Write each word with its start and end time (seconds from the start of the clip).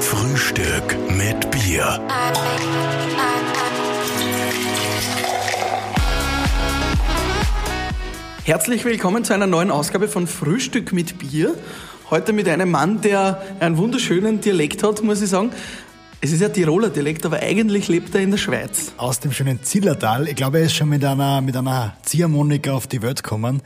Frühstück 0.00 0.96
mit 1.10 1.50
Bier. 1.50 2.00
Herzlich 8.44 8.84
willkommen 8.84 9.24
zu 9.24 9.32
einer 9.32 9.46
neuen 9.46 9.70
Ausgabe 9.70 10.08
von 10.08 10.26
Frühstück 10.26 10.92
mit 10.92 11.18
Bier. 11.18 11.54
Heute 12.10 12.32
mit 12.32 12.48
einem 12.48 12.70
Mann, 12.70 13.00
der 13.00 13.42
einen 13.60 13.78
wunderschönen 13.78 14.40
Dialekt 14.40 14.82
hat, 14.82 15.02
muss 15.02 15.22
ich 15.22 15.30
sagen. 15.30 15.50
Es 16.20 16.32
ist 16.32 16.40
ja 16.40 16.48
Tiroler 16.48 16.90
Dialekt, 16.90 17.26
aber 17.26 17.40
eigentlich 17.40 17.88
lebt 17.88 18.14
er 18.14 18.20
in 18.20 18.30
der 18.30 18.38
Schweiz. 18.38 18.92
Aus 18.96 19.20
dem 19.20 19.32
schönen 19.32 19.62
Zillertal. 19.62 20.28
Ich 20.28 20.36
glaube, 20.36 20.58
er 20.58 20.64
ist 20.64 20.74
schon 20.74 20.88
mit 20.88 21.04
einer, 21.04 21.40
mit 21.40 21.56
einer 21.56 21.96
Ziehharmonika 22.02 22.72
auf 22.72 22.86
die 22.86 23.02
Welt 23.02 23.22
gekommen. 23.22 23.62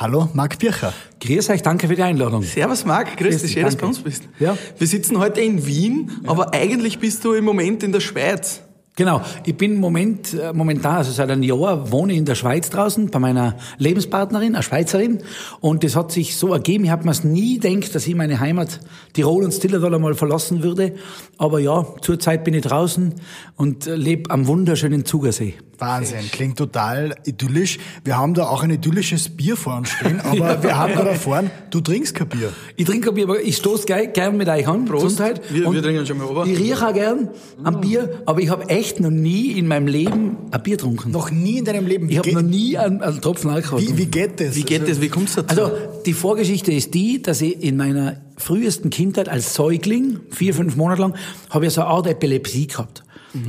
Hallo, 0.00 0.28
Marc 0.32 0.60
Bircher. 0.60 0.94
Grüß 1.18 1.50
euch, 1.50 1.60
danke 1.62 1.88
für 1.88 1.96
die 1.96 2.04
Einladung. 2.04 2.44
Servus 2.44 2.84
Marc, 2.84 3.16
grüß 3.16 3.30
Grüß 3.30 3.42
dich, 3.42 3.52
schön, 3.54 3.64
dass 3.64 3.74
du 3.74 3.80
bei 3.80 3.86
uns 3.88 3.98
bist. 3.98 4.22
Ja. 4.38 4.56
Wir 4.78 4.86
sitzen 4.86 5.18
heute 5.18 5.40
in 5.40 5.66
Wien, 5.66 6.20
aber 6.24 6.54
eigentlich 6.54 7.00
bist 7.00 7.24
du 7.24 7.32
im 7.32 7.44
Moment 7.44 7.82
in 7.82 7.90
der 7.90 7.98
Schweiz. 7.98 8.60
Genau, 8.98 9.20
ich 9.46 9.56
bin 9.56 9.78
Moment, 9.78 10.34
äh, 10.34 10.52
momentan, 10.52 10.96
also 10.96 11.12
seit 11.12 11.30
einem 11.30 11.44
Jahr, 11.44 11.92
wohne 11.92 12.12
ich 12.14 12.18
in 12.18 12.24
der 12.24 12.34
Schweiz 12.34 12.68
draußen 12.68 13.10
bei 13.10 13.20
meiner 13.20 13.54
Lebenspartnerin, 13.78 14.56
einer 14.56 14.62
Schweizerin. 14.64 15.18
Und 15.60 15.84
das 15.84 15.94
hat 15.94 16.10
sich 16.10 16.34
so 16.36 16.52
ergeben, 16.52 16.82
ich 16.84 16.90
habe 16.90 17.04
mir 17.04 17.14
nie 17.22 17.60
gedacht, 17.60 17.94
dass 17.94 18.08
ich 18.08 18.16
meine 18.16 18.40
Heimat 18.40 18.80
Tirol 19.12 19.44
und 19.44 19.52
Stillertal 19.52 19.94
einmal 19.94 20.14
verlassen 20.14 20.64
würde. 20.64 20.94
Aber 21.36 21.60
ja, 21.60 21.86
zurzeit 22.00 22.42
bin 22.42 22.54
ich 22.54 22.62
draußen 22.62 23.14
und 23.54 23.86
äh, 23.86 23.94
lebe 23.94 24.30
am 24.32 24.48
wunderschönen 24.48 25.04
Zugersee. 25.04 25.54
Wahnsinn, 25.80 26.28
klingt 26.32 26.58
total 26.58 27.14
idyllisch. 27.24 27.78
Wir 28.02 28.18
haben 28.18 28.34
da 28.34 28.48
auch 28.48 28.64
ein 28.64 28.70
idyllisches 28.70 29.28
Bier 29.28 29.56
vor 29.56 29.76
uns 29.76 29.90
stehen, 29.90 30.20
aber 30.24 30.60
wir 30.60 30.76
haben 30.76 30.92
gerade 30.94 31.10
erfahren, 31.10 31.52
du 31.70 31.80
trinkst 31.80 32.16
kein 32.16 32.28
Bier. 32.28 32.52
Ich 32.74 32.84
trinke 32.84 33.10
ein 33.10 33.14
Bier, 33.14 33.24
aber 33.26 33.40
ich 33.40 33.56
stoße 33.58 33.86
gern, 33.86 34.36
mit 34.36 34.48
euch 34.48 34.66
an. 34.66 34.86
Prost. 34.86 35.04
Gesundheit. 35.04 35.40
Wir- 35.52 35.68
Und 35.68 35.74
wir 35.76 35.82
trinken 35.84 36.04
schon 36.04 36.18
mal 36.18 36.24
runter. 36.24 36.50
Ich 36.50 36.58
rieche 36.58 36.84
auch 36.84 36.92
gern 36.92 37.28
am 37.62 37.80
Bier, 37.80 38.22
aber 38.26 38.40
ich 38.40 38.50
habe 38.50 38.68
echt 38.68 38.87
noch 39.00 39.10
nie 39.10 39.52
in 39.52 39.66
meinem 39.66 39.86
Leben 39.86 40.36
ein 40.50 40.62
Bier 40.62 40.76
getrunken. 40.76 41.10
Noch 41.10 41.30
nie 41.30 41.58
in 41.58 41.64
deinem 41.64 41.86
Leben. 41.86 42.08
Wie, 42.08 42.12
Ich 42.12 42.18
habe 42.18 42.32
noch 42.32 42.42
nie 42.42 42.76
einen, 42.78 43.02
einen 43.02 43.20
Tropfen 43.20 43.50
Alkohol 43.50 43.80
wie, 43.80 43.86
getrunken. 43.86 44.02
wie 44.02 44.10
geht 44.10 44.40
das? 44.40 44.54
Wie 44.56 44.62
geht 44.62 44.88
das? 44.88 45.00
Wie 45.00 45.08
kommst 45.08 45.36
du 45.36 45.42
dazu? 45.42 45.62
Also 45.62 45.76
die 46.06 46.12
Vorgeschichte 46.12 46.72
ist 46.72 46.94
die, 46.94 47.20
dass 47.22 47.40
ich 47.40 47.62
in 47.62 47.76
meiner 47.76 48.16
frühesten 48.36 48.90
Kindheit 48.90 49.28
als 49.28 49.54
Säugling, 49.54 50.20
vier, 50.30 50.54
fünf 50.54 50.76
Monate 50.76 51.02
lang, 51.02 51.14
habe 51.50 51.66
ich 51.66 51.72
so 51.72 51.80
eine 51.82 51.90
Art 51.90 52.06
Epilepsie 52.06 52.66
gehabt. 52.66 53.02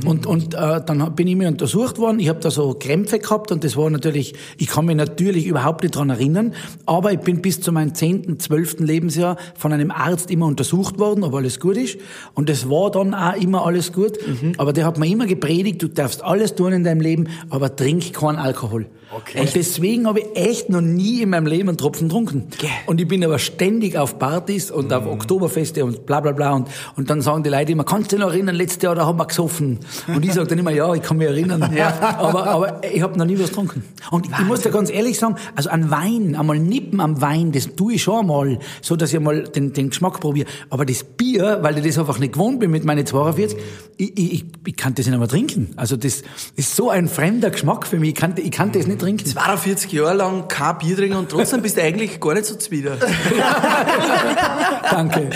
Und, 0.04 0.26
und 0.26 0.54
äh, 0.54 0.80
dann 0.84 1.14
bin 1.14 1.26
ich 1.26 1.36
mir 1.36 1.48
untersucht 1.48 1.98
worden, 1.98 2.20
ich 2.20 2.28
habe 2.28 2.40
da 2.40 2.50
so 2.50 2.74
Krämpfe 2.78 3.18
gehabt 3.18 3.50
und 3.50 3.64
das 3.64 3.76
war 3.76 3.88
natürlich, 3.88 4.34
ich 4.58 4.66
kann 4.66 4.84
mich 4.84 4.96
natürlich 4.96 5.46
überhaupt 5.46 5.82
nicht 5.82 5.96
dran 5.96 6.10
erinnern, 6.10 6.54
aber 6.84 7.12
ich 7.12 7.20
bin 7.20 7.40
bis 7.40 7.60
zu 7.60 7.72
meinem 7.72 7.94
zehnten, 7.94 8.38
zwölften 8.38 8.84
Lebensjahr 8.84 9.36
von 9.56 9.72
einem 9.72 9.90
Arzt 9.90 10.30
immer 10.30 10.46
untersucht 10.46 10.98
worden, 10.98 11.24
ob 11.24 11.34
alles 11.34 11.60
gut 11.60 11.76
ist. 11.76 11.98
Und 12.34 12.48
das 12.48 12.68
war 12.68 12.90
dann 12.90 13.14
auch 13.14 13.34
immer 13.36 13.66
alles 13.66 13.92
gut. 13.92 14.18
Aber 14.58 14.72
der 14.72 14.84
hat 14.84 14.98
mir 14.98 15.06
immer 15.06 15.26
gepredigt, 15.26 15.82
du 15.82 15.88
darfst 15.88 16.22
alles 16.22 16.54
tun 16.54 16.72
in 16.72 16.84
deinem 16.84 17.00
Leben, 17.00 17.28
aber 17.48 17.74
trink 17.74 18.12
keinen 18.12 18.36
Alkohol. 18.36 18.86
Okay. 19.12 19.40
Und 19.40 19.56
deswegen 19.56 20.06
habe 20.06 20.20
ich 20.20 20.26
echt 20.36 20.70
noch 20.70 20.80
nie 20.80 21.22
in 21.22 21.30
meinem 21.30 21.46
Leben 21.46 21.68
einen 21.68 21.78
Tropfen 21.78 22.08
getrunken. 22.08 22.46
Und 22.86 23.00
ich 23.00 23.08
bin 23.08 23.24
aber 23.24 23.40
ständig 23.40 23.96
auf 23.96 24.18
Partys 24.18 24.70
und 24.70 24.92
auf 24.92 25.06
Oktoberfeste 25.06 25.84
und 25.84 26.06
bla 26.06 26.20
bla 26.20 26.32
bla. 26.32 26.52
Und, 26.52 26.68
und 26.96 27.10
dann 27.10 27.20
sagen 27.20 27.42
die 27.42 27.50
Leute 27.50 27.72
immer, 27.72 27.84
kannst 27.84 28.12
du 28.12 28.16
dich 28.16 28.24
noch 28.24 28.32
erinnern, 28.32 28.54
letztes 28.54 28.82
Jahr, 28.82 28.94
da 28.94 29.06
haben 29.06 29.18
wir 29.18 29.26
gesoffen. 29.26 29.69
Und 30.08 30.24
ich 30.24 30.32
sage 30.32 30.48
dann 30.48 30.58
immer, 30.58 30.70
ja, 30.70 30.92
ich 30.94 31.02
kann 31.02 31.16
mich 31.16 31.28
erinnern. 31.28 31.62
aber, 31.62 32.46
aber 32.46 32.80
ich 32.84 33.02
habe 33.02 33.18
noch 33.18 33.24
nie 33.24 33.38
was 33.38 33.48
getrunken. 33.48 33.84
Und 34.10 34.26
ich 34.26 34.46
muss 34.46 34.62
dir 34.62 34.70
ganz 34.70 34.90
ehrlich 34.90 35.18
sagen, 35.18 35.36
also 35.54 35.70
an 35.70 35.90
Wein, 35.90 36.36
einmal 36.36 36.58
nippen 36.58 37.00
am 37.00 37.20
Wein, 37.20 37.52
das 37.52 37.74
tue 37.76 37.94
ich 37.94 38.02
schon 38.02 38.20
einmal, 38.20 38.58
so 38.80 38.96
dass 38.96 39.12
ich 39.12 39.20
mal 39.20 39.44
den, 39.44 39.72
den 39.72 39.90
Geschmack 39.90 40.20
probiere. 40.20 40.48
Aber 40.70 40.84
das 40.84 41.04
Bier, 41.04 41.58
weil 41.62 41.78
ich 41.78 41.84
das 41.84 41.98
einfach 41.98 42.18
nicht 42.18 42.32
gewohnt 42.32 42.60
bin 42.60 42.70
mit 42.70 42.84
meinen 42.84 43.06
42, 43.06 43.58
ich, 43.96 44.18
ich, 44.18 44.32
ich, 44.32 44.44
ich 44.66 44.76
kann 44.76 44.94
das 44.94 45.06
nicht 45.06 45.12
einmal 45.12 45.28
trinken. 45.28 45.70
Also 45.76 45.96
das 45.96 46.22
ist 46.56 46.76
so 46.76 46.90
ein 46.90 47.08
fremder 47.08 47.50
Geschmack 47.50 47.86
für 47.86 47.98
mich. 47.98 48.10
Ich 48.10 48.14
kann, 48.14 48.34
ich 48.36 48.50
kann 48.50 48.72
das 48.72 48.86
nicht 48.86 49.00
trinken. 49.00 49.26
42 49.26 49.92
Jahre 49.92 50.14
lang 50.14 50.48
kein 50.48 50.78
Bier 50.78 50.96
trinken 50.96 51.16
und 51.16 51.30
trotzdem 51.30 51.62
bist 51.62 51.76
du 51.76 51.82
eigentlich 51.82 52.20
gar 52.20 52.34
nicht 52.34 52.46
so 52.46 52.56
zwider. 52.56 52.96
Danke. 54.90 55.30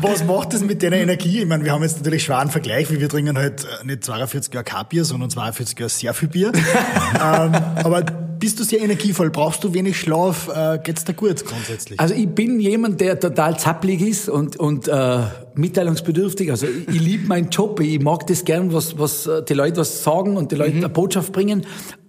Was 0.00 0.24
macht 0.24 0.54
das 0.54 0.62
mit 0.62 0.82
deiner 0.82 0.96
Energie? 0.96 1.40
Ich 1.40 1.46
meine, 1.46 1.64
wir 1.64 1.72
haben 1.72 1.82
jetzt 1.82 1.98
natürlich 1.98 2.24
schweren 2.24 2.50
Vergleich, 2.50 2.90
wie 2.90 3.00
wir 3.00 3.08
trinken 3.12 3.36
halt 3.38 3.64
äh, 3.64 3.86
nicht 3.86 4.04
42 4.04 4.52
Jahre 4.52 4.64
kein 4.64 4.86
Bier, 4.88 5.04
sondern 5.04 5.30
42 5.30 5.78
Jahre 5.78 5.90
sehr 5.90 6.14
viel 6.14 6.28
Bier. 6.28 6.52
ähm, 7.14 7.54
aber 7.84 8.02
bist 8.02 8.58
du 8.58 8.64
sehr 8.64 8.80
energievoll? 8.80 9.30
Brauchst 9.30 9.62
du 9.62 9.72
wenig 9.72 9.98
Schlaf? 9.98 10.48
Äh, 10.48 10.80
geht's 10.82 11.04
dir 11.04 11.14
gut 11.14 11.44
grundsätzlich? 11.44 12.00
Also 12.00 12.14
ich 12.14 12.28
bin 12.28 12.58
jemand, 12.58 13.00
der 13.00 13.20
total 13.20 13.58
zappelig 13.58 14.00
ist 14.00 14.28
und, 14.28 14.56
und 14.56 14.88
äh, 14.88 15.20
mitteilungsbedürftig. 15.54 16.50
Also 16.50 16.66
ich, 16.66 16.94
ich 16.96 17.00
liebe 17.00 17.26
meinen 17.26 17.50
Job, 17.50 17.80
ich 17.80 18.00
mag 18.00 18.26
das 18.26 18.44
gern, 18.44 18.72
was, 18.72 18.98
was 18.98 19.26
äh, 19.26 19.42
die 19.44 19.54
Leute 19.54 19.78
was 19.80 20.02
sagen 20.02 20.36
und 20.36 20.52
die 20.52 20.56
Leute 20.56 20.76
eine 20.76 20.88
Botschaft 20.88 21.32
bringen. 21.32 21.64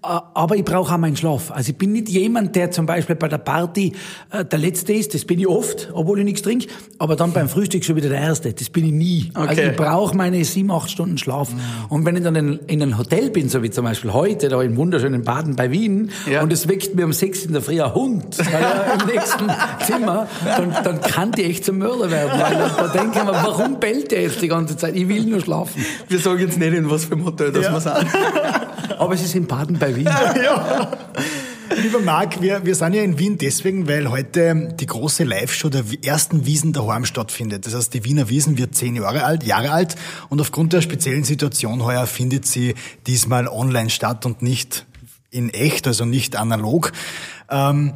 Aber 0.06 0.58
ich 0.58 0.66
brauche 0.66 0.94
auch 0.94 0.98
meinen 0.98 1.16
Schlaf. 1.16 1.50
Also 1.50 1.72
ich 1.72 1.78
bin 1.78 1.94
nicht 1.94 2.10
jemand, 2.10 2.58
der 2.58 2.72
zum 2.72 2.86
Beispiel 2.86 3.16
bei 3.16 3.30
der 3.30 3.38
Party 3.38 3.94
äh, 4.32 4.44
der 4.44 4.60
Letzte 4.60 4.92
ist. 4.92 5.14
Das 5.14 5.24
bin 5.24 5.40
ich 5.40 5.48
oft, 5.48 5.92
obwohl 5.94 6.20
ich 6.20 6.26
nichts 6.26 6.42
trinke. 6.42 6.68
Aber 7.00 7.16
dann 7.16 7.32
beim 7.32 7.48
Frühstück 7.48 7.86
schon 7.86 7.96
wieder 7.96 8.10
der 8.10 8.20
Erste. 8.20 8.52
Das 8.52 8.70
bin 8.70 8.84
ich 8.86 8.92
nie. 8.92 9.32
Also 9.34 9.54
Okay. 9.54 9.70
ich 9.72 9.78
brauche 9.78 10.14
meine 10.18 10.44
sieben, 10.44 10.72
acht 10.72 10.92
Stunden 10.92 11.18
Schlaf. 11.18 11.48
Und 11.88 12.06
wenn 12.06 12.18
ich 12.18 12.24
dann 12.24 12.36
in, 12.36 12.60
in 12.68 12.82
einem 12.82 12.98
Hotel 12.98 13.30
bin, 13.30 13.48
so 13.48 13.64
wie 13.64 13.70
zum 13.70 13.86
Beispiel 13.86 14.12
heute, 14.12 14.50
da 14.50 14.62
im 14.62 14.76
wunderschönen 14.76 15.24
Baden 15.24 15.56
bei 15.56 15.72
Wien, 15.72 16.12
Ja. 16.30 16.44
und 16.44 16.52
es 16.52 16.68
weckt 16.68 16.96
mir 16.96 17.06
um 17.06 17.14
sechs 17.14 17.46
in 17.46 17.54
der 17.54 17.62
Früh 17.62 17.82
ein 17.82 17.96
Hund 17.96 18.38
weil 18.40 18.62
er 18.62 19.00
im 19.00 19.08
nächsten 19.08 19.46
Zimmer, 19.86 20.28
dann, 20.46 20.76
dann 20.84 21.00
kann 21.00 21.32
die 21.32 21.44
echt 21.46 21.64
zum 21.64 21.78
Mörder 21.78 22.12
werden. 22.12 22.42
Weil 22.42 22.58
da 22.58 22.88
denke 22.90 23.20
ich 23.20 23.24
mir, 23.24 23.33
warum 23.34 23.80
bellt 23.80 24.12
der 24.12 24.24
jetzt 24.24 24.42
die 24.42 24.48
ganze 24.48 24.78
Zeit? 24.78 24.96
Ich 24.96 25.08
will 25.08 25.24
nur 25.24 25.42
schlafen. 25.42 25.84
Wir 26.08 26.20
sagen 26.20 26.40
jetzt 26.40 26.58
nicht, 26.58 26.74
in 26.74 26.90
was 26.90 27.06
für 27.06 27.14
einem 27.14 27.26
Hotel 27.26 27.52
das 27.52 27.72
wir 27.72 27.82
sind. 27.82 28.08
Aber 28.98 29.14
es 29.14 29.24
ist 29.24 29.36
in 29.36 29.48
Baden 29.48 29.78
bei 29.80 29.96
Wien. 29.96 30.10
Lieber 31.82 32.00
Marc, 32.00 32.42
wir, 32.42 32.66
wir 32.66 32.76
sind 32.76 32.94
ja 32.94 33.02
in 33.02 33.18
Wien 33.18 33.38
deswegen, 33.38 33.88
weil 33.88 34.10
heute 34.10 34.74
die 34.80 34.86
große 34.86 35.24
Live-Show 35.24 35.70
der 35.70 35.84
ersten 36.04 36.46
Wiesen 36.46 36.72
daheim 36.72 37.06
stattfindet. 37.06 37.66
Das 37.66 37.74
heißt, 37.74 37.94
die 37.94 38.04
Wiener 38.04 38.30
Wiesen 38.30 38.58
wird 38.58 38.76
zehn 38.76 38.96
Jahre 38.96 39.24
alt, 39.24 39.44
Jahre 39.44 39.72
alt 39.72 39.96
und 40.30 40.40
aufgrund 40.40 40.74
der 40.74 40.82
speziellen 40.82 41.24
Situation 41.24 41.84
heuer 41.84 42.06
findet 42.06 42.46
sie 42.46 42.76
diesmal 43.08 43.48
online 43.48 43.90
statt 43.90 44.26
und 44.26 44.42
nicht 44.42 44.86
in 45.32 45.50
echt, 45.50 45.88
also 45.88 46.06
nicht 46.06 46.36
analog. 46.36 46.92
Ähm, 47.50 47.94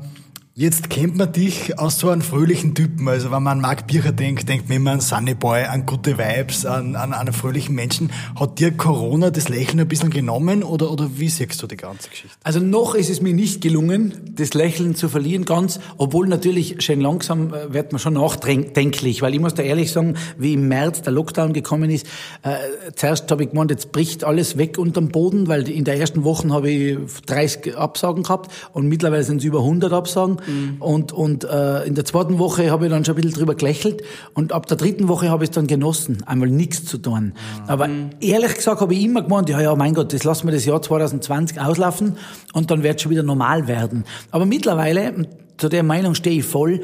Jetzt 0.60 0.90
kennt 0.90 1.16
man 1.16 1.32
dich 1.32 1.78
aus 1.78 2.00
so 2.00 2.10
einem 2.10 2.24
fröhlichen 2.24 2.74
Typen. 2.74 3.08
Also 3.08 3.30
wenn 3.30 3.44
man 3.44 3.58
an 3.58 3.62
Marc 3.62 3.86
Bircher 3.86 4.12
denkt, 4.12 4.50
denkt 4.50 4.68
man 4.70 4.78
immer 4.78 4.92
an 4.94 5.02
Sunny 5.02 5.36
Boy, 5.36 5.66
an 5.66 5.86
gute 5.86 6.18
Vibes, 6.18 6.66
an, 6.66 6.96
an, 6.96 7.14
an 7.14 7.28
einen 7.28 7.32
fröhlichen 7.32 7.76
Menschen. 7.76 8.12
Hat 8.40 8.58
dir 8.58 8.72
Corona 8.72 9.30
das 9.30 9.50
Lächeln 9.50 9.80
ein 9.82 9.88
bisschen 9.88 10.10
genommen 10.10 10.64
oder, 10.64 10.90
oder 10.90 11.12
wie 11.14 11.30
siehst 11.30 11.62
du 11.62 11.68
die 11.68 11.78
ganze 11.78 12.10
Geschichte? 12.10 12.36
Also 12.44 12.60
noch 12.60 12.96
ist 12.96 13.12
es 13.12 13.22
mir 13.22 13.36
nicht 13.36 13.62
gelungen, 13.62 14.16
das 14.32 14.56
Lächeln 14.56 14.96
zu 14.96 15.10
verlieren 15.10 15.46
ganz, 15.46 15.80
obwohl 15.98 16.28
natürlich 16.28 16.84
schön 16.84 17.02
langsam 17.02 17.54
äh, 17.54 17.72
wird 17.72 17.92
man 17.92 18.00
schon 18.00 18.14
nachdenklich, 18.14 19.22
weil 19.22 19.36
ich 19.36 19.40
muss 19.40 19.54
da 19.54 19.62
ehrlich 19.62 19.92
sagen, 19.92 20.16
wie 20.40 20.54
im 20.54 20.68
März 20.68 21.04
der 21.04 21.14
Lockdown 21.14 21.54
gekommen 21.54 21.92
ist, 21.92 22.08
äh, 22.42 22.56
zuerst 22.96 23.30
habe 23.30 23.44
ich 23.44 23.52
gemeint, 23.52 23.70
jetzt 23.70 23.92
bricht 23.92 24.24
alles 24.24 24.58
weg 24.58 24.80
unterm 24.80 25.10
Boden, 25.10 25.48
weil 25.48 25.70
in 25.70 25.84
der 25.84 26.00
ersten 26.00 26.24
Woche 26.24 26.50
habe 26.50 26.72
ich 26.72 26.98
30 27.28 27.78
Absagen 27.78 28.24
gehabt 28.24 28.52
und 28.74 28.88
mittlerweile 28.88 29.24
sind 29.24 29.38
es 29.38 29.44
über 29.44 29.60
100 29.60 29.94
Absagen 29.94 30.40
und, 30.80 31.12
und 31.12 31.44
äh, 31.44 31.84
in 31.84 31.96
der 31.96 32.06
zweiten 32.06 32.40
Woche 32.40 32.72
habe 32.72 32.86
ich 32.86 32.92
dann 32.92 33.06
schon 33.06 33.16
ein 33.16 33.22
bisschen 33.22 33.40
drüber 33.40 33.56
gelächelt 33.56 34.04
und 34.34 34.54
ab 34.54 34.66
der 34.68 34.78
dritten 34.78 35.08
Woche 35.08 35.30
habe 35.30 35.44
ich 35.44 35.50
es 35.50 35.56
dann 35.56 35.68
genossen, 35.68 36.24
einmal 36.26 36.50
nichts 36.50 36.86
zu 36.86 36.98
tun. 36.98 37.34
Aber 37.68 37.90
ehrlich 38.20 38.56
gesagt 38.56 38.82
habe 38.82 38.94
ich 38.94 39.04
immer 39.04 39.22
gemeint, 39.22 39.50
ja, 39.50 39.62
ja, 39.62 39.76
mein 39.76 39.94
Gott, 39.94 40.14
das 40.14 40.24
lassen 40.24 40.48
wir 40.48 40.54
das 40.54 40.66
Jahr 40.66 40.82
2020 40.82 41.60
auslaufen 41.60 42.18
und 42.54 42.72
dann 42.72 42.84
wird 42.84 42.96
es 42.96 43.02
schon 43.02 43.12
wieder 43.12 43.24
normal 43.24 43.68
werden. 43.68 44.04
Aber 44.32 44.46
mittlerweile, 44.46 45.28
zu 45.58 45.70
der 45.70 45.84
Meinung 45.84 46.16
stehe 46.16 46.40
ich 46.40 46.46
voll, 46.46 46.82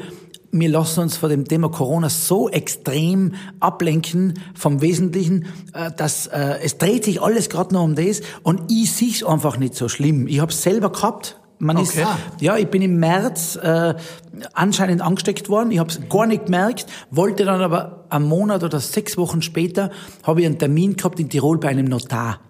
wir 0.56 0.68
lassen 0.68 1.00
uns 1.00 1.16
von 1.16 1.30
dem 1.30 1.46
Thema 1.46 1.68
Corona 1.68 2.08
so 2.08 2.48
extrem 2.48 3.34
ablenken 3.58 4.34
vom 4.54 4.80
Wesentlichen, 4.80 5.46
äh, 5.72 5.90
dass 5.96 6.28
äh, 6.28 6.58
es 6.62 6.78
dreht 6.78 7.04
sich 7.04 7.20
alles 7.20 7.48
gerade 7.48 7.74
noch 7.74 7.82
um 7.82 7.96
das 7.96 8.20
und 8.44 8.70
ich 8.70 8.92
sehe 8.92 9.10
es 9.10 9.24
einfach 9.24 9.58
nicht 9.58 9.74
so 9.74 9.88
schlimm. 9.88 10.28
Ich 10.28 10.40
habe 10.40 10.52
es 10.52 10.62
selber 10.62 10.92
gehabt. 10.92 11.40
Man 11.58 11.76
Okay. 11.76 12.02
ist, 12.02 12.40
ja, 12.40 12.56
ich 12.56 12.68
bin 12.68 12.82
im 12.82 12.98
März 12.98 13.56
äh, 13.56 13.94
anscheinend 14.52 15.00
angesteckt 15.02 15.48
worden. 15.48 15.70
Ich 15.70 15.78
habe 15.78 15.90
es 15.90 16.00
gar 16.08 16.26
nicht 16.26 16.46
gemerkt, 16.46 16.86
wollte 17.10 17.44
dann 17.44 17.60
aber 17.60 18.04
einen 18.10 18.26
Monat 18.26 18.64
oder 18.64 18.80
sechs 18.80 19.16
Wochen 19.16 19.40
später 19.40 19.90
habe 20.24 20.40
ich 20.40 20.46
einen 20.46 20.58
Termin 20.58 20.96
gehabt 20.96 21.20
in 21.20 21.28
Tirol 21.28 21.58
bei 21.58 21.68
einem 21.68 21.86
Notar. 21.86 22.40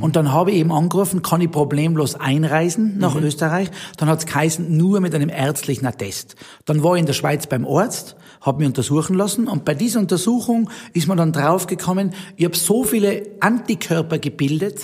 Und 0.00 0.16
dann 0.16 0.32
habe 0.32 0.50
ich 0.50 0.58
eben 0.58 0.70
angerufen, 0.70 1.22
kann 1.22 1.40
ich 1.40 1.50
problemlos 1.50 2.14
einreisen 2.14 2.98
nach 2.98 3.16
Österreich. 3.16 3.70
Dann 3.96 4.06
hat 4.10 4.18
es 4.18 4.26
geheißen, 4.26 4.76
nur 4.76 5.00
mit 5.00 5.14
einem 5.14 5.30
ärztlichen 5.30 5.86
Attest. 5.86 6.36
Dann 6.66 6.82
war 6.82 6.94
ich 6.96 7.00
in 7.00 7.06
der 7.06 7.14
Schweiz 7.14 7.46
beim 7.46 7.66
Arzt, 7.66 8.14
habe 8.42 8.58
mich 8.58 8.66
untersuchen 8.66 9.16
lassen 9.16 9.48
und 9.48 9.64
bei 9.64 9.72
dieser 9.74 10.00
Untersuchung 10.00 10.68
ist 10.92 11.08
man 11.08 11.16
dann 11.16 11.32
draufgekommen, 11.32 12.12
ich 12.36 12.44
habe 12.44 12.56
so 12.56 12.84
viele 12.84 13.22
Antikörper 13.40 14.18
gebildet, 14.18 14.82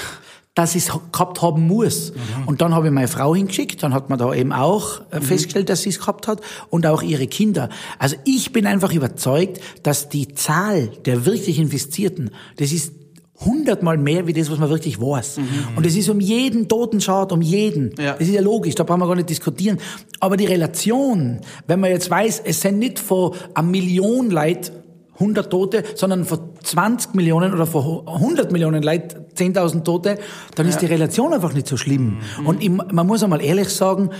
dass 0.59 0.75
ich 0.75 0.89
es 0.89 0.93
gehabt 1.13 1.41
haben 1.41 1.69
muss. 1.69 2.11
Mhm. 2.11 2.49
Und 2.49 2.61
dann 2.61 2.75
habe 2.75 2.89
ich 2.89 2.93
meine 2.93 3.07
Frau 3.07 3.33
hingeschickt, 3.33 3.81
dann 3.85 3.95
hat 3.95 4.11
man 4.11 4.19
da 4.19 4.35
eben 4.35 4.53
auch 4.53 5.03
äh, 5.13 5.21
mhm. 5.21 5.23
festgestellt, 5.23 5.69
dass 5.69 5.83
sie 5.83 5.91
es 5.91 6.01
gehabt 6.01 6.27
hat 6.27 6.41
und 6.69 6.85
auch 6.85 7.01
ihre 7.01 7.29
Kinder. 7.29 7.69
Also 8.01 8.17
ich 8.25 8.53
bin 8.53 8.67
einfach 8.67 8.93
überzeugt, 8.93 9.61
dass 9.85 10.09
die 10.09 10.35
Zahl 10.35 10.89
der 11.05 11.25
wirklich 11.25 11.61
Infizierten, 11.61 12.33
das 12.57 12.73
ist 12.73 12.93
hundertmal 13.37 13.99
mehr 13.99 14.27
wie 14.27 14.33
das, 14.33 14.51
was 14.51 14.59
man 14.59 14.69
wirklich 14.69 15.01
weiß. 15.01 15.37
Mhm. 15.37 15.47
Und 15.77 15.87
es 15.87 15.95
ist 15.95 16.09
um 16.09 16.19
jeden 16.19 16.67
Toten 16.67 17.01
schaut, 17.01 17.31
um 17.31 17.41
jeden. 17.41 17.95
Ja. 17.97 18.15
Das 18.15 18.27
ist 18.27 18.35
ja 18.35 18.41
logisch, 18.41 18.75
da 18.75 18.83
brauchen 18.83 18.99
wir 18.99 19.07
gar 19.07 19.15
nicht 19.15 19.31
diskutieren. 19.31 19.79
Aber 20.19 20.37
die 20.37 20.47
Relation, 20.47 21.39
wenn 21.69 21.79
man 21.79 21.91
jetzt 21.91 22.11
weiß, 22.11 22.43
es 22.45 22.63
sind 22.63 22.81
nicht 22.81 22.99
von 22.99 23.33
einer 23.55 23.65
Million 23.65 24.33
Leid 24.33 24.73
100 25.21 25.51
Tote, 25.51 25.85
sondern 25.95 26.25
von 26.25 26.41
20 26.63 27.15
Millionen 27.15 27.53
oder 27.53 27.67
von 27.67 28.07
100 28.07 28.53
Millionen 28.53 28.83
Leid 28.83 29.17
10.000 29.37 29.85
Tote, 29.85 30.19
dann 30.55 30.67
ja. 30.67 30.71
ist 30.71 30.81
die 30.81 30.87
Relation 30.87 31.33
einfach 31.33 31.53
nicht 31.53 31.67
so 31.67 31.77
schlimm. 31.77 32.19
Mhm. 32.41 32.47
Und 32.47 32.63
ich, 32.63 32.71
man 32.71 33.07
muss 33.07 33.23
einmal 33.23 33.43
ehrlich 33.43 33.69
sagen, 33.69 34.11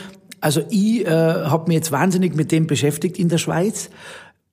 also 0.41 0.63
ich 0.71 1.07
äh, 1.07 1.11
habe 1.11 1.69
mich 1.69 1.77
jetzt 1.77 1.93
wahnsinnig 1.93 2.35
mit 2.35 2.53
dem 2.53 2.67
beschäftigt 2.67 3.19
in 3.19 3.29
der 3.29 3.39
Schweiz 3.39 3.91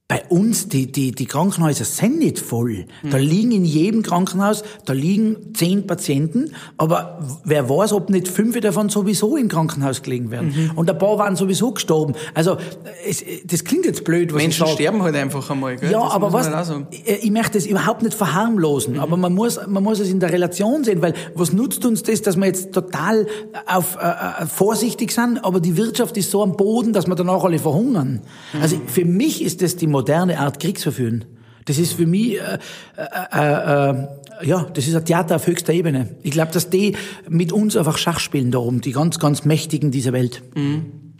bei 0.07 0.23
uns, 0.29 0.69
die, 0.69 0.91
die, 0.91 1.13
die 1.13 1.25
Krankenhäuser 1.25 1.83
sind 1.83 2.19
nicht 2.19 2.37
voll. 2.37 2.85
Da 3.09 3.17
liegen 3.17 3.51
in 3.51 3.65
jedem 3.65 4.03
Krankenhaus, 4.03 4.63
da 4.85 4.93
liegen 4.93 5.55
zehn 5.55 5.87
Patienten, 5.87 6.51
aber 6.77 7.19
wer 7.43 7.67
weiß, 7.67 7.91
ob 7.93 8.11
nicht 8.11 8.27
fünf 8.27 8.59
davon 8.59 8.89
sowieso 8.89 9.35
im 9.35 9.47
Krankenhaus 9.47 10.03
gelegen 10.03 10.29
werden. 10.29 10.53
Mhm. 10.55 10.71
Und 10.75 10.91
ein 10.91 10.97
paar 10.99 11.17
waren 11.17 11.35
sowieso 11.35 11.71
gestorben. 11.71 12.13
Also, 12.35 12.57
es, 13.03 13.23
das 13.45 13.63
klingt 13.63 13.85
jetzt 13.85 14.03
blöd, 14.03 14.31
was 14.31 14.43
Menschen 14.43 14.65
ich 14.65 14.69
sage. 14.69 14.83
sterben 14.83 15.01
halt 15.01 15.15
einfach 15.15 15.49
einmal, 15.49 15.75
gell? 15.75 15.91
Ja, 15.91 16.03
das 16.03 16.11
aber 16.11 16.31
was, 16.31 16.71
ich, 16.91 17.23
ich 17.23 17.31
möchte 17.31 17.53
das 17.53 17.65
überhaupt 17.65 18.03
nicht 18.03 18.13
verharmlosen, 18.13 18.93
mhm. 18.93 18.99
aber 18.99 19.17
man 19.17 19.33
muss, 19.33 19.59
man 19.65 19.81
muss 19.83 19.99
es 19.99 20.09
in 20.09 20.19
der 20.19 20.31
Relation 20.31 20.83
sehen, 20.83 21.01
weil 21.01 21.15
was 21.33 21.51
nutzt 21.51 21.83
uns 21.83 22.03
das, 22.03 22.21
dass 22.21 22.35
wir 22.35 22.45
jetzt 22.45 22.73
total 22.73 23.25
auf, 23.65 23.95
äh, 23.95 24.43
äh 24.43 24.45
vorsichtig 24.45 25.11
sind, 25.11 25.43
aber 25.43 25.59
die 25.59 25.77
Wirtschaft 25.77 26.15
ist 26.15 26.29
so 26.29 26.43
am 26.43 26.55
Boden, 26.55 26.93
dass 26.93 27.07
wir 27.07 27.15
danach 27.15 27.43
alle 27.43 27.57
verhungern. 27.57 28.21
Mhm. 28.53 28.61
Also, 28.61 28.79
für 28.85 29.03
mich 29.03 29.43
ist 29.43 29.63
das 29.63 29.75
die 29.75 29.94
moderne 29.95 30.39
Art 30.39 30.59
Kriegsverführen. 30.59 31.23
Das 31.65 31.77
ist 31.77 31.93
für 31.93 32.05
mich, 32.05 32.37
äh, 32.37 32.59
äh, 32.97 33.89
äh, 33.91 34.07
ja, 34.43 34.67
das 34.73 34.87
ist 34.87 34.95
ein 34.95 35.05
Theater 35.05 35.37
auf 35.37 35.47
höchster 35.47 35.71
Ebene. 35.71 36.17
Ich 36.21 36.31
glaube, 36.31 36.51
dass 36.51 36.69
die 36.69 36.97
mit 37.29 37.53
uns 37.53 37.77
einfach 37.77 37.97
Schach 37.97 38.19
spielen 38.19 38.51
darum, 38.51 38.81
die 38.81 38.91
ganz, 38.91 39.19
ganz 39.19 39.45
Mächtigen 39.45 39.91
dieser 39.91 40.11
Welt. 40.11 40.43
Mhm. 40.53 41.15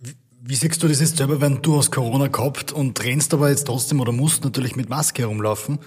Wie, 0.00 0.12
wie 0.42 0.54
siehst 0.54 0.80
du 0.82 0.86
das 0.86 1.00
jetzt 1.00 1.16
selber, 1.16 1.40
wenn 1.40 1.60
du 1.60 1.76
hast 1.76 1.90
Corona 1.90 2.28
gehabt 2.28 2.70
und 2.70 3.02
rennst 3.04 3.34
aber 3.34 3.50
jetzt 3.50 3.66
trotzdem 3.66 4.00
oder 4.00 4.12
musst 4.12 4.44
natürlich 4.44 4.76
mit 4.76 4.88
Maske 4.88 5.22
herumlaufen? 5.22 5.80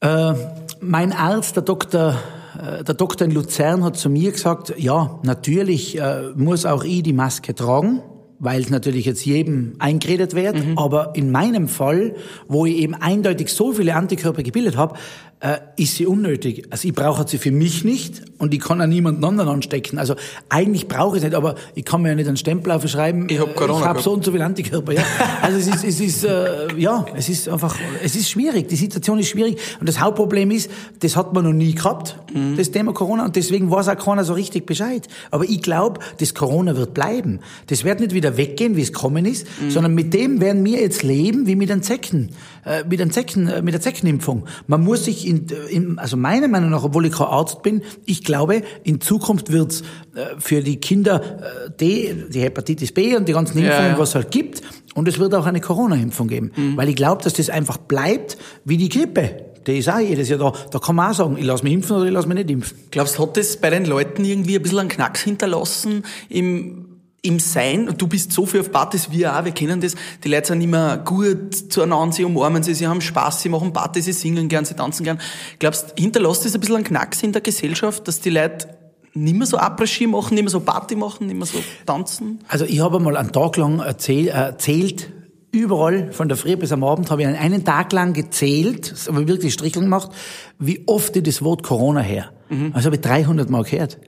Äh, 0.00 0.34
mein 0.80 1.12
Arzt, 1.12 1.56
der 1.56 1.64
Doktor, 1.64 2.18
äh, 2.56 2.84
der 2.84 2.94
Doktor 2.94 3.26
in 3.26 3.32
Luzern 3.32 3.82
hat 3.82 3.96
zu 3.96 4.08
mir 4.10 4.30
gesagt, 4.30 4.74
ja, 4.78 5.18
natürlich 5.24 5.98
äh, 5.98 6.30
muss 6.36 6.64
auch 6.64 6.84
ich 6.84 7.02
die 7.02 7.12
Maske 7.12 7.52
tragen 7.54 8.00
weil 8.42 8.60
es 8.60 8.70
natürlich 8.70 9.06
jetzt 9.06 9.24
jedem 9.24 9.74
eingeredet 9.78 10.34
wird. 10.34 10.56
Mhm. 10.56 10.76
Aber 10.76 11.12
in 11.14 11.30
meinem 11.30 11.68
Fall, 11.68 12.16
wo 12.48 12.66
ich 12.66 12.76
eben 12.76 12.94
eindeutig 12.94 13.48
so 13.48 13.72
viele 13.72 13.94
Antikörper 13.94 14.42
gebildet 14.42 14.76
habe, 14.76 14.98
äh, 15.42 15.58
ist 15.76 15.96
sie 15.96 16.06
unnötig. 16.06 16.66
Also 16.70 16.86
ich 16.86 16.94
brauche 16.94 17.26
sie 17.26 17.36
für 17.36 17.50
mich 17.50 17.82
nicht 17.82 18.22
und 18.38 18.54
ich 18.54 18.60
kann 18.60 18.80
auch 18.80 18.86
niemanden 18.86 19.24
anderen 19.24 19.48
anstecken. 19.48 19.98
Also 19.98 20.14
eigentlich 20.48 20.86
brauche 20.86 21.16
ich 21.16 21.22
es 21.22 21.28
nicht, 21.28 21.34
aber 21.34 21.56
ich 21.74 21.84
kann 21.84 22.00
mir 22.00 22.10
ja 22.10 22.14
nicht 22.14 22.28
einen 22.28 22.36
Stempel 22.36 22.70
aufschreiben. 22.70 23.28
Ich 23.28 23.40
habe 23.40 23.52
Corona. 23.52 23.80
Ich 23.80 23.84
habe 23.86 24.00
so 24.00 24.12
und 24.12 24.24
so 24.24 24.30
viele 24.30 24.44
Antikörper. 24.44 24.92
Ja. 24.92 25.02
Also 25.42 25.58
es 25.58 25.66
ist, 25.66 25.84
es 25.84 26.00
ist 26.00 26.24
äh, 26.24 26.72
ja, 26.78 27.04
es 27.16 27.28
ist 27.28 27.48
einfach, 27.48 27.76
es 28.04 28.14
ist 28.14 28.30
schwierig. 28.30 28.68
Die 28.68 28.76
Situation 28.76 29.18
ist 29.18 29.30
schwierig 29.30 29.58
und 29.80 29.88
das 29.88 30.00
Hauptproblem 30.00 30.52
ist, 30.52 30.70
das 31.00 31.16
hat 31.16 31.32
man 31.32 31.44
noch 31.44 31.52
nie 31.52 31.74
gehabt, 31.74 32.16
mhm. 32.32 32.56
das 32.56 32.70
Thema 32.70 32.92
Corona 32.92 33.24
und 33.24 33.34
deswegen 33.34 33.68
weiß 33.68 33.88
auch 33.88 33.98
keiner 33.98 34.22
so 34.22 34.34
richtig 34.34 34.64
Bescheid. 34.64 35.08
Aber 35.32 35.44
ich 35.44 35.60
glaube, 35.60 35.98
das 36.18 36.34
Corona 36.34 36.76
wird 36.76 36.94
bleiben. 36.94 37.40
Das 37.66 37.82
wird 37.82 37.98
nicht 37.98 38.14
wieder 38.14 38.36
weggehen, 38.36 38.76
wie 38.76 38.82
es 38.82 38.92
kommen 38.92 39.26
ist, 39.26 39.48
mhm. 39.60 39.70
sondern 39.72 39.94
mit 39.94 40.14
dem 40.14 40.40
werden 40.40 40.64
wir 40.64 40.80
jetzt 40.80 41.02
leben 41.02 41.48
wie 41.48 41.56
mit 41.56 41.68
den 41.68 41.82
Zecken, 41.82 42.30
äh, 42.64 42.84
mit 42.88 43.00
den 43.00 43.10
Zecken, 43.10 43.48
äh, 43.48 43.60
mit 43.60 43.74
der 43.74 43.80
Zeckenimpfung. 43.80 44.44
Man 44.68 44.84
muss 44.84 45.04
sich 45.04 45.31
in, 45.32 45.46
in, 45.70 45.98
also 45.98 46.16
meiner 46.16 46.48
Meinung 46.48 46.70
nach, 46.70 46.84
obwohl 46.84 47.06
ich 47.06 47.12
kein 47.12 47.26
Arzt 47.26 47.62
bin, 47.62 47.82
ich 48.04 48.22
glaube, 48.22 48.62
in 48.84 49.00
Zukunft 49.00 49.50
wird's 49.50 49.82
äh, 50.14 50.38
für 50.38 50.62
die 50.62 50.76
Kinder 50.76 51.20
äh, 51.20 51.70
die, 51.80 52.24
die 52.28 52.40
Hepatitis 52.40 52.92
B 52.92 53.16
und 53.16 53.28
die 53.28 53.32
ganzen 53.32 53.58
Impfungen, 53.58 53.82
ja, 53.82 53.88
ja. 53.88 53.98
was 53.98 54.10
es 54.10 54.14
halt 54.14 54.30
gibt, 54.30 54.62
und 54.94 55.08
es 55.08 55.18
wird 55.18 55.34
auch 55.34 55.46
eine 55.46 55.60
Corona-Impfung 55.60 56.28
geben. 56.28 56.52
Mhm. 56.54 56.76
Weil 56.76 56.88
ich 56.88 56.96
glaube, 56.96 57.22
dass 57.22 57.32
das 57.32 57.48
einfach 57.48 57.78
bleibt 57.78 58.36
wie 58.64 58.76
die 58.76 58.88
Grippe. 58.88 59.52
Die 59.66 59.78
ist 59.78 59.88
auch 59.88 60.00
jedes 60.00 60.28
Jahr 60.28 60.38
da. 60.38 60.52
Da 60.70 60.78
kann 60.78 60.96
man 60.96 61.10
auch 61.10 61.14
sagen, 61.14 61.36
ich 61.38 61.44
lasse 61.44 61.64
mich 61.64 61.72
impfen 61.72 61.96
oder 61.96 62.06
ich 62.06 62.12
lasse 62.12 62.28
mich 62.28 62.36
nicht 62.36 62.50
impfen. 62.50 62.76
Glaubst 62.90 63.16
du, 63.16 63.22
hat 63.22 63.36
das 63.36 63.56
bei 63.56 63.70
den 63.70 63.84
Leuten 63.84 64.24
irgendwie 64.24 64.56
ein 64.56 64.62
bisschen 64.62 64.80
einen 64.80 64.88
Knacks 64.88 65.22
hinterlassen 65.22 66.02
im 66.28 66.91
im 67.24 67.38
Sein, 67.38 67.88
und 67.88 68.02
du 68.02 68.08
bist 68.08 68.32
so 68.32 68.46
viel 68.46 68.60
auf 68.60 68.72
Partys, 68.72 69.10
wir 69.12 69.38
auch, 69.38 69.44
wir 69.44 69.52
kennen 69.52 69.80
das, 69.80 69.94
die 70.24 70.28
Leute 70.28 70.48
sind 70.48 70.60
immer 70.60 70.98
gut 70.98 71.72
zueinander, 71.72 72.12
sie 72.12 72.24
umarmen 72.24 72.64
sie, 72.64 72.74
sie 72.74 72.88
haben 72.88 73.00
Spaß, 73.00 73.42
sie 73.42 73.48
machen 73.48 73.72
Partys, 73.72 74.06
sie 74.06 74.12
singen 74.12 74.48
gern, 74.48 74.64
sie 74.64 74.74
tanzen 74.74 75.04
gern. 75.04 75.20
Glaubst 75.60 75.94
hinterlässt 75.96 76.44
das 76.44 76.54
ein 76.54 76.60
bisschen 76.60 76.76
einen 76.76 76.84
Knacks 76.84 77.22
in 77.22 77.30
der 77.30 77.40
Gesellschaft, 77.40 78.08
dass 78.08 78.20
die 78.20 78.30
Leute 78.30 78.76
nicht 79.14 79.36
mehr 79.36 79.46
so 79.46 79.56
Après-Ski 79.56 80.08
machen, 80.08 80.34
nicht 80.34 80.42
mehr 80.42 80.50
so 80.50 80.60
Party 80.60 80.96
machen, 80.96 81.28
nicht 81.28 81.36
mehr 81.36 81.46
so 81.46 81.58
tanzen? 81.86 82.40
Also 82.48 82.64
ich 82.64 82.80
habe 82.80 82.98
mal 82.98 83.16
einen 83.16 83.30
Tag 83.30 83.56
lang 83.56 83.78
erzähl, 83.78 84.26
erzählt, 84.26 85.12
überall, 85.52 86.12
von 86.12 86.28
der 86.28 86.36
Früh 86.36 86.56
bis 86.56 86.72
am 86.72 86.82
Abend, 86.82 87.08
habe 87.10 87.22
ich 87.22 87.28
einen 87.28 87.64
Tag 87.64 87.92
lang 87.92 88.14
gezählt, 88.14 88.92
ich 88.92 89.28
wirklich 89.28 89.54
Stricheln 89.54 89.84
gemacht, 89.84 90.10
wie 90.58 90.82
oft 90.86 91.14
ich 91.16 91.22
das 91.22 91.42
Wort 91.42 91.62
Corona 91.62 92.00
her. 92.00 92.32
Mhm. 92.48 92.72
Also 92.74 92.86
habe 92.86 92.96
ich 92.96 93.02
300 93.02 93.48
Mal 93.48 93.62
gehört. 93.62 93.98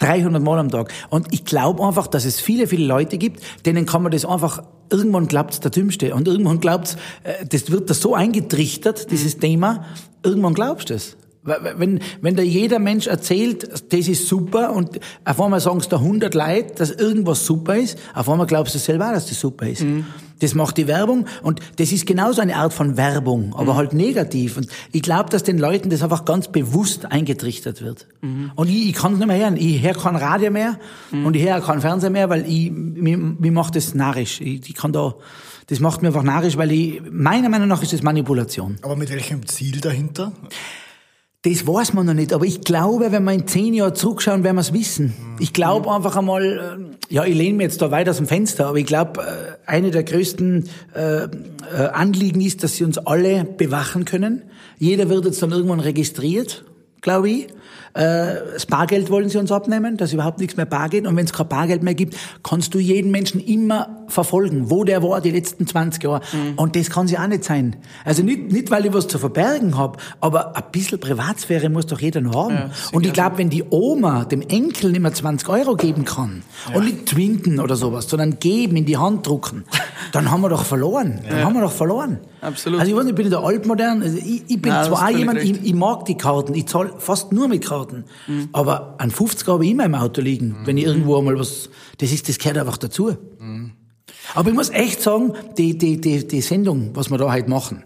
300 0.00 0.42
Mal 0.42 0.58
am 0.58 0.70
Tag. 0.70 0.92
Und 1.10 1.28
ich 1.32 1.44
glaube 1.44 1.84
einfach, 1.84 2.06
dass 2.06 2.24
es 2.24 2.40
viele, 2.40 2.66
viele 2.66 2.86
Leute 2.86 3.18
gibt, 3.18 3.42
denen 3.66 3.86
kann 3.86 4.02
man 4.02 4.12
das 4.12 4.24
einfach, 4.24 4.62
irgendwann 4.90 5.26
glaubt's 5.26 5.60
der 5.60 5.70
Dümmste. 5.70 6.14
Und 6.14 6.28
irgendwann 6.28 6.60
glaubt's, 6.60 6.96
äh, 7.24 7.44
das 7.46 7.70
wird 7.70 7.90
da 7.90 7.94
so 7.94 8.14
eingetrichtert, 8.14 9.10
dieses 9.10 9.36
mhm. 9.36 9.40
Thema, 9.40 9.84
irgendwann 10.22 10.54
glaubst 10.54 10.90
du 10.90 10.94
es. 10.94 11.16
Wenn, 11.48 12.00
wenn 12.20 12.36
da 12.36 12.42
jeder 12.42 12.78
Mensch 12.78 13.06
erzählt, 13.06 13.68
das 13.92 14.08
ist 14.08 14.28
super 14.28 14.72
und 14.72 15.00
auf 15.24 15.40
einmal 15.40 15.60
sagen 15.60 15.78
es 15.78 15.88
da 15.88 15.96
100 15.96 16.34
Leute, 16.34 16.74
dass 16.76 16.90
irgendwas 16.90 17.44
super 17.44 17.76
ist, 17.76 17.98
auf 18.14 18.28
einmal 18.28 18.46
glaubst 18.46 18.74
du 18.74 18.78
selber, 18.78 19.12
dass 19.12 19.26
das 19.26 19.40
super 19.40 19.68
ist. 19.68 19.82
Mhm. 19.82 20.06
Das 20.40 20.54
macht 20.54 20.76
die 20.76 20.86
Werbung 20.86 21.26
und 21.42 21.60
das 21.76 21.90
ist 21.92 22.06
genauso 22.06 22.40
eine 22.40 22.56
Art 22.56 22.72
von 22.72 22.96
Werbung, 22.96 23.54
aber 23.54 23.72
mhm. 23.72 23.76
halt 23.76 23.92
negativ. 23.92 24.56
Und 24.56 24.68
ich 24.92 25.02
glaube, 25.02 25.30
dass 25.30 25.42
den 25.42 25.58
Leuten 25.58 25.90
das 25.90 26.02
einfach 26.02 26.24
ganz 26.24 26.48
bewusst 26.48 27.06
eingetrichtert 27.10 27.82
wird. 27.82 28.06
Mhm. 28.20 28.52
Und 28.54 28.68
ich, 28.68 28.88
ich 28.88 28.94
kann 28.94 29.14
es 29.14 29.18
nicht 29.18 29.26
mehr 29.26 29.38
hören. 29.38 29.56
Ich 29.56 29.82
höre 29.82 29.94
kein 29.94 30.16
Radio 30.16 30.50
mehr 30.50 30.78
mhm. 31.10 31.26
und 31.26 31.34
ich 31.34 31.42
höre 31.42 31.60
kein 31.60 31.80
Fernseher 31.80 32.10
mehr, 32.10 32.30
weil 32.30 32.46
ich, 32.48 32.70
mir, 32.70 33.18
mir 33.18 33.52
macht 33.52 33.74
das 33.76 33.94
narrisch. 33.94 34.40
Ich, 34.40 34.68
ich 34.68 34.74
kann 34.74 34.92
da, 34.92 35.14
das 35.66 35.80
macht 35.80 36.02
mir 36.02 36.08
einfach 36.08 36.22
narrisch, 36.22 36.56
weil 36.56 36.70
ich, 36.70 37.02
meiner 37.10 37.48
Meinung 37.48 37.68
nach 37.68 37.82
ist 37.82 37.92
das 37.92 38.02
Manipulation. 38.02 38.76
Aber 38.82 38.96
mit 38.96 39.10
welchem 39.10 39.46
Ziel 39.46 39.80
dahinter? 39.80 40.32
Das 41.42 41.68
weiß 41.68 41.92
man 41.92 42.04
noch 42.04 42.14
nicht, 42.14 42.32
aber 42.32 42.44
ich 42.46 42.62
glaube, 42.62 43.12
wenn 43.12 43.22
wir 43.22 43.32
in 43.32 43.46
zehn 43.46 43.72
Jahren 43.72 43.94
zurückschauen, 43.94 44.42
werden 44.42 44.56
wir 44.56 44.60
es 44.60 44.72
wissen. 44.72 45.14
Ich 45.38 45.52
glaube 45.52 45.88
einfach 45.88 46.16
einmal, 46.16 46.42
äh, 46.42 47.14
ja, 47.14 47.24
ich 47.24 47.36
lehne 47.36 47.58
mir 47.58 47.62
jetzt 47.62 47.80
da 47.80 47.92
weit 47.92 48.08
aus 48.08 48.16
dem 48.16 48.26
Fenster, 48.26 48.66
aber 48.66 48.78
ich 48.78 48.86
glaube, 48.86 49.20
äh, 49.20 49.70
eine 49.70 49.92
der 49.92 50.02
größten 50.02 50.68
äh, 50.94 51.28
Anliegen 51.92 52.40
ist, 52.40 52.64
dass 52.64 52.74
sie 52.74 52.82
uns 52.82 52.98
alle 52.98 53.44
bewachen 53.44 54.04
können. 54.04 54.42
Jeder 54.78 55.08
wird 55.08 55.26
jetzt 55.26 55.40
dann 55.40 55.52
irgendwann 55.52 55.78
registriert, 55.78 56.64
glaube 57.02 57.30
ich. 57.30 57.46
Das 57.94 58.66
Bargeld 58.66 59.10
wollen 59.10 59.28
sie 59.28 59.38
uns 59.38 59.50
abnehmen, 59.50 59.96
dass 59.96 60.12
überhaupt 60.12 60.38
nichts 60.38 60.56
mehr 60.56 60.66
Bargeld. 60.66 61.06
Und 61.06 61.16
wenn 61.16 61.24
es 61.24 61.32
kein 61.32 61.48
Bargeld 61.48 61.82
mehr 61.82 61.94
gibt, 61.94 62.16
kannst 62.44 62.74
du 62.74 62.78
jeden 62.78 63.10
Menschen 63.10 63.40
immer 63.40 63.97
verfolgen, 64.08 64.70
wo 64.70 64.84
der 64.84 65.02
war 65.02 65.20
die 65.20 65.30
letzten 65.30 65.66
20 65.66 66.02
Jahre. 66.02 66.20
Mhm. 66.32 66.54
Und 66.58 66.76
das 66.76 66.90
kann 66.90 67.06
sie 67.06 67.18
auch 67.18 67.26
nicht 67.26 67.44
sein. 67.44 67.76
Also 68.04 68.22
nicht, 68.22 68.52
nicht 68.52 68.70
weil 68.70 68.86
ich 68.86 68.92
was 68.92 69.08
zu 69.08 69.18
verbergen 69.18 69.76
habe, 69.76 69.98
aber 70.20 70.56
ein 70.56 70.64
bisschen 70.72 70.98
Privatsphäre 70.98 71.68
muss 71.68 71.86
doch 71.86 72.00
jeder 72.00 72.20
noch 72.20 72.34
haben. 72.34 72.54
Ja, 72.54 72.70
und 72.92 73.06
ich 73.06 73.12
glaube, 73.12 73.38
wenn 73.38 73.50
die 73.50 73.64
Oma 73.70 74.24
dem 74.24 74.42
Enkel 74.42 74.90
nicht 74.90 75.00
mehr 75.00 75.12
20 75.12 75.48
Euro 75.48 75.76
geben 75.76 76.04
kann 76.04 76.42
ja. 76.70 76.76
und 76.76 76.84
nicht 76.84 77.06
twinken 77.06 77.60
oder 77.60 77.76
sowas, 77.76 78.08
sondern 78.08 78.38
geben, 78.38 78.76
in 78.76 78.86
die 78.86 78.96
Hand 78.96 79.26
drucken, 79.26 79.64
dann 80.12 80.30
haben 80.30 80.40
wir 80.40 80.48
doch 80.48 80.64
verloren. 80.64 81.20
Dann 81.28 81.38
ja. 81.38 81.44
haben 81.44 81.54
wir 81.54 81.62
doch 81.62 81.72
verloren. 81.72 82.18
Absolut. 82.40 82.80
Also 82.80 82.90
ich 82.90 82.96
weiß 82.96 83.04
nicht, 83.04 83.12
ich 83.12 83.16
bin 83.16 83.26
in 83.26 83.30
der 83.30 83.40
altmodern, 83.40 84.02
also 84.02 84.16
ich, 84.16 84.44
ich 84.46 84.62
bin 84.62 84.72
Nein, 84.72 84.86
zwar 84.86 85.06
auch 85.06 85.10
jemand, 85.10 85.42
ich, 85.42 85.64
ich, 85.64 85.74
mag 85.74 86.04
die 86.04 86.16
Karten, 86.16 86.54
ich 86.54 86.66
zahle 86.66 86.92
fast 86.98 87.32
nur 87.32 87.48
mit 87.48 87.64
Karten, 87.64 88.04
mhm. 88.26 88.48
aber 88.52 88.94
ein 88.98 89.10
50 89.10 89.46
habe 89.48 89.64
ich 89.64 89.72
immer 89.72 89.84
im 89.84 89.94
Auto 89.94 90.20
liegen, 90.20 90.48
mhm. 90.48 90.66
wenn 90.66 90.78
ich 90.78 90.84
irgendwo 90.84 91.18
einmal 91.18 91.38
was, 91.38 91.70
das 91.98 92.12
ist, 92.12 92.28
das 92.28 92.38
gehört 92.38 92.58
einfach 92.58 92.76
dazu. 92.76 93.16
Mhm. 93.40 93.72
Aber 94.34 94.50
ich 94.50 94.54
muss 94.54 94.70
echt 94.70 95.02
sagen, 95.02 95.32
die, 95.56 95.76
die, 95.76 96.00
die, 96.00 96.26
die 96.26 96.40
Sendung, 96.40 96.90
was 96.94 97.10
wir 97.10 97.18
da 97.18 97.32
heute 97.32 97.48
machen, 97.48 97.84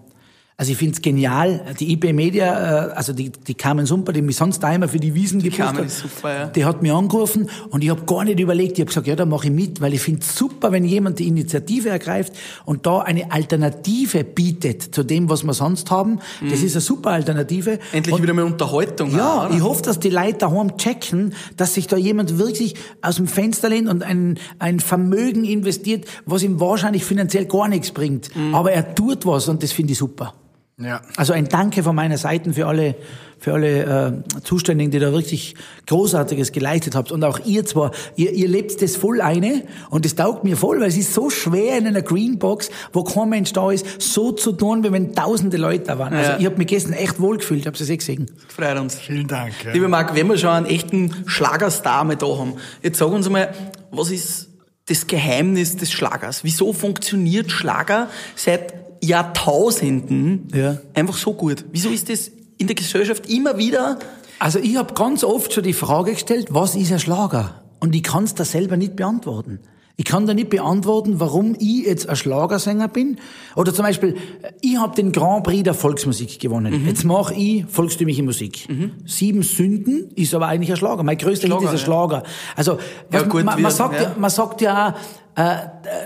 Also 0.62 0.70
ich 0.70 0.78
find's 0.78 1.02
genial. 1.02 1.74
Die 1.80 1.90
IB 1.92 2.12
Media, 2.12 2.90
äh, 2.90 2.92
also 2.92 3.12
die, 3.12 3.30
die 3.30 3.54
Carmen 3.54 3.84
Sumper, 3.84 4.12
die 4.12 4.22
mich 4.22 4.36
sonst 4.36 4.60
da 4.60 4.72
immer 4.72 4.86
für 4.86 5.00
die 5.00 5.12
Wiesen 5.12 5.42
gebucht 5.42 5.58
Carmen 5.58 5.86
hat, 5.86 5.90
super, 5.90 6.32
ja. 6.32 6.46
die 6.46 6.64
hat 6.64 6.82
mich 6.82 6.92
angerufen 6.92 7.50
und 7.70 7.82
ich 7.82 7.90
habe 7.90 8.02
gar 8.02 8.22
nicht 8.22 8.38
überlegt. 8.38 8.74
Ich 8.74 8.78
habe 8.78 8.86
gesagt, 8.86 9.08
ja, 9.08 9.16
da 9.16 9.26
mache 9.26 9.48
ich 9.48 9.52
mit, 9.52 9.80
weil 9.80 9.92
ich 9.92 10.00
find's 10.00 10.36
super, 10.38 10.70
wenn 10.70 10.84
jemand 10.84 11.18
die 11.18 11.26
Initiative 11.26 11.88
ergreift 11.88 12.34
und 12.64 12.86
da 12.86 13.00
eine 13.00 13.32
Alternative 13.32 14.22
bietet 14.22 14.94
zu 14.94 15.02
dem, 15.02 15.28
was 15.28 15.42
wir 15.42 15.52
sonst 15.52 15.90
haben. 15.90 16.20
Das 16.48 16.62
ist 16.62 16.76
eine 16.76 16.80
super 16.80 17.10
Alternative. 17.10 17.80
Endlich 17.90 18.14
und 18.14 18.22
wieder 18.22 18.32
mal 18.32 18.44
Unterhaltung. 18.44 19.10
ja, 19.16 19.48
auch, 19.48 19.50
ich 19.50 19.62
hoffe, 19.62 19.82
dass 19.82 19.98
die 19.98 20.10
Leute 20.10 20.38
daheim 20.38 20.76
checken, 20.76 21.34
dass 21.56 21.74
sich 21.74 21.88
da 21.88 21.96
jemand 21.96 22.38
wirklich 22.38 22.76
aus 23.00 23.16
dem 23.16 23.26
Fenster 23.26 23.68
lehnt 23.68 23.88
und 23.88 24.04
ein, 24.04 24.38
ein 24.60 24.78
Vermögen 24.78 25.44
investiert, 25.44 26.04
was 26.24 26.44
ihm 26.44 26.60
wahrscheinlich 26.60 27.04
finanziell 27.04 27.46
gar 27.46 27.66
nichts 27.66 27.90
bringt. 27.90 28.30
Mhm. 28.36 28.54
Aber 28.54 28.70
er 28.70 28.94
tut 28.94 29.26
was 29.26 29.48
und 29.48 29.64
das 29.64 29.72
finde 29.72 29.94
ich 29.94 29.98
super. 29.98 30.34
Ja. 30.78 31.02
Also 31.16 31.32
ein 31.32 31.48
Danke 31.48 31.82
von 31.82 31.94
meiner 31.94 32.16
Seite 32.18 32.52
für 32.54 32.66
alle, 32.66 32.94
für 33.38 33.52
alle 33.52 34.22
äh, 34.36 34.40
Zuständigen, 34.42 34.90
die 34.90 34.98
da 34.98 35.12
wirklich 35.12 35.54
Großartiges 35.86 36.50
geleistet 36.50 36.94
habt. 36.94 37.12
Und 37.12 37.22
auch 37.24 37.38
ihr 37.44 37.64
zwar, 37.66 37.92
ihr, 38.16 38.32
ihr 38.32 38.48
lebt 38.48 38.80
das 38.80 38.96
voll 38.96 39.20
eine 39.20 39.64
und 39.90 40.04
das 40.04 40.14
taugt 40.14 40.44
mir 40.44 40.56
voll, 40.56 40.80
weil 40.80 40.88
es 40.88 40.96
ist 40.96 41.12
so 41.12 41.28
schwer 41.30 41.76
in 41.78 41.86
einer 41.86 42.02
Greenbox, 42.02 42.70
wo 42.92 43.04
kein 43.04 43.28
Mensch 43.28 43.52
da 43.52 43.70
ist, 43.70 44.00
so 44.00 44.32
zu 44.32 44.52
tun, 44.52 44.82
wie 44.82 44.90
wenn 44.90 45.14
tausende 45.14 45.58
Leute 45.58 45.84
da 45.84 45.98
waren. 45.98 46.14
Also 46.14 46.32
Ja. 46.32 46.38
ich 46.38 46.46
habe 46.46 46.56
mich 46.56 46.68
gestern 46.68 46.94
echt 46.94 47.20
wohlgefühlt, 47.20 47.60
ich 47.60 47.66
habe 47.66 47.76
es 47.76 47.88
eh 47.88 47.96
gesehen. 47.96 48.30
Freut 48.48 48.78
uns. 48.78 48.94
Vielen 48.96 49.28
Dank. 49.28 49.52
Ja. 49.64 49.72
Lieber 49.72 49.88
Marc, 49.88 50.14
wenn 50.16 50.26
wir 50.28 50.38
schon 50.38 50.50
einen 50.50 50.66
echten 50.66 51.14
Schlagerstar 51.26 52.04
mal 52.04 52.16
da 52.16 52.26
haben, 52.38 52.54
jetzt 52.82 52.98
sag 52.98 53.08
uns 53.08 53.28
mal, 53.28 53.52
was 53.90 54.10
ist 54.10 54.48
das 54.86 55.06
Geheimnis 55.06 55.76
des 55.76 55.92
Schlagers? 55.92 56.42
Wieso 56.44 56.72
funktioniert 56.72 57.52
Schlager 57.52 58.08
seit 58.34 58.81
Jahrtausenden 59.02 60.48
Ja. 60.54 60.78
einfach 60.94 61.16
so 61.16 61.34
gut? 61.34 61.64
Wieso 61.72 61.88
ist 61.90 62.08
das 62.08 62.30
in 62.58 62.66
der 62.66 62.76
Gesellschaft 62.76 63.28
immer 63.28 63.58
wieder 63.58 63.98
Also 64.38 64.58
ich 64.58 64.76
habe 64.76 64.94
ganz 64.94 65.24
oft 65.24 65.52
schon 65.52 65.62
die 65.64 65.72
Frage 65.72 66.12
gestellt, 66.12 66.48
was 66.50 66.74
ist 66.74 66.92
ein 66.92 66.98
Schlager? 66.98 67.62
Und 67.80 67.94
ich 67.94 68.02
kann 68.02 68.24
es 68.24 68.34
da 68.34 68.44
selber 68.44 68.76
nicht 68.76 68.96
beantworten. 68.96 69.60
Ich 69.96 70.06
kann 70.06 70.26
da 70.26 70.32
nicht 70.34 70.48
beantworten, 70.48 71.20
warum 71.20 71.54
ich 71.58 71.84
jetzt 71.84 72.08
ein 72.08 72.16
Schlagersänger 72.16 72.88
bin. 72.88 73.18
Oder 73.56 73.74
zum 73.74 73.84
Beispiel, 73.84 74.16
ich 74.62 74.76
habe 74.78 74.96
den 74.96 75.12
Grand 75.12 75.44
Prix 75.44 75.62
der 75.64 75.74
Volksmusik 75.74 76.40
gewonnen. 76.40 76.86
Jetzt 76.86 77.04
mache 77.04 77.34
ich 77.34 77.66
volkstümliche 77.66 78.22
Musik. 78.22 78.66
Sieben 79.04 79.42
Sünden 79.42 80.10
ist 80.14 80.34
aber 80.34 80.46
eigentlich 80.46 80.70
ein 80.70 80.76
Schlager. 80.76 81.02
Mein 81.02 81.18
größter 81.18 81.46
Hit 81.46 81.52
Schlager, 81.52 81.66
ist 81.66 81.80
ein 81.80 81.84
Schlager. 81.84 82.22
Also 82.56 82.78
was, 83.10 83.22
Ja, 83.22 83.28
gut, 83.28 83.44
man, 83.44 83.60
man, 83.60 83.70
sagt 83.70 83.94
ja. 83.94 84.02
ja. 84.02 84.16
man 84.18 84.30
sagt 84.30 84.60
ja 84.62 84.88
auch, 84.88 84.94
äh, 85.34 85.54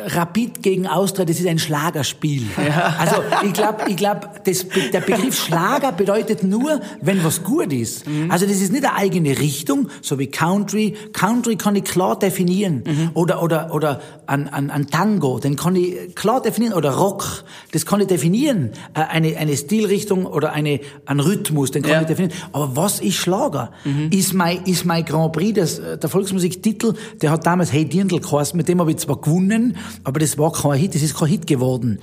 Rapid 0.06 0.62
gegen 0.62 0.86
Austria, 0.86 1.24
das 1.24 1.40
ist 1.40 1.46
ein 1.46 1.58
Schlagerspiel. 1.58 2.42
Also 2.98 3.16
ich 3.44 3.52
glaube, 3.52 3.78
ich 3.88 3.96
glaub, 3.96 4.44
das, 4.44 4.66
der 4.92 5.00
Begriff 5.00 5.36
Schlager 5.36 5.92
bedeutet 5.92 6.44
nur, 6.44 6.80
wenn 7.00 7.24
was 7.24 7.42
gut 7.42 7.72
ist. 7.72 8.06
Mhm. 8.06 8.30
Also 8.30 8.46
das 8.46 8.60
ist 8.60 8.72
nicht 8.72 8.84
eine 8.84 8.94
eigene 8.96 9.38
Richtung, 9.38 9.88
so 10.00 10.18
wie 10.18 10.28
Country. 10.28 10.94
Country 11.12 11.56
kann 11.56 11.74
ich 11.76 11.84
klar 11.84 12.18
definieren. 12.18 12.84
Mhm. 12.86 13.10
Oder, 13.14 13.42
oder, 13.42 13.74
oder 13.74 14.00
an, 14.26 14.46
an, 14.48 14.70
an 14.70 14.86
Tango, 14.86 15.38
den 15.40 15.56
kann 15.56 15.74
ich 15.74 16.14
klar 16.14 16.40
definieren. 16.40 16.74
Oder 16.74 16.90
Rock, 16.92 17.44
das 17.72 17.84
kann 17.84 18.00
ich 18.00 18.06
definieren. 18.06 18.70
Äh, 18.94 19.00
Eine, 19.00 19.36
eine 19.38 19.56
Stilrichtung 19.56 20.26
oder 20.26 20.52
eine, 20.52 20.80
ein 21.06 21.20
Rhythmus, 21.20 21.70
den 21.72 21.82
kann 21.82 21.90
Ja. 21.92 21.96
Mhm. 21.98 22.02
ich 22.02 22.08
definieren. 22.08 22.38
Aber 22.52 22.76
was 22.76 23.00
ist 23.00 23.16
Schlager? 23.16 23.70
Ist 24.10 24.34
mein, 24.34 24.64
ist 24.64 24.84
mein 24.84 25.04
Grand 25.04 25.32
Prix, 25.32 25.54
das, 25.58 25.80
der 26.00 26.08
Volksmusiktitel, 26.08 26.94
der 27.22 27.30
hat 27.30 27.44
damals 27.46 27.72
Hey 27.72 27.84
Dirndl 27.84 28.20
geheißen, 28.20 28.56
mit 28.56 28.68
dem 28.68 28.80
habe 28.80 28.90
ich 28.90 28.98
zwar 28.98 29.15
gewonnen, 29.20 29.76
aber 30.04 30.20
das 30.20 30.38
war 30.38 30.52
kein 30.52 30.78
Hit, 30.78 30.94
das 30.94 31.02
ist 31.02 31.18
kein 31.18 31.28
Hit 31.28 31.46
geworden. 31.46 32.00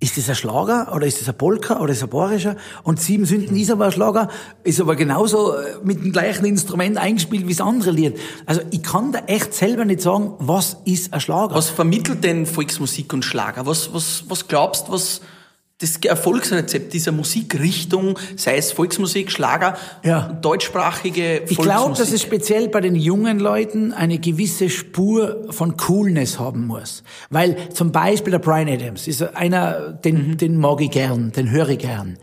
Ist 0.00 0.16
das 0.16 0.28
ein 0.28 0.36
Schlager 0.36 0.94
oder 0.94 1.06
ist 1.06 1.20
das 1.20 1.28
ein 1.28 1.36
Polka 1.36 1.80
oder 1.80 1.90
ist 1.92 2.02
das 2.02 2.08
ein 2.08 2.10
Bayerischer? 2.10 2.56
Und 2.84 3.00
Sieben 3.00 3.24
Sünden 3.24 3.56
ist 3.56 3.68
aber 3.68 3.86
ein 3.86 3.92
Schlager, 3.92 4.28
ist 4.62 4.80
aber 4.80 4.94
genauso 4.94 5.54
äh, 5.54 5.76
mit 5.82 6.04
dem 6.04 6.12
gleichen 6.12 6.44
Instrument 6.44 6.96
eingespielt 6.98 7.48
wie 7.48 7.52
das 7.52 7.60
andere 7.60 7.90
Lied. 7.90 8.16
Also 8.46 8.60
ich 8.70 8.84
kann 8.84 9.10
da 9.10 9.20
echt 9.26 9.54
selber 9.54 9.84
nicht 9.84 10.00
sagen, 10.00 10.34
was 10.38 10.76
ist 10.84 11.12
ein 11.12 11.20
Schlager. 11.20 11.56
Was 11.56 11.70
vermittelt 11.70 12.22
denn 12.22 12.46
Volksmusik 12.46 13.12
und 13.12 13.24
Schlager? 13.24 13.66
Was, 13.66 13.92
was, 13.92 14.22
was 14.28 14.46
glaubst, 14.46 14.84
was 14.88 15.20
das 15.78 15.96
Erfolgsrezept 15.96 16.92
dieser 16.92 17.12
Musikrichtung, 17.12 18.18
sei 18.36 18.56
es 18.56 18.72
Volksmusik, 18.72 19.30
Schlager, 19.30 19.76
Ja. 20.02 20.32
deutschsprachige 20.42 21.22
Volksmusik? 21.22 21.50
Ich 21.50 21.58
glaube, 21.58 21.96
dass 21.96 22.12
es 22.12 22.20
speziell 22.20 22.68
bei 22.68 22.80
den 22.80 22.96
jungen 22.96 23.38
Leuten 23.38 23.92
eine 23.92 24.18
gewisse 24.18 24.70
Spur 24.70 25.46
von 25.50 25.76
Coolness 25.76 26.40
haben 26.40 26.66
muss. 26.66 27.04
Weil 27.30 27.56
zum 27.72 27.92
Beispiel 27.92 28.32
der 28.32 28.40
Brian 28.40 28.68
Adams 28.68 29.06
ist 29.06 29.22
einer, 29.36 29.92
den, 29.92 30.36
den 30.36 30.56
mag 30.58 30.80
ich 30.80 30.90
gern, 30.90 31.30
den 31.30 31.50
höre 31.50 31.68
ich 31.68 31.78
gern. 31.78 32.18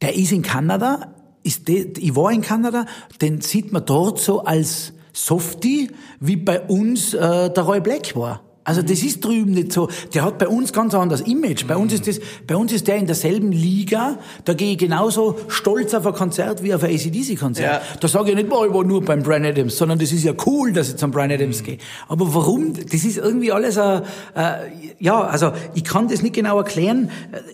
Der 0.00 0.14
ist 0.16 0.32
in 0.32 0.40
Kanada, 0.42 1.14
ist 1.42 1.68
de, 1.68 1.92
ich 1.98 2.16
war 2.16 2.32
in 2.32 2.40
Kanada, 2.40 2.86
den 3.20 3.42
sieht 3.42 3.70
man 3.70 3.84
dort 3.84 4.18
so 4.18 4.44
als 4.44 4.94
Softie, 5.12 5.90
wie 6.20 6.36
bei 6.36 6.60
uns 6.62 7.12
äh, 7.12 7.50
der 7.50 7.62
Roy 7.64 7.80
Black 7.80 8.16
war. 8.16 8.40
Also 8.64 8.80
das 8.80 9.02
ist 9.02 9.22
drüben 9.22 9.52
nicht 9.52 9.72
so. 9.72 9.88
Der 10.14 10.24
hat 10.24 10.38
bei 10.38 10.48
uns 10.48 10.72
ganz 10.72 10.94
anderes 10.94 11.20
Image. 11.20 11.66
Bei 11.66 11.76
uns 11.76 11.92
ist 11.92 12.06
das, 12.06 12.18
bei 12.46 12.56
uns 12.56 12.72
ist 12.72 12.88
der 12.88 12.96
in 12.96 13.06
derselben 13.06 13.52
Liga. 13.52 14.18
Da 14.46 14.54
gehe 14.54 14.72
ich 14.72 14.78
genauso 14.78 15.38
stolz 15.48 15.92
auf 15.92 16.06
ein 16.06 16.14
Konzert 16.14 16.62
wie 16.62 16.72
auf 16.72 16.82
ein 16.82 16.90
ACDC-Konzert. 16.94 17.82
Ja. 17.82 17.82
Da 18.00 18.08
sage 18.08 18.30
ich 18.30 18.36
nicht, 18.36 18.48
boah, 18.48 18.66
ich 18.66 18.72
war 18.72 18.82
nur 18.82 19.04
beim 19.04 19.22
Brian 19.22 19.44
Adams, 19.44 19.76
sondern 19.76 19.98
das 19.98 20.12
ist 20.12 20.24
ja 20.24 20.32
cool, 20.46 20.72
dass 20.72 20.88
ich 20.88 20.96
zum 20.96 21.10
Brian 21.10 21.30
Adams 21.30 21.62
gehe. 21.62 21.76
Aber 22.08 22.34
warum? 22.34 22.72
Das 22.72 23.04
ist 23.04 23.18
irgendwie 23.18 23.52
alles 23.52 23.76
ein, 23.76 24.02
äh, 24.34 24.54
ja, 24.98 25.20
also 25.20 25.52
ich 25.74 25.84
kann 25.84 26.08
das 26.08 26.22
nicht 26.22 26.34
genau 26.34 26.56
erklären. 26.56 27.10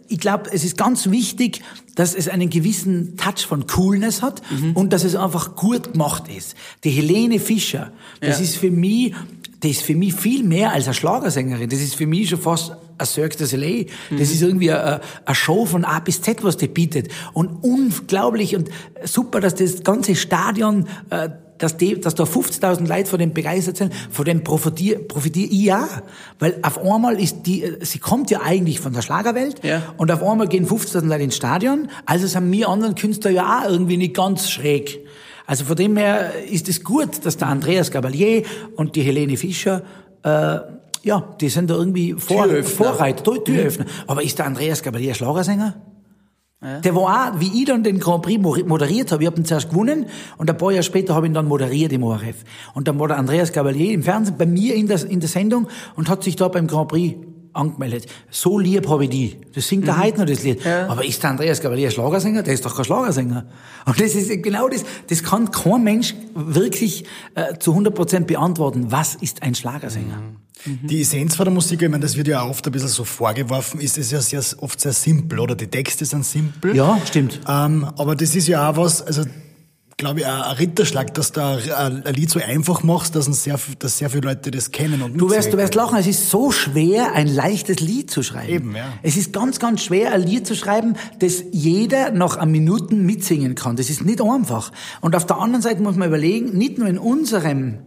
Ich 0.06 0.20
glaube, 0.20 0.44
es 0.52 0.64
ist 0.64 0.78
ganz 0.78 1.10
wichtig, 1.10 1.62
dass 2.00 2.14
es 2.14 2.28
einen 2.28 2.48
gewissen 2.48 3.18
Touch 3.18 3.44
von 3.46 3.66
Coolness 3.66 4.22
hat 4.22 4.40
und 4.74 4.90
dass 4.94 5.04
es 5.04 5.14
einfach 5.14 5.54
gut 5.54 5.92
gemacht 5.92 6.24
ist. 6.34 6.54
Die 6.82 6.88
Helene 6.88 7.38
Fischer, 7.38 7.92
das 8.22 8.38
Ja. 8.38 8.44
ist 8.44 8.56
für 8.56 8.70
mich, 8.70 9.12
das 9.60 9.72
ist 9.72 9.82
für 9.82 9.94
mich 9.94 10.14
viel 10.14 10.42
mehr 10.42 10.72
als 10.72 10.86
eine 10.86 10.94
Schlagersängerin. 10.94 11.68
Das 11.68 11.80
ist 11.80 11.94
für 11.94 12.06
mich 12.06 12.30
schon 12.30 12.40
fast 12.40 12.72
ein 12.96 13.06
Cirque 13.06 13.36
du 13.36 13.44
Soleil. 13.44 13.84
Das 14.10 14.30
ist 14.30 14.40
irgendwie 14.40 14.70
eine, 14.72 15.02
eine 15.26 15.34
Show 15.34 15.66
von 15.66 15.84
A 15.84 16.00
bis 16.00 16.22
Z, 16.22 16.42
was 16.42 16.56
die 16.56 16.68
bietet. 16.68 17.08
Und 17.34 17.48
unglaublich 17.62 18.56
und 18.56 18.70
super, 19.04 19.40
dass 19.40 19.54
das 19.56 19.82
ganze 19.82 20.16
Stadion, 20.16 20.86
äh, 21.10 21.28
dass, 21.60 21.76
die, 21.76 22.00
dass 22.00 22.14
da 22.16 22.24
50.000 22.24 22.88
Leute 22.88 23.08
von 23.08 23.18
dem 23.20 23.32
begeistert 23.32 23.76
sind, 23.76 23.94
von 24.10 24.24
dem 24.24 24.42
profitiere 24.42 24.98
profitier 24.98 25.44
ich 25.46 25.62
ja. 25.62 25.88
Weil 26.40 26.58
auf 26.62 26.78
einmal 26.84 27.20
ist 27.20 27.46
die, 27.46 27.64
sie 27.80 27.98
kommt 28.00 28.30
ja 28.30 28.40
eigentlich 28.42 28.80
von 28.80 28.92
der 28.92 29.02
Schlagerwelt 29.02 29.62
Ja. 29.64 29.82
und 29.96 30.10
auf 30.10 30.22
einmal 30.22 30.48
gehen 30.48 30.66
50.000 30.66 31.06
Leute 31.06 31.22
ins 31.22 31.36
Stadion, 31.36 31.88
also 32.06 32.26
sind 32.26 32.50
wir 32.50 32.68
anderen 32.68 32.94
Künstler 32.96 33.30
ja 33.30 33.60
auch 33.64 33.70
irgendwie 33.70 33.96
nicht 33.96 34.14
ganz 34.14 34.50
schräg. 34.50 34.98
Also 35.46 35.64
von 35.64 35.76
dem 35.76 35.96
her 35.96 36.32
ist 36.50 36.68
es 36.68 36.82
gut, 36.84 37.24
dass 37.24 37.36
der 37.36 37.48
Andreas 37.48 37.90
Gabalier 37.90 38.42
und 38.76 38.96
die 38.96 39.02
Helene 39.02 39.36
Fischer, 39.36 39.82
äh, 40.22 40.58
ja, 41.02 41.34
die 41.40 41.48
sind 41.48 41.70
da 41.70 41.74
irgendwie 41.74 42.12
Vor. 42.14 42.46
Vorreiter, 42.62 43.24
Tür- 43.24 43.42
Türöffner. 43.44 43.86
Aber 44.06 44.22
ist 44.22 44.38
der 44.38 44.46
Andreas 44.46 44.82
Gabalier 44.82 45.14
ein 45.48 45.72
Schlagersänger? 46.60 46.80
Der 46.82 46.94
war 46.94 47.34
auch, 47.34 47.40
wie 47.40 47.60
ich 47.62 47.66
dann 47.66 47.82
den 47.82 47.98
Grand 47.98 48.22
Prix 48.22 48.40
mo- 48.40 48.56
moderiert 48.66 49.12
habe, 49.12 49.22
ich 49.22 49.26
habe 49.28 49.38
ihn 49.40 49.44
zuerst 49.44 49.70
gewonnen 49.70 50.06
und 50.36 50.50
ein 50.50 50.56
paar 50.58 50.70
Jahre 50.72 50.82
später 50.82 51.14
habe 51.14 51.26
ich 51.26 51.30
ihn 51.30 51.34
dann 51.34 51.46
moderiert 51.48 51.92
im 51.92 52.02
ORF. 52.02 52.44
Und 52.74 52.86
dann 52.88 52.98
war 52.98 53.08
der 53.08 53.16
Andreas 53.18 53.52
Gabalier 53.52 53.92
im 53.92 54.02
Fernsehen 54.02 54.36
bei 54.36 54.46
mir 54.46 54.74
in 54.74 54.86
der, 54.86 55.04
in 55.08 55.20
der 55.20 55.28
Sendung 55.28 55.68
und 55.96 56.08
hat 56.08 56.22
sich 56.22 56.36
da 56.36 56.48
beim 56.48 56.66
Grand 56.66 56.88
Prix 56.88 57.16
angemeldet. 57.52 58.06
So 58.30 58.58
lieb 58.58 58.88
habe 58.88 59.04
ich 59.04 59.10
die. 59.10 59.36
Das 59.54 59.66
singt 59.66 59.88
er 59.88 59.98
heute 60.00 60.18
noch, 60.20 60.26
das 60.26 60.42
Lied. 60.44 60.64
Aber 60.88 61.04
ist 61.04 61.20
der 61.22 61.30
Andreas 61.30 61.60
Gabalier 61.60 61.88
ein 61.88 61.92
Schlagersänger? 61.92 62.42
Der 62.44 62.54
ist 62.54 62.64
doch 62.64 62.76
kein 62.76 62.84
Schlagersänger. 62.84 63.46
Und 63.86 64.00
das 64.00 64.14
ist 64.14 64.42
genau 64.42 64.68
das, 64.68 64.84
das 65.08 65.22
kann 65.24 65.50
kein 65.50 65.82
Mensch 65.82 66.14
wirklich 66.34 67.04
äh, 67.34 67.58
zu 67.58 67.72
100 67.72 67.92
Prozent 67.94 68.26
beantworten. 68.28 68.92
Was 68.92 69.16
ist 69.16 69.42
ein 69.42 69.54
Schlagersänger? 69.56 70.18
Die 70.64 71.00
Essenz 71.00 71.36
von 71.36 71.46
der 71.46 71.54
Musik, 71.54 71.82
ich 71.82 71.88
meine, 71.88 72.02
das 72.02 72.16
wird 72.16 72.28
ja 72.28 72.44
oft 72.44 72.66
ein 72.66 72.72
bisschen 72.72 72.88
so 72.88 73.04
vorgeworfen, 73.04 73.80
ist 73.80 73.98
es 73.98 74.10
ja 74.10 74.20
sehr, 74.20 74.42
oft 74.62 74.80
sehr 74.80 74.92
simpel, 74.92 75.38
oder? 75.38 75.54
Die 75.54 75.68
Texte 75.68 76.04
sind 76.04 76.24
simpel. 76.24 76.76
Ja, 76.76 77.00
stimmt. 77.06 77.40
Ähm, 77.48 77.84
aber 77.96 78.14
das 78.14 78.34
ist 78.34 78.46
ja 78.48 78.70
auch 78.70 78.76
was, 78.76 79.02
also, 79.02 79.24
glaube 79.96 80.20
ich, 80.20 80.26
ein 80.26 80.56
Ritterschlag, 80.56 81.14
dass 81.14 81.32
du 81.32 81.40
ein 81.42 82.02
Lied 82.14 82.30
so 82.30 82.40
einfach 82.40 82.82
machst, 82.82 83.14
dass, 83.14 83.26
ein 83.26 83.32
sehr, 83.32 83.58
dass 83.78 83.98
sehr 83.98 84.10
viele 84.10 84.28
Leute 84.28 84.50
das 84.50 84.70
kennen 84.70 85.02
und 85.02 85.16
Du 85.18 85.30
wirst, 85.30 85.52
du 85.52 85.58
wirst 85.58 85.74
lachen, 85.74 85.98
es 85.98 86.06
ist 86.06 86.30
so 86.30 86.50
schwer, 86.50 87.12
ein 87.12 87.26
leichtes 87.26 87.80
Lied 87.80 88.10
zu 88.10 88.22
schreiben. 88.22 88.52
Eben, 88.52 88.76
ja. 88.76 88.92
Es 89.02 89.16
ist 89.16 89.32
ganz, 89.32 89.58
ganz 89.58 89.82
schwer, 89.82 90.12
ein 90.12 90.22
Lied 90.22 90.46
zu 90.46 90.54
schreiben, 90.54 90.94
das 91.18 91.44
jeder 91.52 92.10
nach 92.12 92.36
einem 92.36 92.52
Minuten 92.52 93.04
mitsingen 93.04 93.54
kann. 93.54 93.76
Das 93.76 93.90
ist 93.90 94.04
nicht 94.04 94.20
einfach. 94.20 94.72
Und 95.00 95.14
auf 95.14 95.26
der 95.26 95.38
anderen 95.38 95.62
Seite 95.62 95.82
muss 95.82 95.96
man 95.96 96.08
überlegen, 96.08 96.56
nicht 96.56 96.78
nur 96.78 96.88
in 96.88 96.98
unserem, 96.98 97.78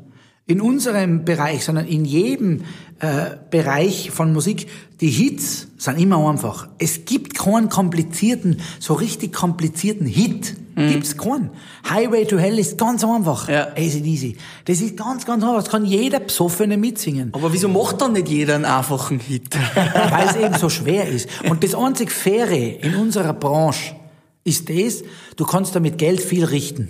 in 0.45 0.59
unserem 0.59 1.23
Bereich, 1.23 1.63
sondern 1.63 1.87
in 1.87 2.03
jedem 2.03 2.61
äh, 2.99 3.37
Bereich 3.49 4.11
von 4.11 4.33
Musik, 4.33 4.67
die 4.99 5.09
Hits 5.09 5.67
sind 5.77 5.97
immer 5.99 6.29
einfach. 6.29 6.67
Es 6.79 7.05
gibt 7.05 7.37
keinen 7.37 7.69
komplizierten, 7.69 8.59
so 8.79 8.93
richtig 8.93 9.33
komplizierten 9.33 10.05
Hit. 10.05 10.55
Gibt's 10.75 11.17
keinen. 11.17 11.51
Highway 11.87 12.25
to 12.25 12.39
Hell 12.39 12.57
ist 12.57 12.79
ganz 12.79 13.03
einfach. 13.03 13.47
Ja. 13.47 13.67
ACDC. 13.73 14.35
Das 14.65 14.81
ist 14.81 14.97
ganz, 14.97 15.23
ganz 15.23 15.43
einfach. 15.43 15.57
Das 15.57 15.69
kann 15.69 15.85
jeder 15.85 16.19
Psoffene 16.19 16.77
mitsingen. 16.77 17.29
Aber 17.33 17.53
wieso 17.53 17.67
macht 17.67 18.01
dann 18.01 18.13
nicht 18.13 18.27
jeder 18.27 18.55
einen 18.55 18.65
einfachen 18.65 19.19
Hit? 19.19 19.55
weil 19.75 20.27
es 20.27 20.35
eben 20.35 20.55
so 20.55 20.69
schwer 20.69 21.07
ist. 21.07 21.29
Und 21.47 21.63
das 21.63 21.75
einzig 21.75 22.11
Faire 22.11 22.83
in 22.83 22.95
unserer 22.95 23.33
Branche 23.33 23.95
ist 24.43 24.67
das, 24.67 25.03
du 25.35 25.45
kannst 25.45 25.75
damit 25.75 25.99
Geld 25.99 26.21
viel 26.21 26.43
richten. 26.43 26.89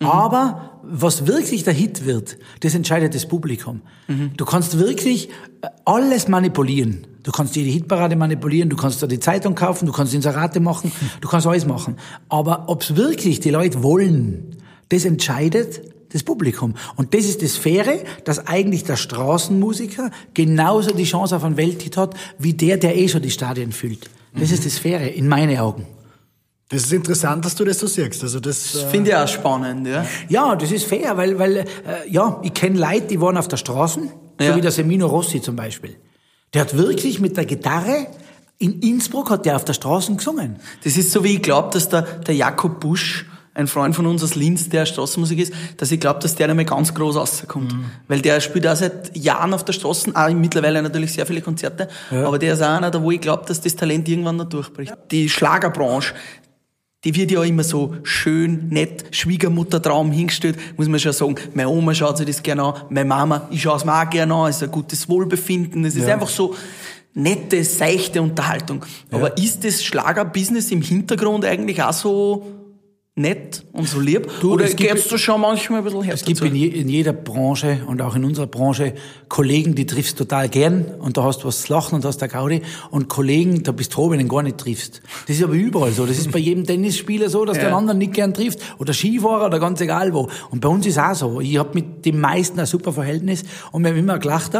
Aber 0.00 0.78
was 0.82 1.26
wirklich 1.26 1.64
der 1.64 1.72
Hit 1.72 2.04
wird, 2.04 2.38
das 2.60 2.74
entscheidet 2.74 3.14
das 3.14 3.26
Publikum. 3.26 3.80
Du 4.36 4.44
kannst 4.44 4.78
wirklich 4.78 5.30
äh, 5.62 5.68
alles 5.84 6.28
manipulieren. 6.28 7.06
Du 7.22 7.32
kannst 7.32 7.56
jede 7.56 7.70
Hitparade 7.70 8.14
manipulieren, 8.14 8.68
du 8.68 8.76
kannst 8.76 9.02
da 9.02 9.06
die 9.06 9.18
Zeitung 9.18 9.54
kaufen, 9.54 9.86
du 9.86 9.92
kannst 9.92 10.14
Inserate 10.14 10.60
machen, 10.60 10.92
du 11.20 11.28
kannst 11.28 11.46
alles 11.46 11.66
machen. 11.66 11.96
Aber 12.28 12.68
ob's 12.68 12.94
wirklich 12.94 13.40
die 13.40 13.50
Leute 13.50 13.82
wollen, 13.82 14.56
das 14.90 15.04
entscheidet 15.04 15.80
das 16.12 16.22
Publikum. 16.22 16.74
Und 16.94 17.14
das 17.14 17.24
ist 17.24 17.42
das 17.42 17.56
Faire, 17.56 17.98
dass 18.24 18.46
eigentlich 18.46 18.84
der 18.84 18.96
Straßenmusiker 18.96 20.10
genauso 20.34 20.92
die 20.94 21.04
Chance 21.04 21.34
auf 21.34 21.42
einen 21.42 21.56
Welthit 21.56 21.96
hat, 21.96 22.14
wie 22.38 22.52
der, 22.52 22.76
der 22.76 22.96
eh 22.96 23.08
schon 23.08 23.22
die 23.22 23.30
Stadien 23.30 23.72
füllt. 23.72 24.08
Das 24.38 24.52
ist 24.52 24.66
das 24.66 24.78
Faire, 24.78 25.12
in 25.12 25.28
meinen 25.28 25.58
Augen. 25.58 25.86
Das 26.68 26.82
ist 26.82 26.92
interessant, 26.92 27.44
dass 27.44 27.54
du 27.54 27.64
das 27.64 27.78
so 27.78 27.86
siehst. 27.86 28.22
Also 28.24 28.40
das, 28.40 28.72
Das 28.72 28.82
finde 28.84 29.10
ich 29.10 29.16
auch 29.16 29.28
spannend, 29.28 29.86
ja. 29.86 30.04
Ja, 30.28 30.56
das 30.56 30.72
ist 30.72 30.84
fair, 30.86 31.16
weil, 31.16 31.38
weil 31.38 31.58
äh, 31.58 31.64
ja, 32.08 32.40
ich 32.42 32.52
kenne 32.54 32.78
Leute, 32.78 33.06
die 33.06 33.20
waren 33.20 33.36
auf 33.36 33.46
der 33.46 33.56
Straße, 33.56 34.00
Ja. 34.40 34.50
so 34.50 34.56
wie 34.56 34.60
der 34.60 34.72
Semino 34.72 35.06
Rossi 35.06 35.40
zum 35.40 35.54
Beispiel. 35.54 35.96
Der 36.54 36.62
hat 36.62 36.76
wirklich 36.76 37.20
mit 37.20 37.36
der 37.36 37.44
Gitarre, 37.44 38.08
in 38.58 38.80
Innsbruck 38.80 39.30
hat 39.30 39.44
der 39.46 39.54
auf 39.56 39.64
der 39.64 39.74
Straße 39.74 40.14
gesungen. 40.16 40.56
Das 40.82 40.96
ist 40.96 41.12
so, 41.12 41.22
wie 41.22 41.34
ich 41.34 41.42
glaube, 41.42 41.70
dass 41.72 41.88
der, 41.88 42.02
der 42.02 42.34
Jakob 42.34 42.80
Busch, 42.80 43.26
ein 43.54 43.68
Freund 43.68 43.94
von 43.94 44.06
uns 44.06 44.22
aus 44.24 44.34
Linz, 44.34 44.68
der 44.68 44.84
Straßenmusik 44.86 45.38
ist, 45.38 45.52
dass 45.78 45.90
ich 45.90 45.98
glaube, 46.00 46.20
dass 46.20 46.34
der 46.34 46.48
einmal 46.50 46.64
ganz 46.66 46.92
groß 46.92 47.16
rauskommt. 47.16 47.72
Mhm. 47.72 47.84
Weil 48.08 48.20
der 48.20 48.40
spielt 48.40 48.66
auch 48.66 48.76
seit 48.76 49.16
Jahren 49.16 49.54
auf 49.54 49.64
der 49.64 49.72
Straße, 49.72 50.10
auch 50.14 50.28
mittlerweile 50.30 50.82
natürlich 50.82 51.12
sehr 51.12 51.24
viele 51.26 51.40
Konzerte, 51.42 51.88
aber 52.10 52.38
der 52.38 52.54
ist 52.54 52.62
auch 52.62 52.68
einer, 52.68 52.90
da 52.90 53.00
wo 53.02 53.10
ich 53.12 53.20
glaube, 53.20 53.44
dass 53.46 53.60
das 53.60 53.74
Talent 53.76 54.08
irgendwann 54.08 54.36
noch 54.36 54.48
durchbricht. 54.48 54.92
Die 55.10 55.28
Schlagerbranche, 55.30 56.12
die 57.06 57.14
wird 57.14 57.30
ja 57.30 57.40
immer 57.44 57.62
so 57.62 57.94
schön, 58.02 58.68
nett, 58.68 59.04
Schwiegermuttertraum 59.12 60.10
hingestellt, 60.10 60.58
muss 60.76 60.88
man 60.88 60.98
schon 60.98 61.12
sagen. 61.12 61.36
Meine 61.54 61.68
Oma 61.68 61.94
schaut 61.94 62.16
sich 62.18 62.26
das 62.26 62.42
gerne 62.42 62.64
an, 62.64 62.74
meine 62.90 63.08
Mama, 63.08 63.46
ich 63.52 63.62
schaue 63.62 63.76
es 63.76 63.84
mir 63.84 63.94
auch 63.94 64.10
gerne 64.10 64.34
an, 64.34 64.50
es 64.50 64.56
ist 64.56 64.64
ein 64.64 64.72
gutes 64.72 65.08
Wohlbefinden, 65.08 65.84
es 65.84 65.94
ist 65.94 66.08
einfach 66.08 66.28
so 66.28 66.56
nette, 67.14 67.62
seichte 67.62 68.20
Unterhaltung. 68.20 68.84
Aber 69.12 69.38
ist 69.38 69.64
das 69.64 69.84
Schlagerbusiness 69.84 70.72
im 70.72 70.82
Hintergrund 70.82 71.44
eigentlich 71.44 71.80
auch 71.80 71.92
so 71.92 72.44
nett 73.18 73.64
und 73.72 73.88
so 73.88 73.98
lieb? 73.98 74.28
Du, 74.42 74.52
Oder 74.52 74.66
gibst 74.68 75.10
du 75.10 75.16
schon 75.16 75.40
manchmal 75.40 75.78
ein 75.78 75.84
bisschen 75.84 76.02
Herz 76.02 76.20
Es 76.20 76.26
gibt 76.26 76.42
in, 76.42 76.54
je, 76.54 76.66
in 76.66 76.86
jeder 76.90 77.14
Branche 77.14 77.80
und 77.86 78.02
auch 78.02 78.14
in 78.14 78.24
unserer 78.26 78.46
Branche 78.46 78.92
Kollegen, 79.30 79.74
die 79.74 79.86
triffst 79.86 80.18
total 80.18 80.50
gern 80.50 80.84
und 80.98 81.16
da 81.16 81.24
hast 81.24 81.42
du 81.42 81.48
was 81.48 81.62
zu 81.62 81.72
lachen 81.72 81.94
und 81.94 82.04
hast 82.04 82.18
der 82.18 82.28
Gaudi 82.28 82.60
und 82.90 83.08
Kollegen, 83.08 83.62
da 83.62 83.72
bist 83.72 83.92
du 83.92 83.94
froh, 83.94 84.10
wenn 84.10 84.18
du 84.18 84.26
ihn 84.26 84.28
gar 84.28 84.42
nicht 84.42 84.58
triffst. 84.58 85.00
Das 85.26 85.36
ist 85.36 85.42
aber 85.42 85.54
überall 85.54 85.92
so. 85.92 86.04
Das 86.04 86.18
ist 86.18 86.30
bei 86.30 86.38
jedem 86.38 86.66
Tennisspieler 86.66 87.30
so, 87.30 87.46
dass 87.46 87.54
der 87.54 87.64
Ja. 87.64 87.70
den 87.70 87.76
anderen 87.78 87.98
nicht 87.98 88.12
gern 88.12 88.34
trifft 88.34 88.58
oder 88.78 88.92
Skifahrer 88.92 89.46
oder 89.46 89.60
ganz 89.60 89.80
egal 89.80 90.12
wo. 90.12 90.28
Und 90.50 90.60
bei 90.60 90.68
uns 90.68 90.84
ist 90.86 90.98
auch 90.98 91.14
so. 91.14 91.40
Ich 91.40 91.56
habe 91.56 91.70
mit 91.72 92.04
den 92.04 92.20
meisten 92.20 92.60
ein 92.60 92.66
super 92.66 92.92
Verhältnis 92.92 93.44
und 93.72 93.82
wir 93.82 93.92
haben 93.92 93.98
immer 93.98 94.18
gelacht, 94.18 94.52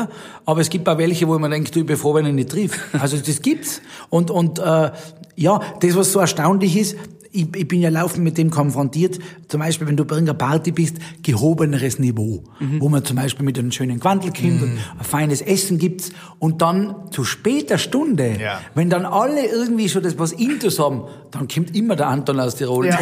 aber 0.47 0.61
es 0.63 0.71
gibt 0.71 0.89
auch 0.89 0.97
welche, 0.97 1.29
wo 1.29 1.39
man 1.39 1.51
denkt, 1.51 1.77
du, 1.77 1.81
ich 1.81 1.87
bin 1.87 1.99
froh, 1.99 2.15
wenn 2.15 2.25
ich 2.25 2.31
ihn 2.31 2.37
nicht 2.37 2.49
triff. 2.49 2.73
Also 2.99 3.19
das 3.19 3.43
gibt's. 3.43 3.83
Und, 4.09 4.31
und 4.31 4.59
äh, 4.61 4.93
ja, 5.37 5.61
das, 5.81 5.95
was 5.95 6.13
so 6.13 6.21
erstaunlich 6.21 6.75
ist, 6.79 6.97
ich, 7.37 7.55
ich 7.57 7.69
bin 7.69 7.81
ja 7.81 7.91
laufend 7.91 8.25
mit 8.25 8.39
dem 8.39 8.51
konfrontiert, 8.51 9.19
zum 9.49 9.61
Beispiel, 9.61 9.87
wenn 9.87 9.97
du 9.97 10.05
bei 10.05 10.17
irgendeiner 10.17 10.39
Party 10.39 10.73
bist, 10.73 10.97
gehobeneres 11.23 11.99
Niveau, 11.99 12.43
wo 12.79 12.89
man 12.89 13.05
zum 13.05 13.17
Beispiel 13.17 13.45
mit 13.45 13.59
einem 13.59 13.71
schönen 13.73 14.01
Quandel 14.01 14.33
kommt 14.33 14.63
und 14.63 14.71
ein 14.99 15.05
feines 15.05 15.41
Essen 15.43 15.79
gibt's 15.79 16.11
und 16.39 16.63
dann 16.63 16.95
zu 17.11 17.25
später 17.25 17.79
Stunde, 17.79 18.37
Ja. 18.41 18.61
wenn 18.75 18.91
dann 18.91 19.05
alle 19.05 19.45
irgendwie 19.47 19.89
schon 19.89 20.03
das 20.03 20.19
was 20.19 20.33
Intus 20.33 20.79
haben, 20.79 21.03
dann 21.31 21.49
kommt 21.49 21.77
immer 21.77 21.97
der 21.97 22.09
Anton 22.09 22.41
aus 22.41 22.55
Tirol. 22.57 22.87
Ja. 22.87 22.99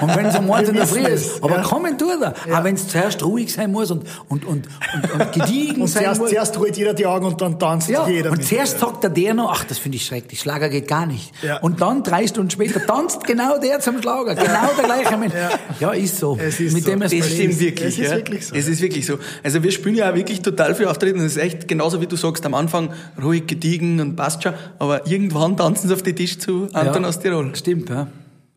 Und 0.00 0.16
wenn, 0.16 0.26
es 0.26 0.34
am 0.36 0.46
Morgen 0.46 0.60
in 0.66 0.66
Wir 0.74 0.80
der 0.80 0.86
Früh 0.86 1.00
ist, 1.06 1.42
aber 1.42 1.56
ja. 1.56 1.62
kommen 1.62 1.98
tut 1.98 2.20
er. 2.22 2.34
Auch 2.56 2.64
wenn 2.64 2.74
es 2.74 2.86
zuerst 2.88 3.22
ruhig 3.24 3.52
sein 3.52 3.72
muss 3.72 3.90
und, 3.90 4.04
und, 4.28 4.44
und, 4.44 4.68
und, 4.94 5.12
und 5.20 5.32
gediegen 5.32 5.82
und 5.82 5.88
sein 5.88 6.04
zuerst, 6.04 6.20
muss. 6.20 6.30
zuerst 6.30 6.58
holt 6.58 6.76
jeder 6.76 6.94
die 6.94 7.06
Augen 7.06 7.26
und 7.26 7.40
dann 7.40 7.58
tanzt 7.58 7.88
Ja, 7.88 8.06
jeder 8.08 8.30
und 8.30 8.38
mit. 8.38 8.46
zuerst 8.46 8.78
sagt 8.78 9.02
der 9.02 9.10
der 9.10 9.34
noch, 9.34 9.50
ach, 9.52 9.64
das 9.64 9.78
finde 9.78 9.96
ich 9.96 10.04
schrecklich, 10.06 10.40
Schlager 10.40 10.68
geht 10.68 10.86
gar 10.88 11.06
nicht. 11.06 11.32
Ja. 11.42 11.58
Und 11.58 11.80
dann 11.80 12.02
drei 12.02 12.26
Stunden 12.26 12.50
später 12.50 12.84
tanzt 12.86 13.24
genau 13.24 13.58
der 13.58 13.71
zum 13.80 14.00
Schlager, 14.00 14.34
genau 14.34 14.70
der 14.76 14.84
gleiche 14.84 15.16
Mensch. 15.16 15.34
Ja, 15.80 15.92
ist 15.92 16.18
so. 16.18 16.38
Es 16.40 16.60
ist 16.60 16.74
Mit 16.74 16.84
so. 16.84 16.90
dem 16.90 17.02
es 17.02 17.10
Das 17.12 17.26
stimmt 17.26 17.60
wirklich. 17.60 17.88
Es 17.88 17.98
ist 17.98 18.10
ja. 18.10 18.16
wirklich 18.16 18.46
so. 18.46 18.54
Es 18.54 18.68
ist 18.68 18.80
wirklich 18.80 19.06
so. 19.06 19.18
Also 19.42 19.62
wir 19.62 19.70
spielen 19.72 19.94
ja 19.94 20.10
auch 20.10 20.14
wirklich 20.14 20.42
total 20.42 20.74
viel 20.74 20.86
Auftreten. 20.86 21.18
Das 21.18 21.32
ist 21.32 21.36
echt 21.38 21.68
genauso 21.68 22.00
wie 22.00 22.06
du 22.06 22.16
sagst, 22.16 22.44
am 22.46 22.54
Anfang 22.54 22.90
ruhig 23.22 23.46
gediegen 23.46 24.00
und 24.00 24.16
passt 24.16 24.42
schon. 24.42 24.54
Aber 24.78 25.06
irgendwann 25.06 25.56
tanzen 25.56 25.88
sie 25.88 25.94
auf 25.94 26.02
den 26.02 26.16
Tisch 26.16 26.38
zu 26.38 26.68
Anton 26.72 27.02
Ja, 27.02 27.08
aus 27.08 27.20
Tirol. 27.20 27.54
Stimmt, 27.54 27.88
ja. 27.88 28.08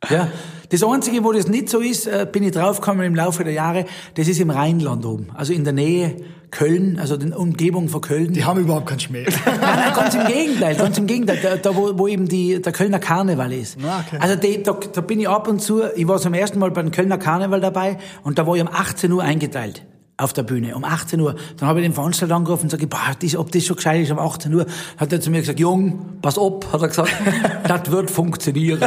Ja. 0.10 0.28
Das 0.70 0.84
Einzige, 0.84 1.24
wo 1.24 1.32
das 1.32 1.48
nicht 1.48 1.70
so 1.70 1.80
ist, 1.80 2.08
äh, 2.08 2.28
bin 2.30 2.44
ich 2.44 2.52
draufgekommen 2.52 3.06
im 3.06 3.16
Laufe 3.16 3.44
der 3.44 3.54
Jahre, 3.54 3.86
das 4.16 4.28
ist 4.28 4.40
im 4.40 4.50
Rheinland 4.50 5.06
oben. 5.06 5.28
Also 5.36 5.54
in 5.54 5.64
der 5.64 5.74
Nähe 5.74 6.16
Köln, 6.52 7.00
also 7.00 7.16
in 7.16 7.32
der 7.32 7.40
Umgebung 7.40 7.90
von 7.90 8.02
Köln. 8.02 8.34
Die 8.34 8.46
haben 8.46 8.62
überhaupt 8.62 8.86
keinen 8.88 9.00
Schmäh. 9.00 9.26
Nein, 9.46 9.60
nein, 9.62 9.94
ganz 9.94 10.16
im 10.16 10.26
Gegenteil, 10.26 10.76
ganz 10.76 10.98
im 10.98 11.06
Gegenteil. 11.06 11.40
Da, 11.42 11.56
da 11.58 11.76
wo, 11.76 11.98
wo 11.98 12.08
eben 12.08 12.28
die, 12.28 12.62
der 12.62 12.72
Kölner 12.72 13.00
Karneval 13.00 13.52
ist. 13.52 13.78
Ah, 13.84 14.04
okay. 14.06 14.18
Also 14.20 14.36
die, 14.36 14.64
da, 14.64 14.78
da 14.94 15.02
bin 15.02 15.20
ich 15.20 15.28
ab 15.28 15.48
und 15.48 15.62
zu, 15.62 15.84
ich 15.96 16.08
war 16.08 16.18
zum 16.18 16.34
ersten 16.34 16.60
Mal 16.60 16.72
beim 16.72 16.92
Kölner 16.92 17.18
Karneval 17.18 17.60
dabei 17.60 17.98
und 18.24 18.40
da 18.40 18.48
war 18.48 18.56
ich 18.56 18.62
um 18.62 18.70
18 18.72 19.12
Uhr 19.12 19.22
eingeteilt 19.22 19.84
auf 20.18 20.32
der 20.32 20.44
Bühne, 20.44 20.76
um 20.76 20.86
18 20.86 21.20
Uhr. 21.20 21.36
Dann 21.58 21.68
habe 21.68 21.82
ich 21.82 21.86
den 21.86 21.94
Veranstalter 21.94 22.36
angerufen 22.36 22.64
und 22.64 22.70
sage, 22.70 22.88
boah, 22.88 23.00
das, 23.20 23.36
ob 23.36 23.52
das 23.52 23.66
schon 23.66 23.76
gescheit 23.76 24.02
ist 24.02 24.12
um 24.12 24.20
18 24.20 24.54
Uhr, 24.54 24.66
hat 24.98 25.12
er 25.12 25.20
zu 25.20 25.30
mir 25.30 25.42
gesagt, 25.42 25.60
Jung, 25.60 26.20
pass 26.22 26.38
auf, 26.38 26.72
hat 26.72 26.82
er 26.82 26.88
gesagt, 26.88 27.12
das 27.68 27.92
wird 27.92 28.10
funktionieren. 28.10 28.80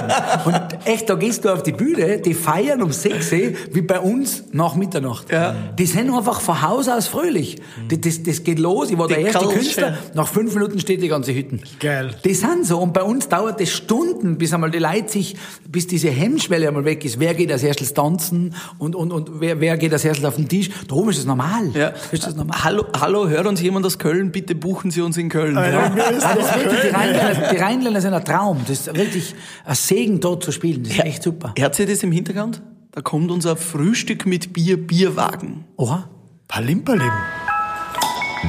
Und 0.47 0.79
echt, 0.87 1.11
da 1.11 1.17
gehst 1.17 1.45
du 1.45 1.51
auf 1.53 1.63
die 1.63 1.73
Bühne, 1.73 2.19
die 2.19 2.33
feiern 2.33 2.83
um 2.83 2.93
6 2.93 3.33
Uhr, 3.33 3.39
wie 3.73 3.83
bei 3.83 4.01
uns 4.01 4.45
nach 4.53 4.75
Mitternacht. 4.75 5.31
Ja. 5.31 5.55
Die 5.79 5.85
sind 5.85 6.11
einfach 6.11 6.41
von 6.41 6.63
Haus 6.63 6.89
aus 6.89 7.09
fröhlich. 7.09 7.57
Das, 7.89 8.01
das, 8.01 8.23
das 8.23 8.43
geht 8.43 8.59
los, 8.59 8.91
ich 8.91 8.97
war 8.97 9.07
der 9.07 9.19
Die 9.19 9.25
erste 9.25 9.41
Culture. 9.41 9.59
Künstler, 9.59 9.99
nach 10.15 10.29
fünf 10.29 10.55
Minuten 10.55 10.81
steht 10.81 11.03
die 11.03 11.09
ganze 11.09 11.35
Hütten. 11.35 11.61
Geil. 11.79 12.15
Die 12.25 12.35
sind 12.35 12.65
so. 12.65 12.79
Und 12.79 12.95
bei 12.95 13.03
uns 13.03 13.29
dauert 13.29 13.61
es 13.61 13.71
Stunden, 13.71 14.39
bis 14.39 14.55
einmal 14.55 14.71
die 14.71 14.79
Leute 14.79 15.11
sich, 15.11 15.37
bis 15.69 15.87
diese 15.87 16.09
Hemmschwelle 16.09 16.69
einmal 16.69 16.87
weg 16.87 17.05
ist. 17.05 17.21
Wer 17.21 17.35
geht 17.35 17.53
als 17.53 17.63
erstes 17.63 17.93
tanzen 17.93 18.55
und, 18.79 18.97
und, 18.97 19.13
und 19.13 19.41
wer, 19.41 19.61
wer 19.61 19.77
geht 19.77 19.93
als 19.93 20.07
erstes 20.07 20.25
auf 20.25 20.37
den 20.37 20.49
Tisch? 20.49 20.71
Da 20.89 20.95
oben 20.95 21.18
ist 21.19 21.25
das 21.25 21.27
normal. 21.27 21.71
Ja. 21.75 21.93
Ist 22.11 22.27
das 22.27 22.35
normal? 22.35 22.65
Hallo, 22.65 22.87
hallo, 22.99 23.29
hört 23.29 23.47
uns 23.47 23.61
jemand 23.61 23.85
aus 23.85 23.99
Köln? 23.99 24.33
Bitte 24.33 24.55
buchen 24.55 24.91
Sie 24.91 25.01
uns 25.01 25.17
in 25.17 25.29
Köln. 25.29 25.57
Ja, 25.57 25.91
das 25.91 26.55
wirklich, 26.55 26.81
die. 26.81 26.89
Rheinländer, 26.89 27.51
die 27.53 27.57
Rheinländer 27.57 28.01
sind 28.01 28.15
ein 28.15 28.25
Traum. 28.25 28.61
Das 28.67 28.87
ist 28.87 28.95
wirklich 28.95 29.35
ein 29.65 29.75
Segen, 29.75 30.21
dort 30.21 30.45
zu 30.45 30.53
spielen. 30.53 30.85
Das 30.85 30.93
ist 30.93 31.05
echt 31.05 31.23
super. 31.23 31.53
Hört 31.59 31.79
ihr 31.79 31.87
das 31.87 32.03
im 32.03 32.13
Hintergrund? 32.13 32.63
Da 32.93 33.03
kommt 33.03 33.31
unser 33.31 33.57
Frühstück 33.57 34.27
mit 34.27 34.53
Bier, 34.53 34.77
Bierwagen. 34.77 35.65
Oha. 35.77 36.09
Palimpalim. 36.49 37.13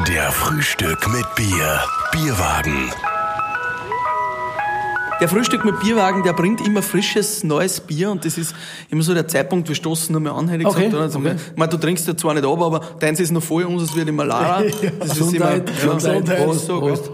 Der 0.07 0.31
Frühstück 0.31 1.07
mit 1.11 1.25
Bier. 1.35 1.81
Bierwagen. 2.11 2.89
Der 5.19 5.27
Frühstück 5.27 5.65
mit 5.65 5.79
Bierwagen, 5.81 6.23
der 6.23 6.31
bringt 6.33 6.65
immer 6.65 6.81
frisches, 6.81 7.43
neues 7.43 7.81
Bier 7.81 8.09
und 8.09 8.23
das 8.23 8.37
ist 8.37 8.55
immer 8.89 9.03
so 9.03 9.13
der 9.13 9.27
Zeitpunkt, 9.27 9.67
wir 9.67 9.75
stoßen 9.75 10.13
nochmal 10.13 10.33
an, 10.33 10.47
hätte 10.47 10.61
ich 10.61 10.67
Okay, 10.67 10.85
gesagt. 10.85 11.01
Also, 11.01 11.19
okay. 11.19 11.35
Ich 11.51 11.57
meine, 11.57 11.69
du 11.71 11.77
trinkst 11.77 12.07
ja 12.07 12.15
zwar 12.15 12.33
nicht 12.33 12.45
ab, 12.45 12.61
aber 12.61 12.79
deins 12.99 13.19
ist 13.19 13.31
noch 13.31 13.43
voll, 13.43 13.63
unseres 13.65 13.95
wird 13.95 14.07
immer 14.07 14.25
Lara. 14.25 14.63
Das 14.99 15.17
ist 15.17 15.33
immer, 15.33 15.59
Gesundheit, 15.59 15.71
ja, 15.83 15.93
Gesundheit. 15.93 16.45
Prost, 16.45 16.65
so, 16.65 16.79
Prost. 16.79 17.11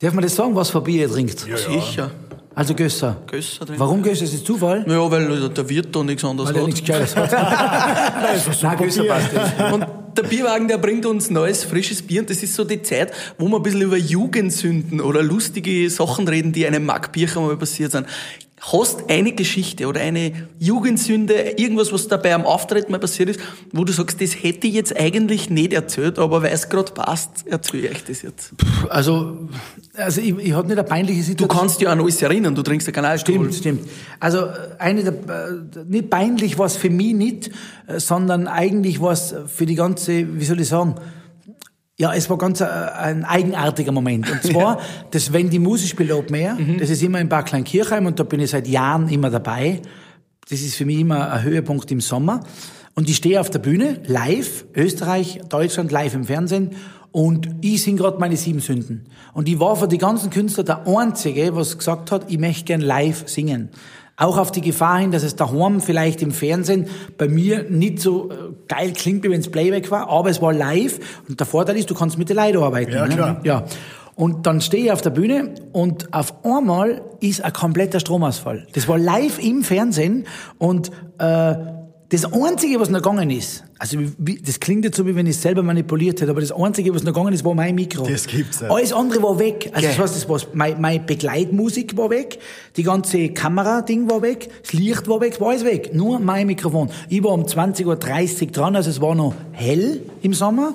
Darf 0.00 0.12
man 0.12 0.22
das 0.22 0.34
sagen, 0.36 0.54
was 0.54 0.68
für 0.68 0.82
Bier 0.82 1.02
ihr 1.02 1.10
trinkt? 1.10 1.38
Sicher. 1.38 2.10
Also 2.56 2.74
Gösser. 2.74 3.18
Gösser 3.26 3.66
drin. 3.66 3.78
Warum 3.78 4.02
Gösser? 4.02 4.24
Ist 4.24 4.32
das 4.32 4.42
Zufall? 4.42 4.82
Ja, 4.88 5.10
weil 5.10 5.50
der 5.50 5.68
Wirt 5.68 5.94
da 5.94 6.02
nichts 6.02 6.24
anderes 6.24 6.48
Weil 6.54 6.60
hat. 6.62 6.66
nichts 6.66 6.80
Gescheites 6.80 7.14
hat. 7.16 7.30
Nein, 7.30 8.78
Gösser 8.78 9.04
passt 9.04 9.32
nicht. 9.34 9.72
Und 9.74 9.86
der 10.16 10.22
Bierwagen, 10.22 10.66
der 10.66 10.78
bringt 10.78 11.04
uns 11.04 11.28
neues, 11.28 11.64
frisches 11.64 12.00
Bier 12.00 12.22
und 12.22 12.30
das 12.30 12.42
ist 12.42 12.54
so 12.54 12.64
die 12.64 12.80
Zeit, 12.80 13.12
wo 13.36 13.46
wir 13.48 13.56
ein 13.56 13.62
bisschen 13.62 13.82
über 13.82 13.98
Jugendsünden 13.98 15.02
oder 15.02 15.22
lustige 15.22 15.90
Sachen 15.90 16.26
reden, 16.26 16.52
die 16.54 16.66
einem 16.66 16.86
Mark 16.86 17.12
Bircher 17.12 17.42
mal 17.42 17.58
passiert 17.58 17.92
sind. 17.92 18.06
Hast 18.58 19.10
eine 19.10 19.32
Geschichte 19.32 19.86
oder 19.86 20.00
eine 20.00 20.32
Jugendsünde, 20.58 21.34
irgendwas, 21.58 21.92
was 21.92 22.08
da 22.08 22.16
bei 22.16 22.34
einem 22.34 22.46
Auftritt 22.46 22.88
mal 22.88 22.98
passiert 22.98 23.28
ist, 23.28 23.40
wo 23.72 23.84
du 23.84 23.92
sagst, 23.92 24.20
das 24.20 24.42
hätte 24.42 24.66
ich 24.66 24.72
jetzt 24.72 24.96
eigentlich 24.98 25.50
nicht 25.50 25.74
erzählt, 25.74 26.18
aber 26.18 26.42
weil 26.42 26.52
es 26.52 26.70
gerade 26.70 26.90
passt, 26.92 27.46
erzähle 27.46 27.88
ich 27.88 27.90
euch 27.96 28.04
das 28.04 28.22
jetzt. 28.22 28.52
Also, 28.88 29.48
also 29.94 30.20
ich, 30.22 30.38
ich 30.38 30.52
habe 30.54 30.68
nicht 30.68 30.78
eine 30.78 30.88
peinliche 30.88 31.20
Du 31.20 31.26
Situation. 31.26 31.58
kannst 31.60 31.80
dich 31.82 31.88
an 31.88 32.00
alles 32.00 32.22
erinnern, 32.22 32.54
du 32.54 32.62
trinkst 32.62 32.86
ja 32.86 32.94
keinen 32.94 33.04
Alkohol. 33.04 33.52
Stimmt, 33.52 33.54
stimmt. 33.54 33.90
Also 34.20 34.48
eine 34.78 35.04
der, 35.04 35.12
äh, 35.12 35.84
nicht 35.86 36.08
peinlich 36.08 36.58
war 36.58 36.66
es 36.66 36.76
für 36.76 36.90
mich 36.90 37.12
nicht, 37.12 37.50
äh, 37.86 38.00
sondern 38.00 38.48
eigentlich 38.48 39.02
war 39.02 39.12
es 39.12 39.34
für 39.48 39.66
die 39.66 39.74
ganze, 39.74 40.40
wie 40.40 40.44
soll 40.46 40.60
ich 40.60 40.68
sagen, 40.68 40.94
ja, 41.98 42.12
es 42.12 42.28
war 42.28 42.36
ganz 42.36 42.60
äh, 42.60 42.64
ein 42.64 43.24
eigenartiger 43.24 43.92
Moment. 43.92 44.30
Und 44.30 44.42
zwar, 44.52 44.80
das 45.10 45.32
Wenn 45.32 45.50
die 45.50 45.58
Musik 45.58 45.88
spielt 45.90 46.12
Open 46.12 46.34
Air, 46.34 46.58
das 46.78 46.90
ist 46.90 47.02
immer 47.02 47.20
in 47.20 47.28
Bad 47.28 47.46
Kleinkirchheim 47.46 48.06
und 48.06 48.18
da 48.18 48.24
bin 48.24 48.40
ich 48.40 48.50
seit 48.50 48.68
Jahren 48.68 49.08
immer 49.08 49.30
dabei. 49.30 49.80
das 50.48 50.60
ist 50.60 50.76
für 50.76 50.84
mich 50.84 51.00
immer 51.00 51.32
ein 51.32 51.42
Höhepunkt 51.42 51.90
im 51.90 52.00
Sommer. 52.00 52.40
Und 52.94 53.10
ich 53.10 53.16
stehe 53.16 53.40
auf 53.40 53.50
der 53.50 53.58
Bühne, 53.58 54.00
live, 54.06 54.64
Österreich, 54.74 55.40
Deutschland, 55.48 55.92
live 55.92 56.14
im 56.14 56.24
Fernsehen. 56.24 56.70
Und 57.12 57.48
ich 57.60 57.82
sing 57.82 57.96
gerade 57.96 58.18
meine 58.18 58.36
sieben 58.36 58.60
Sünden. 58.60 59.06
Und 59.32 59.48
ich 59.48 59.58
war 59.58 59.76
für 59.76 59.88
die 59.88 59.98
ganzen 59.98 60.30
Künstler 60.30 60.64
der 60.64 60.86
Einzige, 60.86 61.54
was 61.54 61.78
gesagt 61.78 62.12
hat, 62.12 62.30
ich 62.30 62.38
möchte 62.38 62.64
gern 62.64 62.80
live 62.80 63.26
singen. 63.26 63.70
Auch 64.16 64.38
auf 64.38 64.50
die 64.50 64.62
Gefahr 64.62 64.98
hin, 64.98 65.10
dass 65.10 65.22
es 65.22 65.36
daheim 65.36 65.80
vielleicht 65.80 66.22
im 66.22 66.30
Fernsehen 66.30 66.86
bei 67.18 67.28
mir 67.28 67.64
nicht 67.68 68.00
so 68.00 68.30
äh, 68.30 68.34
geil 68.66 68.92
klingt, 68.94 69.24
wie 69.24 69.30
wenn 69.30 69.40
es 69.40 69.50
Playback 69.50 69.90
war, 69.90 70.08
aber 70.08 70.30
es 70.30 70.40
war 70.40 70.54
live. 70.54 70.98
Und 71.28 71.38
der 71.38 71.46
Vorteil 71.46 71.76
ist, 71.76 71.90
du 71.90 71.94
kannst 71.94 72.16
mit 72.16 72.30
den 72.30 72.36
Leuten 72.36 72.58
arbeiten. 72.58 72.92
Ja, 72.92 73.06
ne? 73.06 73.14
klar. 73.14 73.40
Ja. 73.44 73.64
Und 74.14 74.46
dann 74.46 74.62
stehe 74.62 74.86
ich 74.86 74.92
auf 74.92 75.02
der 75.02 75.10
Bühne 75.10 75.54
und 75.72 76.14
auf 76.14 76.42
einmal 76.42 77.02
ist 77.20 77.44
ein 77.44 77.52
kompletter 77.52 78.00
Stromausfall. 78.00 78.66
Das 78.72 78.88
war 78.88 78.96
live 78.96 79.38
im 79.38 79.62
Fernsehen 79.62 80.26
und 80.56 80.90
äh, 81.18 81.54
das 82.08 82.24
Einzige, 82.32 82.78
was 82.78 82.88
noch 82.88 83.02
gegangen 83.02 83.30
ist, 83.30 83.64
also 83.78 83.98
wie, 84.18 84.40
das 84.40 84.60
klingt 84.60 84.84
jetzt 84.84 84.96
so, 84.96 85.06
wie 85.06 85.16
wenn 85.16 85.26
ich 85.26 85.36
es 85.36 85.42
selber 85.42 85.62
manipuliert 85.62 86.20
hätte, 86.20 86.30
aber 86.30 86.40
das 86.40 86.52
Einzige, 86.52 86.94
was 86.94 87.02
noch 87.02 87.12
gegangen 87.12 87.32
ist, 87.34 87.44
war 87.44 87.54
mein 87.54 87.74
Mikro. 87.74 88.06
Das 88.06 88.26
gibt's 88.26 88.60
nicht. 88.60 88.70
Alles 88.70 88.92
andere 88.92 89.22
war 89.22 89.38
weg. 89.40 89.70
Also 89.72 89.88
das 89.88 89.98
heißt, 89.98 90.16
das 90.16 90.28
war, 90.28 90.40
meine, 90.54 90.76
meine 90.76 91.00
Begleitmusik 91.00 91.96
war 91.96 92.08
weg, 92.10 92.38
die 92.76 92.84
ganze 92.84 93.30
Kamerading 93.30 94.08
war 94.08 94.22
weg, 94.22 94.48
das 94.62 94.72
Licht 94.72 95.08
war 95.08 95.20
weg, 95.20 95.40
war 95.40 95.50
alles 95.50 95.64
weg. 95.64 95.94
Nur 95.94 96.20
mein 96.20 96.46
Mikrofon. 96.46 96.90
Ich 97.08 97.24
war 97.24 97.32
um 97.32 97.42
20.30 97.42 97.86
Uhr 97.86 98.52
dran, 98.52 98.76
also 98.76 98.88
es 98.88 99.00
war 99.00 99.14
noch 99.16 99.34
hell 99.52 100.00
im 100.22 100.32
Sommer. 100.32 100.74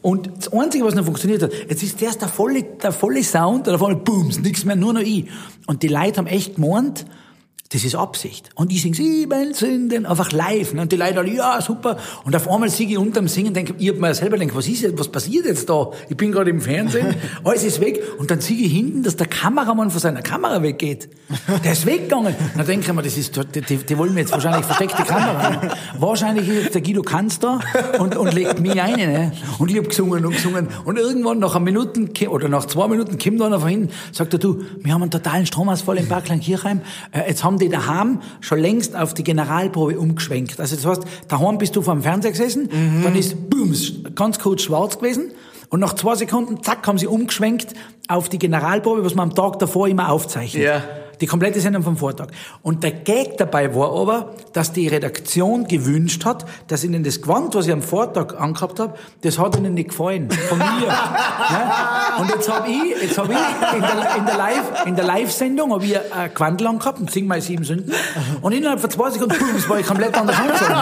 Und 0.00 0.30
das 0.38 0.52
Einzige, 0.52 0.84
was 0.84 0.94
noch 0.94 1.04
funktioniert 1.04 1.42
hat, 1.42 1.52
jetzt 1.68 1.82
ist 1.82 2.00
erst 2.00 2.22
der 2.22 2.28
volle, 2.28 2.62
der 2.62 2.92
volle 2.92 3.24
Sound, 3.24 3.66
und 3.66 3.74
auf 3.74 3.82
einmal 3.82 4.00
booms, 4.00 4.38
nichts 4.38 4.64
mehr, 4.64 4.76
nur 4.76 4.92
noch 4.92 5.00
ich. 5.00 5.26
Und 5.66 5.82
die 5.82 5.88
Leute 5.88 6.18
haben 6.18 6.28
echt 6.28 6.54
gemeint, 6.54 7.04
das 7.70 7.84
ist 7.84 7.94
Absicht. 7.94 8.48
Und 8.54 8.72
ich 8.72 8.80
sing 8.80 8.94
sieben 8.94 9.52
Sünden 9.52 10.06
einfach 10.06 10.32
live. 10.32 10.72
ne? 10.72 10.82
Und 10.82 10.92
die 10.92 10.96
Leute 10.96 11.18
alle, 11.18 11.34
ja, 11.34 11.60
super. 11.60 11.98
Und 12.24 12.34
auf 12.34 12.48
einmal 12.50 12.70
singe 12.70 12.92
ich 12.92 12.98
unterm 12.98 13.28
Singen, 13.28 13.52
denke, 13.52 13.74
ich 13.78 13.88
hab 13.90 13.96
mir 13.98 14.14
selber 14.14 14.38
gedacht, 14.38 14.56
was 14.56 14.68
ist 14.68 14.82
jetzt, 14.82 14.98
was 14.98 15.08
passiert 15.08 15.44
jetzt 15.44 15.68
da? 15.68 15.90
Ich 16.08 16.16
bin 16.16 16.32
gerade 16.32 16.48
im 16.48 16.60
Fernsehen, 16.60 17.14
alles 17.44 17.64
ist 17.64 17.80
weg. 17.80 18.02
Und 18.18 18.30
dann 18.30 18.40
singe 18.40 18.62
ich 18.62 18.72
hinten, 18.72 19.02
dass 19.02 19.16
der 19.16 19.26
Kameramann 19.26 19.90
von 19.90 20.00
seiner 20.00 20.22
Kamera 20.22 20.62
weggeht. 20.62 21.10
Der 21.62 21.72
ist 21.72 21.84
weggegangen. 21.84 22.34
Dann 22.56 22.66
denke 22.66 22.86
ich 22.86 22.92
mir, 22.94 23.02
das 23.02 23.18
ist, 23.18 23.38
die, 23.54 23.60
die, 23.60 23.76
die 23.76 23.98
wollen 23.98 24.14
mir 24.14 24.20
jetzt 24.20 24.32
wahrscheinlich 24.32 24.64
versteckte 24.64 25.02
Kamera. 25.02 25.50
Ne? 25.50 25.70
Wahrscheinlich 25.98 26.48
ist 26.48 26.74
der 26.74 26.80
Guido 26.80 27.02
Kanz 27.02 27.38
da 27.38 27.60
und, 27.98 28.16
und 28.16 28.32
legt 28.32 28.60
mich 28.60 28.80
ein. 28.80 28.96
Ne? 28.96 29.32
Und 29.58 29.70
ich 29.70 29.76
hab 29.76 29.88
gesungen 29.88 30.24
und 30.24 30.32
gesungen. 30.32 30.68
Und 30.84 30.98
irgendwann 30.98 31.38
nach 31.38 31.54
einer 31.54 31.64
Minute, 31.66 32.08
oder 32.30 32.48
nach 32.48 32.64
zwei 32.64 32.88
Minuten 32.88 33.18
kommt 33.18 33.42
einer 33.42 33.60
von 33.60 33.68
hinten, 33.68 33.90
sagt 34.12 34.32
er, 34.32 34.38
du, 34.38 34.62
wir 34.80 34.94
haben 34.94 35.02
einen 35.02 35.10
totalen 35.10 35.44
Stromausfall 35.44 35.98
im 35.98 36.08
Parkland 36.08 36.42
Kirchheim. 36.42 36.80
Äh, 37.12 37.28
Jetzt 37.28 37.44
haben 37.44 37.57
die 37.58 37.68
daheim 37.68 38.20
schon 38.40 38.58
längst 38.58 38.96
auf 38.96 39.14
die 39.14 39.24
Generalprobe 39.24 39.98
umgeschwenkt. 39.98 40.58
Also 40.60 40.76
das 40.76 40.86
heißt, 40.86 41.02
daheim 41.28 41.58
bist 41.58 41.76
du 41.76 41.82
vor 41.82 41.94
dem 41.94 42.02
Fernseher 42.02 42.32
gesessen, 42.32 42.68
dann 43.02 43.14
ist 43.14 43.50
booms, 43.50 43.94
ganz 44.14 44.38
kurz 44.38 44.62
schwarz 44.62 44.98
gewesen. 44.98 45.32
Und 45.70 45.80
nach 45.80 45.94
zwei 45.94 46.14
Sekunden, 46.14 46.62
zack, 46.62 46.86
haben 46.86 46.96
sie 46.98 47.06
umgeschwenkt 47.06 47.74
auf 48.08 48.28
die 48.28 48.38
Generalprobe, 48.38 49.04
was 49.04 49.14
man 49.14 49.28
am 49.28 49.34
Tag 49.34 49.58
davor 49.58 49.86
immer 49.88 50.10
aufzeichnet. 50.10 50.62
Ja. 50.62 50.82
Die 51.20 51.26
komplette 51.26 51.60
Sendung 51.60 51.82
vom 51.82 51.96
Vortag. 51.96 52.28
Und 52.62 52.82
der 52.82 52.92
Gag 52.92 53.36
dabei 53.38 53.74
war 53.74 53.92
aber, 53.92 54.34
dass 54.52 54.72
die 54.72 54.88
Redaktion 54.88 55.66
gewünscht 55.66 56.24
hat, 56.24 56.44
dass 56.68 56.84
ihnen 56.84 57.02
das 57.02 57.20
Gewand, 57.22 57.54
was 57.54 57.66
ich 57.66 57.72
am 57.72 57.82
Vortag 57.82 58.38
angehabt 58.38 58.78
habe, 58.78 58.94
das 59.22 59.38
hat 59.38 59.56
ihnen 59.56 59.74
nicht 59.74 59.90
gefallen. 59.90 60.30
Von 60.30 60.58
mir. 60.58 60.64
ja? 60.86 62.16
Und 62.18 62.30
jetzt 62.30 62.52
habe 62.52 62.68
ich, 62.68 63.02
jetzt 63.02 63.18
hab 63.18 63.28
ich 63.28 63.36
in 63.74 63.80
der, 63.82 64.16
in 64.16 64.26
der 64.26 64.36
Live, 64.36 64.86
in 64.86 64.96
der 64.96 65.04
Live-Sendung 65.04 65.72
habe 65.72 65.84
ich 65.84 65.96
ein 65.98 66.34
Gewand 66.34 66.64
angehabt 66.64 67.00
und 67.00 67.10
sing 67.10 67.26
mal 67.26 67.40
sieben 67.40 67.64
Sünden. 67.64 67.92
Und 68.40 68.52
innerhalb 68.52 68.80
von 68.80 68.90
zwei 68.90 69.10
Sekunden, 69.10 69.38
boom, 69.38 69.54
das 69.54 69.68
war 69.68 69.78
ich 69.78 69.86
komplett 69.86 70.16
anders 70.16 70.36
angezogen. 70.38 70.74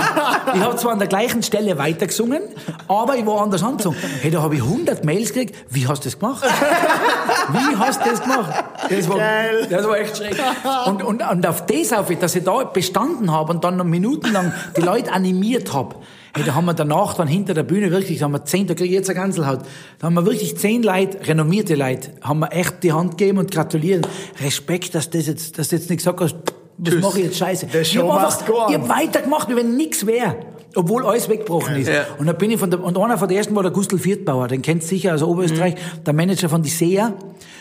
Ich 0.55 0.61
habe 0.61 0.77
zwar 0.77 0.92
an 0.92 0.99
der 0.99 1.09
gleichen 1.09 1.42
Stelle 1.42 1.79
weitergesungen, 1.79 2.42
aber 2.88 3.16
ich 3.16 3.27
war 3.27 3.42
anders 3.42 3.62
angezogen. 3.62 3.96
Hey, 4.20 4.31
da 4.31 4.42
habe 4.42 4.55
ich 4.55 4.62
100 4.62 5.05
Mails 5.05 5.33
gekriegt. 5.33 5.57
Wie 5.70 5.87
hast 5.87 6.05
du 6.05 6.09
das 6.09 6.18
gemacht? 6.18 6.44
Wie 7.53 7.77
hast 7.77 8.05
du 8.05 8.11
das 8.11 8.22
gemacht? 8.22 8.64
Das 8.88 9.09
war, 9.09 9.18
Geil. 9.18 9.66
das 9.70 9.87
war 9.87 9.99
echt 9.99 10.16
schräg. 10.16 10.25
Und, 10.86 11.02
und, 11.02 11.22
und 11.22 11.46
auf 11.46 11.66
das 11.66 11.92
auf, 11.92 12.08
dass 12.20 12.34
ich 12.36 12.44
da 12.44 12.64
bestanden 12.64 13.30
habe 13.32 13.52
und 13.52 13.64
dann 13.64 13.76
noch 13.76 13.84
minutenlang 13.84 14.52
die 14.76 14.80
Leute 14.82 15.12
animiert 15.12 15.72
habe. 15.72 15.96
Hey, 16.34 16.44
da 16.44 16.54
haben 16.54 16.66
wir 16.66 16.74
danach 16.74 17.14
dann 17.14 17.28
hinter 17.28 17.54
der 17.54 17.62
Bühne 17.62 17.90
wirklich, 17.90 18.18
da 18.18 18.24
haben 18.26 18.32
wir 18.32 18.44
zehn, 18.44 18.66
da 18.66 18.74
kriege 18.74 18.88
ich 18.90 18.94
jetzt 18.94 19.08
eine 19.10 19.18
Ganzelhaut, 19.18 19.60
da 19.98 20.06
haben 20.06 20.14
wir 20.14 20.24
wirklich 20.26 20.56
zehn 20.58 20.82
Leute, 20.82 21.26
renommierte 21.26 21.74
Leute, 21.74 22.10
haben 22.22 22.40
wir 22.40 22.52
echt 22.52 22.82
die 22.82 22.92
Hand 22.92 23.16
gegeben 23.18 23.38
und 23.38 23.50
gratulieren. 23.50 24.02
Respekt, 24.42 24.94
dass 24.94 25.08
das 25.10 25.26
jetzt, 25.26 25.58
dass 25.58 25.68
du 25.68 25.76
jetzt 25.76 25.88
nicht 25.90 25.98
gesagt 25.98 26.20
hast, 26.20 26.36
was 26.78 26.92
Tschüss. 26.92 27.02
mache 27.02 27.18
ich 27.20 27.24
jetzt 27.26 27.38
scheiße. 27.38 27.66
The 27.72 27.78
Ich 27.78 27.92
show 27.92 28.12
hab 28.12 28.70
ich 28.70 28.88
weitergemacht, 28.88 29.48
wie 29.48 29.56
wenn 29.56 29.76
nichts 29.76 30.06
wäre. 30.06 30.36
Obwohl 30.74 31.06
alles 31.06 31.26
weggebrochen 31.30 31.76
ist. 31.76 31.88
Ja. 31.88 32.02
Und 32.18 32.26
dann 32.26 32.36
bin 32.36 32.50
ich 32.50 32.60
von 32.60 32.70
der, 32.70 32.84
und 32.84 32.98
einer 32.98 33.16
von 33.16 33.28
der 33.28 33.38
ersten 33.38 33.56
war 33.56 33.62
der 33.62 33.72
Gustl 33.72 33.96
Viertbauer, 33.98 34.48
den 34.48 34.60
kennt 34.60 34.82
sicher 34.82 35.14
aus 35.14 35.22
Oberösterreich, 35.22 35.74
Mhm. 35.74 36.04
der 36.04 36.12
Manager 36.12 36.48
von 36.50 36.62
die 36.62 36.68
SEA. 36.68 37.14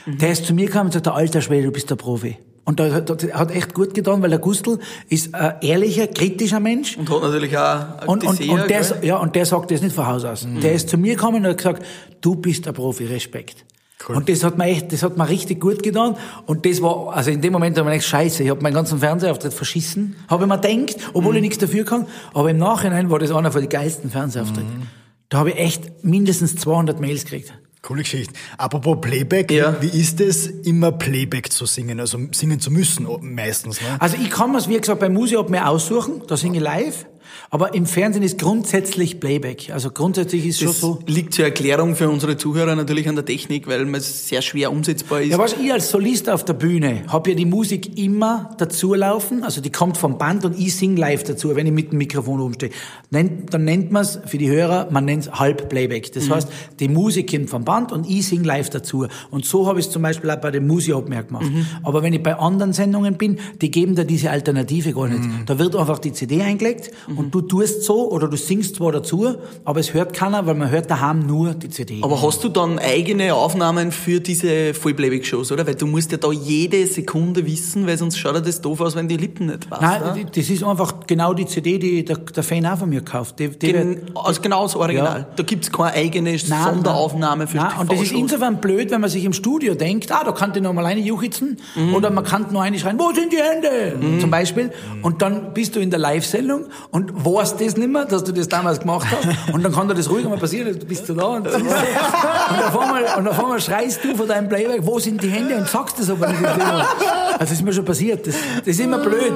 Der 0.06 0.32
ist 0.32 0.46
zu 0.46 0.54
mir 0.54 0.66
gekommen 0.66 0.88
und 0.88 0.92
sagt, 0.92 1.08
alter 1.08 1.40
Schwede, 1.42 1.64
du 1.68 1.72
bist 1.72 1.90
der 1.90 1.96
Profi. 1.96 2.38
Und 2.66 2.80
da 2.80 2.92
hat, 2.92 3.52
echt 3.52 3.76
gut 3.76 3.94
getan, 3.94 4.24
weil 4.24 4.32
der 4.32 4.40
Gustl 4.40 4.80
ist 5.08 5.36
ein 5.36 5.56
ehrlicher, 5.62 6.08
kritischer 6.08 6.60
Mensch. 6.60 6.98
Und 6.98 7.10
hat 7.12 7.22
natürlich 7.22 7.56
auch 7.56 8.08
Und, 8.08 8.24
und, 8.24 8.42
und, 8.42 8.70
der, 8.70 8.82
gell? 8.82 8.98
ja, 9.04 9.18
und 9.18 9.36
der 9.36 9.46
sagt 9.46 9.70
das 9.70 9.82
nicht 9.82 9.96
von 9.96 10.08
Haus 10.08 10.26
aus. 10.26 10.48
Der 10.64 10.74
ist 10.74 10.90
zu 10.90 10.98
mir 10.98 11.16
gekommen 11.16 11.38
und 11.38 11.52
hat 11.52 11.58
gesagt, 11.58 11.86
du 12.22 12.36
bist 12.36 12.66
der 12.66 12.72
Profi, 12.72 13.06
Respekt. 13.06 13.66
Cool. 14.08 14.18
Und 14.18 14.30
das 14.30 14.44
hat 14.44 14.58
mir 14.58 14.66
echt, 14.66 14.92
das 14.92 15.04
hat 15.04 15.16
mir 15.16 15.30
richtig 15.30 15.60
gut 15.60 15.84
getan. 15.84 16.16
Und 16.48 16.66
das 16.66 16.82
war, 16.82 17.16
also 17.16 17.30
in 17.30 17.42
dem 17.42 17.54
Moment 17.54 17.78
habe 17.78 17.88
ich 17.90 17.98
gedacht, 17.98 18.10
scheiße, 18.10 18.44
ich 18.44 18.50
habe 18.50 18.62
meinen 18.62 18.74
ganzen 18.74 19.00
Fernsehauftritt 19.00 19.54
verschissen. 19.54 20.16
Habe 20.28 20.44
ich 20.44 20.50
mir 20.50 20.60
gedacht, 20.60 20.98
obwohl 21.14 21.36
ich 21.36 21.42
nichts 21.42 21.60
dafür 21.60 21.86
kann. 21.86 22.08
Aber 22.34 22.50
im 22.50 22.58
Nachhinein 22.58 23.12
war 23.12 23.20
das 23.20 23.32
einer 23.32 23.52
von 23.52 23.62
den 23.62 23.70
geilsten 23.70 24.10
Fernsehauftritten. 24.10 24.88
Da 25.30 25.38
habe 25.38 25.52
ich 25.52 25.58
echt 25.58 26.04
mindestens 26.04 26.56
200 26.56 27.00
Mails 27.00 27.26
gekriegt. 27.26 27.54
Coole 27.86 28.02
Geschichte. 28.02 28.34
Apropos 28.58 28.98
Playback, 29.00 29.52
Ja. 29.52 29.76
wie 29.80 29.88
ist 30.00 30.20
es, 30.20 30.48
immer 30.48 30.92
Playback 30.92 31.52
zu 31.52 31.66
singen, 31.68 32.00
also 32.00 32.18
singen 32.32 32.60
zu 32.60 32.72
müssen 32.72 33.08
meistens, 33.22 33.80
ne? 33.80 33.88
Also 34.00 34.18
ich 34.20 34.30
kann 34.32 34.52
mir's, 34.52 34.68
wie 34.68 34.80
gesagt, 34.80 35.00
bei 35.00 35.10
Musik 35.10 35.50
mir 35.50 35.68
aussuchen, 35.68 36.24
da 36.28 36.36
singe 36.36 36.58
ich 36.58 36.64
live. 36.64 37.06
Aber 37.50 37.74
im 37.74 37.86
Fernsehen 37.86 38.24
ist 38.24 38.38
grundsätzlich 38.40 39.20
Playback. 39.20 39.72
Also 39.72 39.92
grundsätzlich 39.92 40.46
ist 40.46 40.60
schon 40.60 40.68
Das 40.68 40.82
so. 40.82 41.00
liegt 41.08 41.34
zur 41.34 41.46
Erklärung 41.46 41.96
für 41.96 42.10
unsere 42.10 42.38
Zuhörer 42.38 42.76
natürlich 42.76 43.08
an 43.10 43.16
der 43.16 43.26
Technik, 43.26 43.68
weil 43.68 43.94
es 43.96 44.28
sehr 44.28 44.42
schwer 44.42 44.72
umsetzbar 44.72 45.22
ist. 45.22 45.30
Ja, 45.32 45.38
was 45.38 45.54
ich 45.54 45.72
als 45.72 45.90
Solist 45.90 46.30
auf 46.30 46.46
der 46.46 46.54
Bühne 46.54 47.04
habe 47.08 47.32
ja 47.32 47.36
die 47.36 47.46
Musik 47.46 47.98
immer 47.98 48.52
dazu 48.58 48.94
laufen, 48.94 49.44
also 49.44 49.62
die 49.62 49.72
kommt 49.72 49.98
vom 49.98 50.18
Band 50.18 50.46
und 50.46 50.60
ich 50.60 50.76
sing 50.76 50.96
live 50.98 51.24
dazu, 51.24 51.56
wenn 51.56 51.68
ich 51.68 51.74
mit 51.74 51.92
dem 51.92 51.98
Mikrofon 51.98 52.40
rumstehe. 52.40 52.70
Nennt, 53.10 53.54
dann 53.54 53.64
nennt 53.64 53.92
man 53.92 54.02
es 54.04 54.20
für 54.26 54.38
die 54.38 54.50
Hörer, 54.50 54.88
man 54.92 55.06
nennt 55.06 55.24
es 55.24 55.32
Halb-Playback. 55.32 56.12
Das 56.14 56.30
heißt, 56.30 56.48
die 56.80 56.88
Musik 56.88 57.32
kommt 57.32 57.50
vom 57.50 57.64
Band 57.64 57.92
und 57.92 58.10
ich 58.10 58.28
sing 58.28 58.44
live 58.44 58.70
dazu. 58.70 59.08
Und 59.32 59.46
so 59.46 59.68
habe 59.68 59.80
ich 59.80 59.86
es 59.88 59.92
zum 59.92 60.02
Beispiel 60.02 60.30
auch 60.32 60.38
bei 60.38 60.52
den 60.52 60.68
Musi-Abmerk 60.68 61.28
gemacht. 61.28 61.46
Aber 61.84 62.04
wenn 62.04 62.14
ich 62.14 62.24
bei 62.24 62.36
anderen 62.36 62.74
Sendungen 62.74 63.16
bin, 63.18 63.40
die 63.62 63.72
geben 63.72 63.96
da 63.96 64.04
diese 64.04 64.30
Alternative 64.32 64.94
gar 64.94 65.08
nicht. 65.08 65.22
Da 65.46 65.60
wird 65.60 65.76
einfach 65.76 66.00
die 66.00 66.14
CD 66.14 66.42
eingelegt 66.42 66.92
und 67.18 67.34
du 67.34 67.42
tust 67.42 67.84
so 67.84 68.10
oder 68.12 68.28
du 68.28 68.38
singst 68.38 68.76
zwar 68.76 68.92
dazu, 68.92 69.36
aber 69.64 69.80
es 69.80 69.94
hört 69.94 70.14
keiner, 70.14 70.46
weil 70.46 70.56
man 70.56 70.70
hört 70.70 70.90
daheim 70.90 71.26
nur 71.26 71.54
die 71.54 71.70
CD. 71.70 72.00
Aber 72.02 72.22
hast 72.22 72.44
du 72.44 72.50
dann 72.50 72.80
eigene 72.80 73.34
Aufnahmen 73.34 73.92
für 73.92 74.20
diese 74.20 74.74
Vollplayback-Shows, 74.74 75.52
oder? 75.52 75.66
Weil 75.68 75.76
du 75.76 75.88
musst 75.88 76.12
ja 76.12 76.18
da 76.18 76.32
jede 76.32 76.86
Sekunde 76.88 77.46
wissen, 77.46 77.88
weil 77.88 77.98
sonst 77.98 78.18
schaut 78.18 78.36
ja 78.36 78.42
das 78.42 78.62
doof 78.62 78.82
aus, 78.82 78.96
wenn 78.96 79.08
die 79.08 79.18
Lippen 79.18 79.48
nicht 79.48 79.70
passt. 79.70 79.82
Nein, 79.82 80.02
oder? 80.02 80.14
die- 80.14 80.26
das 80.40 80.50
ist 80.50 80.64
einfach 80.64 80.94
genau 81.08 81.34
die 81.34 81.46
CD, 81.46 81.78
die 81.80 82.04
der, 82.06 82.18
der 82.18 82.44
Fan 82.44 82.66
auch 82.66 82.78
von 82.78 82.90
mir 82.90 83.02
kauft. 83.02 83.40
Die, 83.40 83.50
die 83.50 83.72
Gen 83.72 83.90
wird- 83.90 84.12
also 84.16 84.42
genau 84.42 84.64
das 84.64 84.76
Original. 84.76 85.20
Ja. 85.22 85.28
Da 85.36 85.44
gibt's 85.44 85.72
keine 85.72 85.94
eigene 85.94 86.32
Nein, 86.32 86.40
Sonderaufnahme 86.64 87.48
für 87.48 87.58
nein, 87.58 87.72
Und 87.80 87.92
das 87.92 88.02
ist 88.02 88.12
insofern 88.12 88.62
blöd, 88.62 88.92
wenn 88.92 89.02
man 89.02 89.10
sich 89.10 89.24
im 89.26 89.34
Studio 89.34 89.76
denkt, 89.76 90.12
ah, 90.12 90.24
da 90.24 90.32
kann 90.32 90.52
ich 90.56 90.62
noch 90.62 90.74
mal 90.74 90.86
eine 90.86 91.02
juchizen 91.02 91.58
oder 91.94 92.10
man 92.10 92.24
kann 92.24 92.48
nur 92.52 92.62
eine 92.62 92.78
schreien, 92.80 93.00
wo 93.00 93.12
sind 93.14 93.32
die 93.32 93.38
Hände? 93.38 94.20
Zum 94.20 94.30
Beispiel. 94.32 94.72
Und 95.02 95.22
dann 95.22 95.54
bist 95.54 95.76
du 95.76 95.80
in 95.80 95.90
der 95.90 96.00
Live-Sendung 96.00 96.66
und 96.92 97.05
weißt 97.14 97.60
das 97.62 97.78
nicht 97.78 97.90
mehr, 97.90 98.06
dass 98.06 98.24
du 98.24 98.32
das 98.32 98.48
damals 98.48 98.80
gemacht 98.80 99.08
hast. 99.10 99.54
Und 99.54 99.64
dann 99.64 99.72
kann 99.72 99.88
dir 99.88 99.94
das 99.96 100.10
ruhig 100.10 100.26
mal 100.26 100.38
passieren, 100.38 100.78
du 100.78 100.86
bist 100.86 101.08
du 101.10 101.14
da 101.14 101.26
und, 101.26 101.46
du. 101.46 101.50
und, 101.56 101.68
auf 101.68 102.80
einmal, 102.80 103.04
und 103.18 103.28
auf 103.28 103.40
einmal 103.40 103.60
schreist 103.60 104.04
du 104.04 104.16
von 104.16 104.28
deinem 104.28 104.50
Playback, 104.50 104.82
wo 104.84 105.00
sind 105.00 105.22
die 105.22 105.30
Hände? 105.30 105.56
Und 105.58 105.68
sagst 105.68 106.00
das 106.00 106.10
aber 106.10 106.28
nicht. 106.28 106.44
Also 106.46 107.40
das 107.40 107.52
ist 107.52 107.64
mir 107.64 107.74
schon 107.74 107.86
passiert. 107.86 108.26
Das, 108.28 108.36
das 108.60 108.68
ist 108.68 108.80
immer 108.80 109.00
blöd. 109.00 109.34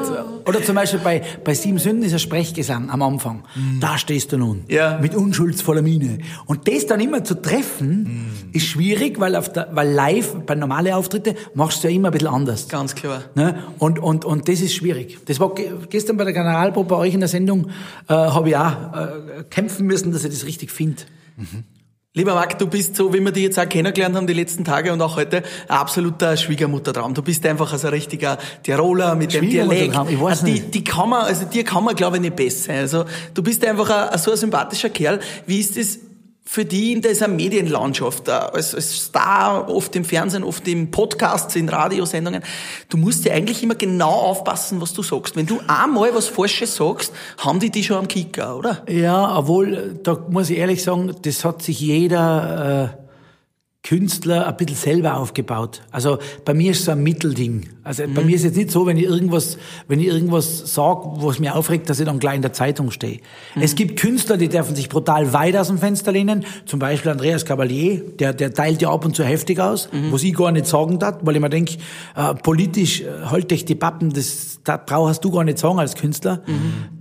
Oder 0.47 0.63
zum 0.63 0.75
Beispiel 0.75 0.99
bei, 1.03 1.21
bei 1.43 1.53
Sieben 1.53 1.77
Sünden 1.79 2.03
ist 2.03 2.13
ein 2.13 2.19
Sprechgesang 2.19 2.89
am 2.89 3.01
Anfang. 3.01 3.43
Da 3.79 3.97
stehst 3.97 4.32
du 4.32 4.38
nun. 4.38 4.63
Ja. 4.67 4.97
Mit 5.01 5.15
unschuldsvoller 5.15 5.82
Miene. 5.82 6.19
Und 6.45 6.67
das 6.67 6.86
dann 6.86 6.99
immer 7.01 7.23
zu 7.23 7.36
treffen, 7.41 8.49
ist 8.53 8.65
schwierig, 8.65 9.19
weil, 9.19 9.36
auf 9.36 9.51
der, 9.51 9.69
weil 9.73 9.91
live, 9.91 10.34
bei 10.45 10.55
normalen 10.55 10.93
Auftritte, 10.93 11.36
machst 11.53 11.84
du 11.84 11.89
ja 11.89 11.95
immer 11.95 12.10
ein 12.10 12.12
bisschen 12.12 12.27
anders. 12.27 12.67
Ganz 12.67 12.95
klar. 12.95 13.23
Ne? 13.36 13.55
Und, 13.79 13.99
und, 13.99 14.25
und 14.25 14.47
das 14.47 14.62
ist 14.62 14.73
schwierig. 14.73 15.17
Das 15.25 15.39
war 15.39 15.53
ge- 15.53 15.71
gestern 15.89 16.17
bei 16.17 16.23
der 16.23 16.34
Generalprobe 16.34 16.88
bei 16.89 16.95
euch 16.95 17.13
in 17.13 17.19
der 17.19 17.29
Sendung, 17.29 17.59
äh, 18.08 18.13
habe 18.13 18.50
ich 18.50 18.58
auch 18.58 18.72
äh, 18.93 19.43
kämpfen 19.50 19.86
müssen, 19.88 20.12
dass 20.12 20.24
ich 20.24 20.32
das 20.32 20.45
richtig 20.45 20.72
finde. 20.72 21.04
Lieber 22.15 22.34
Marc, 22.34 22.58
du 22.58 22.65
bist 22.67 22.95
so, 22.95 23.13
wie 23.13 23.19
wir 23.19 23.32
dich 23.32 23.43
jetzt 23.43 23.60
auch 23.60 23.69
kennengelernt 23.69 24.15
haben 24.15 24.26
die 24.26 24.34
letzten 24.34 24.65
Tage 24.65 24.91
und 24.91 25.02
auch 25.02 25.15
heute, 25.15 25.43
ein 25.67 25.78
absoluter 25.78 26.36
Schwiegermuttertraum. 26.38 27.13
Du 27.13 27.22
bist 27.22 27.45
einfach 27.45 27.78
so 27.78 27.88
ein 27.88 27.93
richtiger 27.93 28.39
Tiroler 28.63 29.15
mit 29.15 29.34
dem 29.34 29.48
Dialekt. 29.48 29.95
Ich 30.10 30.19
weiß 30.19 30.30
Also 30.41 30.45
die, 30.48 30.52
nicht. 30.54 30.74
die 30.74 30.84
kann 30.84 31.10
man, 31.10 31.22
also 31.26 31.45
dir 31.45 31.63
kann 31.63 31.84
man, 31.84 31.95
glaube 31.95 32.17
ich, 32.17 32.22
nicht 32.24 32.36
besser. 32.36 32.74
Also 32.74 33.06
du 33.36 33.43
bist 33.43 33.63
einfach 33.63 34.12
ein, 34.12 34.17
so 34.17 34.32
ein 34.32 34.38
sympathischer 34.38 34.89
Kerl. 34.89 35.19
Wie 35.45 35.60
ist 35.60 35.78
das 35.78 36.00
für 36.51 36.65
die 36.65 36.93
in 36.93 37.03
dieser 37.03 37.27
Medienlandschaft, 37.27 38.27
als, 38.27 38.71
Star, 38.71 39.69
oft 39.69 39.95
im 39.95 40.03
Fernsehen, 40.03 40.43
oft 40.43 40.67
im 40.67 40.89
Podcasts, 40.89 41.55
in 41.55 41.69
Radiosendungen? 41.69 42.41
Du 42.89 42.97
musst 42.97 43.23
ja 43.23 43.33
eigentlich 43.33 43.62
immer 43.62 43.75
genau 43.75 44.09
aufpassen, 44.09 44.81
was 44.81 44.93
du 44.93 45.03
sagst. 45.03 45.35
Wenn 45.35 45.45
du 45.45 45.59
einmal 45.67 46.12
was 46.15 46.25
Falsches 46.25 46.75
sagst, 46.75 47.13
haben 47.38 47.59
die 47.59 47.69
die 47.69 47.83
schon 47.83 47.97
am 47.97 48.07
Kicker, 48.07 48.57
oder? 48.57 48.83
Ja, 48.89 49.38
obwohl, 49.38 49.99
da 50.01 50.25
muss 50.27 50.49
ich 50.49 50.57
ehrlich 50.57 50.81
sagen, 50.81 51.15
das 51.21 51.45
hat 51.45 51.62
sich 51.62 51.81
jeder 51.81 52.95
äh, 52.95 53.09
Künstler 53.89 54.45
ein 54.45 54.56
bisschen 54.56 54.75
selber 54.75 55.17
aufgebaut. 55.17 55.82
Also 55.89 56.19
bei 56.45 56.54
mir 56.54 56.73
ist 56.73 56.82
es 56.82 56.86
so 56.86 56.91
ein 56.91 57.02
Mittelding. 57.02 57.69
Also 57.84 58.04
bei 58.13 58.23
mir 58.23 58.36
ist 58.36 58.45
es 58.45 58.56
nicht 58.56 58.69
so, 58.69 58.86
wenn 58.86 58.97
ich 58.97 59.06
irgendwas, 59.06 59.58
wenn 59.88 59.99
ich 59.99 60.06
irgendwas 60.06 60.75
sage, 60.75 61.10
was 61.15 61.39
mir 61.39 61.56
aufregt, 61.56 61.89
dass 61.89 61.99
ich 61.99 62.06
dann 62.06 62.19
gleich 62.19 62.36
in 62.36 62.43
der 62.43 62.54
Zeitung 62.54 62.91
stehe. 62.91 63.19
Es 63.60 63.73
gibt 63.73 63.99
Künstler, 63.99 64.38
die 64.38 64.47
dürfen 64.47 64.75
sich 64.75 64.89
brutal 64.89 65.34
weit 65.34 65.58
aus 65.58 65.69
dem 65.69 65.80
Fenster 65.80 66.12
lehnen. 66.12 66.45
Zum 66.67 66.78
Beispiel 66.78 67.10
Andreas 67.10 67.45
Cavalier, 67.45 68.04
der, 68.19 68.34
der 68.34 68.54
teilt 68.54 68.80
ja 68.84 68.91
ab 68.91 69.06
und 69.06 69.15
zu 69.15 69.23
heftig 69.23 69.60
aus, 69.60 69.89
was 70.12 70.21
ich 70.21 70.36
gar 70.36 70.52
nicht 70.52 70.67
sagen 70.67 70.99
darf, 70.99 71.17
weil 71.23 71.38
ich 71.38 71.41
mir 71.41 71.49
denke, 71.49 71.78
äh, 72.15 72.36
politisch, 72.36 73.02
äh, 73.02 73.06
halt 73.25 73.49
dich 73.49 73.65
die 73.65 73.73
Pappen, 73.73 74.13
das, 74.13 74.60
da 74.63 74.78
brauchst 74.78 75.25
du 75.25 75.32
gar 75.32 75.43
nicht 75.43 75.58
sagen 75.58 75.80
als 75.80 75.95
Künstler. 75.95 76.43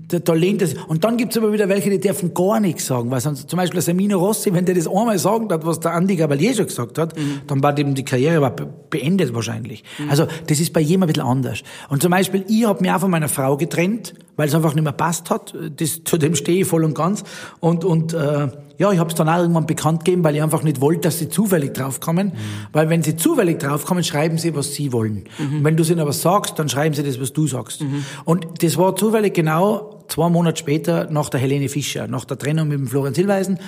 Da, 0.08 0.18
da 0.18 0.32
lehnt 0.32 0.62
es. 0.62 0.74
Und 0.86 1.04
dann 1.04 1.18
gibt's 1.18 1.36
aber 1.36 1.52
wieder 1.52 1.68
welche, 1.68 1.90
die 1.90 2.00
dürfen 2.00 2.32
gar 2.32 2.60
nichts 2.60 2.86
sagen. 2.86 3.10
Weil 3.10 3.20
sonst, 3.20 3.50
zum 3.50 3.58
Beispiel 3.58 3.74
der 3.76 3.82
Semino 3.82 4.18
Rossi, 4.18 4.52
wenn 4.54 4.64
der 4.64 4.74
das 4.74 4.86
einmal 4.88 5.18
sagen 5.18 5.50
hat, 5.52 5.66
was 5.66 5.80
der 5.80 5.92
Andi 5.92 6.16
Cavalier 6.16 6.54
schon 6.54 6.66
gesagt 6.66 6.96
hat, 6.98 7.14
dann 7.46 7.62
war 7.62 7.74
dem 7.74 7.94
die 7.94 8.04
Karriere 8.04 8.40
war 8.40 8.50
be- 8.56 8.68
beendet 8.88 9.34
wahrscheinlich. 9.34 9.84
Also 10.08 10.26
das 10.46 10.60
ist 10.60 10.72
bei 10.72 10.80
jedem 10.80 11.02
ein 11.02 11.08
bisschen 11.08 11.24
anders. 11.24 11.62
Und 11.90 12.00
zum 12.02 12.10
Beispiel, 12.10 12.44
ich 12.48 12.64
habe 12.66 12.80
mich 12.80 12.90
auch 12.90 13.00
von 13.00 13.10
meiner 13.10 13.28
Frau 13.28 13.58
getrennt, 13.58 14.14
weil 14.36 14.48
es 14.48 14.54
einfach 14.54 14.74
nicht 14.74 14.84
mehr 14.84 14.92
passt 14.94 15.28
hat. 15.28 15.54
Das, 15.76 16.02
zu 16.04 16.16
dem 16.16 16.34
stehe 16.34 16.62
ich 16.62 16.66
voll 16.66 16.84
und 16.84 16.94
ganz. 16.94 17.22
Und, 17.60 17.84
und 17.84 18.14
äh, 18.14 18.48
ja, 18.78 18.92
ich 18.92 18.98
habe 18.98 19.10
es 19.10 19.16
dann 19.16 19.28
auch 19.28 19.38
irgendwann 19.38 19.66
bekannt 19.66 20.04
gegeben, 20.04 20.24
weil 20.24 20.36
ich 20.36 20.42
einfach 20.42 20.62
nicht 20.62 20.80
wollte, 20.80 21.02
dass 21.02 21.18
sie 21.18 21.28
zufällig 21.28 21.74
draufkommen. 21.74 22.32
Weil 22.72 22.88
wenn 22.88 23.02
sie 23.02 23.16
zufällig 23.16 23.58
draufkommen, 23.58 24.04
schreiben 24.04 24.38
sie, 24.38 24.54
was 24.54 24.74
sie 24.74 24.92
wollen. 24.92 25.24
Und 25.38 25.64
wenn 25.64 25.76
du 25.76 25.82
ihnen 25.84 26.00
aber 26.00 26.12
sagst, 26.12 26.58
dann 26.58 26.68
schreiben 26.68 26.94
sie 26.94 27.02
das, 27.02 27.20
was 27.20 27.32
du 27.32 27.46
sagst. 27.48 27.84
Und 28.24 28.62
das 28.62 28.76
war 28.76 28.94
zufällig 28.94 29.34
genau 29.34 29.98
zwei 30.08 30.28
Monate 30.28 30.58
später 30.58 31.08
nach 31.10 31.28
der 31.28 31.40
Helene 31.40 31.68
Fischer, 31.68 32.06
nach 32.06 32.24
der 32.24 32.38
Trennung 32.38 32.68
mit 32.68 32.78
dem 32.78 32.86
Florian 32.86 33.14
Silbereisen. 33.14 33.58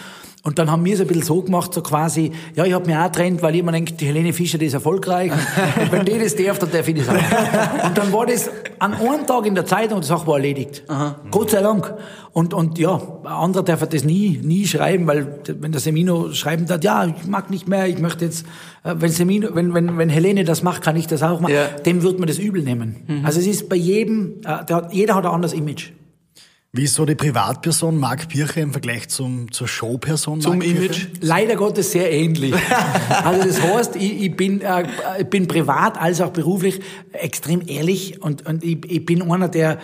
Und 0.43 0.59
dann 0.59 0.71
haben 0.71 0.83
wir 0.87 0.95
es 0.95 1.01
ein 1.03 1.07
bisschen 1.07 1.23
so 1.23 1.43
gemacht, 1.43 1.75
so 1.75 1.83
quasi, 1.83 2.33
ja, 2.55 2.65
ich 2.65 2.73
habe 2.73 2.87
mich 2.87 2.97
auch 2.97 3.05
getrennt, 3.05 3.43
weil 3.43 3.55
ich 3.55 3.61
immer 3.61 3.73
denke, 3.73 3.93
die 3.93 4.07
Helene 4.07 4.33
Fischer, 4.33 4.57
die 4.57 4.65
ist 4.67 4.73
erfolgreich. 4.73 5.31
Und, 5.33 5.39
wenn 5.93 6.07
die 6.07 6.19
das 6.19 6.35
darf, 6.35 6.59
dann 6.59 6.71
darf 6.71 6.89
ich 6.89 6.97
das 6.97 7.09
auch. 7.11 7.85
Und 7.87 7.99
dann 7.99 8.11
war 8.11 8.25
das 8.25 8.49
an 8.79 8.95
einem 8.95 9.27
Tag 9.27 9.45
in 9.45 9.55
der 9.55 9.67
Zeitung 9.67 9.97
und 9.97 10.05
die 10.05 10.09
Sache 10.09 10.27
war 10.27 10.37
erledigt. 10.37 10.83
Gott 11.31 11.51
sei 11.51 11.61
Dank. 11.61 11.93
Und, 12.33 12.55
und 12.55 12.79
ja, 12.79 12.95
ein 13.23 13.27
anderer 13.27 13.65
darf 13.65 13.87
das 13.87 14.03
nie, 14.05 14.41
nie 14.43 14.67
schreiben, 14.67 15.07
weil 15.07 15.41
wenn 15.59 15.73
der 15.73 15.81
Semino 15.81 16.33
schreiben 16.33 16.65
darf, 16.65 16.83
ja, 16.83 17.05
ich 17.05 17.27
mag 17.27 17.51
nicht 17.51 17.69
mehr, 17.69 17.87
ich 17.89 17.99
möchte 17.99 18.25
jetzt, 18.25 18.47
äh, 18.85 18.95
wenn 18.97 19.11
Semino, 19.11 19.49
wenn, 19.55 19.75
wenn, 19.75 19.99
wenn 19.99 20.09
Helene 20.09 20.45
das 20.45 20.63
macht, 20.63 20.81
kann 20.83 20.97
ich 20.97 21.07
das 21.07 21.23
auch 21.23 21.41
machen, 21.41 21.53
Ja. 21.53 21.67
dem 21.85 22.03
wird 22.03 22.19
man 22.19 22.29
das 22.29 22.39
übel 22.39 22.63
nehmen. 22.63 23.23
Also 23.25 23.41
es 23.41 23.47
ist 23.47 23.69
bei 23.69 23.77
jedem, 23.77 24.41
äh, 24.47 24.65
der 24.65 24.89
jeder 24.93 25.17
hat 25.17 25.27
ein 25.27 25.33
anderes 25.33 25.53
Image. 25.53 25.91
Wie 26.73 26.85
ist 26.85 26.95
so 26.95 27.05
die 27.05 27.17
Privatperson 27.17 27.99
Marc 27.99 28.29
Pirche 28.29 28.61
im 28.61 28.71
Vergleich 28.71 29.09
zum, 29.09 29.51
zur 29.51 29.67
Showperson 29.67 30.41
Zum 30.41 30.61
Pirche? 30.61 30.77
Image. 30.77 31.07
Leider 31.21 31.57
Gottes 31.57 31.91
sehr 31.91 32.13
ähnlich. 32.13 32.55
Also 33.25 33.49
das 33.49 33.61
heißt, 33.61 33.97
ich, 33.97 34.23
ich, 34.23 34.37
bin, 34.37 34.61
äh, 34.61 34.85
bin 35.29 35.49
privat 35.49 36.01
als 36.01 36.21
auch 36.21 36.31
beruflich 36.31 36.81
extrem 37.13 37.63
ehrlich 37.67 38.23
und, 38.23 38.47
und 38.47 38.63
ich, 38.63 38.89
ich 38.89 39.05
bin 39.05 39.31
einer, 39.31 39.49
der, 39.49 39.79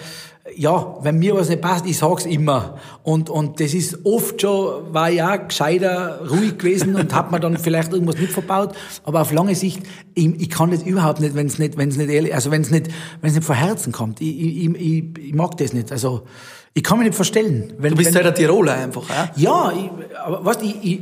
ja, 0.55 0.97
wenn 1.03 1.19
mir 1.19 1.35
was 1.35 1.49
nicht 1.49 1.61
passt, 1.61 1.87
ich 1.87 1.99
sag's 1.99 2.25
immer. 2.25 2.79
Und, 3.03 3.31
und 3.31 3.59
das 3.59 3.75
ist 3.75 4.07
oft 4.07 4.41
schon, 4.41 4.95
war 4.95 5.09
auch 5.11 5.49
gescheiter, 5.49 6.21
ruhig 6.31 6.57
gewesen 6.57 6.95
und 6.95 7.13
hab 7.13 7.33
mir 7.33 7.41
dann 7.41 7.59
vielleicht 7.59 7.93
irgendwas 7.93 8.19
nicht 8.19 8.33
verbaut. 8.33 8.77
Aber 9.03 9.23
auf 9.23 9.33
lange 9.33 9.57
Sicht, 9.57 9.83
ich, 10.15 10.41
ich 10.41 10.51
kann 10.51 10.71
das 10.71 10.85
überhaupt 10.85 11.21
nicht, 11.21 11.35
wenn 11.35 11.49
es 11.49 11.59
nicht, 11.59 11.77
wenn 11.77 11.89
es 11.89 11.97
nicht 11.97 12.11
ehrlich, 12.11 12.33
also 12.33 12.53
wenn 12.53 12.63
es 12.63 12.71
nicht, 12.71 12.89
wenn 13.21 13.31
es 13.31 13.35
nicht 13.35 13.45
von 13.45 13.57
Herzen 13.57 13.93
kommt. 13.93 14.21
Ich, 14.21 14.39
ich, 14.39 14.75
ich, 14.77 15.05
ich 15.19 15.35
mag 15.35 15.57
das 15.57 15.73
nicht. 15.73 15.91
Also 15.91 16.23
ich 16.77 16.83
kann 16.83 16.99
mich 16.99 17.07
nicht 17.07 17.17
verstellen. 17.17 17.73
Wenn, 17.79 17.93
Du 17.93 17.97
bist 17.97 18.11
wenn, 18.11 18.17
halt 18.23 18.27
ein 18.27 18.35
Tiroler 18.35 18.75
einfach, 18.75 19.09
ja? 19.09 19.31
ja, 19.35 19.73
ich, 19.73 20.17
aber 20.19 20.45
weißt, 20.45 20.61
ich, 20.63 20.77
ich, 20.83 21.01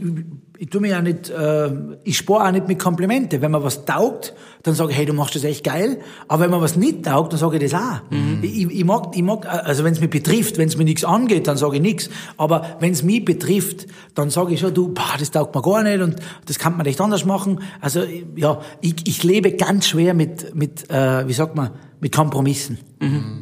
ich 0.57 0.71
tu 0.71 0.79
mir 0.79 0.91
ja 0.91 1.03
nicht, 1.03 1.31
äh, 1.31 1.69
ich 2.05 2.17
spare 2.17 2.47
auch 2.47 2.53
nicht 2.53 2.69
mit 2.69 2.79
Komplimente. 2.79 3.43
Wenn 3.43 3.51
mir 3.51 3.65
was 3.65 3.85
taugt, 3.85 4.35
dann 4.63 4.77
sage 4.77 4.93
ich, 4.93 4.99
hey, 4.99 5.05
du 5.05 5.15
machst 5.15 5.35
das 5.35 5.43
echt 5.43 5.65
geil. 5.65 5.99
Aber 6.29 6.45
wenn 6.45 6.53
mir 6.53 6.61
was 6.61 6.77
nicht 6.77 7.05
taugt, 7.05 7.33
dann 7.33 7.41
sage 7.41 7.57
ich 7.57 7.73
das 7.73 7.75
auch. 7.75 8.03
Ich, 8.43 8.71
ich 8.71 8.85
mag, 8.85 9.17
ich 9.17 9.23
mag, 9.25 9.47
also 9.47 9.83
wenn 9.83 9.95
es 9.95 10.01
mich 10.01 10.11
betrifft, 10.11 10.59
wenn 10.59 10.69
es 10.69 10.77
mir 10.77 10.85
nichts 10.85 11.03
angeht, 11.03 11.49
dann 11.49 11.57
sage 11.57 11.75
ich 11.75 11.83
nichts. 11.83 12.09
Aber 12.37 12.77
wenn 12.79 12.93
es 12.93 13.03
mich 13.03 13.25
betrifft, 13.25 13.89
dann 14.15 14.31
sage 14.31 14.55
ich 14.55 14.61
schon, 14.61 14.73
du, 14.73 14.95
boah, 14.95 15.17
das 15.19 15.33
taugt 15.33 15.57
mir 15.57 15.63
gar 15.63 15.83
nicht 15.83 16.01
und 16.01 16.15
das 16.47 16.61
kann 16.61 16.77
man 16.77 16.87
echt 16.87 17.01
anders 17.01 17.25
machen. 17.25 17.59
Also 17.81 18.05
ja, 18.37 18.61
ich, 18.81 18.95
ich 19.09 19.25
lebe 19.25 19.55
ganz 19.55 19.89
schwer 19.89 20.15
mit, 20.15 20.55
mit, 20.55 20.89
äh, 20.89 21.27
wie 21.27 21.33
sagt 21.33 21.57
man, 21.57 21.71
mit 22.05 22.15
Kompromissen. 22.15 22.77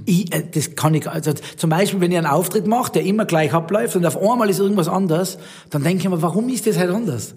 Ich, 0.06 0.32
äh, 0.32 0.44
das 0.54 0.76
kann 0.76 0.94
ich, 0.94 1.08
also 1.10 1.32
zum 1.56 1.68
Beispiel, 1.68 2.00
wenn 2.00 2.12
ich 2.12 2.16
einen 2.18 2.28
Auftritt 2.28 2.66
mache, 2.68 2.92
der 2.92 3.02
immer 3.04 3.24
gleich 3.24 3.52
abläuft 3.52 3.96
und 3.96 4.06
auf 4.06 4.16
einmal 4.16 4.48
ist 4.48 4.60
irgendwas 4.60 4.86
anders, 4.86 5.36
dann 5.70 5.82
denke 5.82 6.04
ich 6.04 6.08
mir, 6.08 6.22
warum 6.22 6.48
ist 6.48 6.66
das 6.68 6.78
halt 6.78 6.90
anders? 6.90 7.34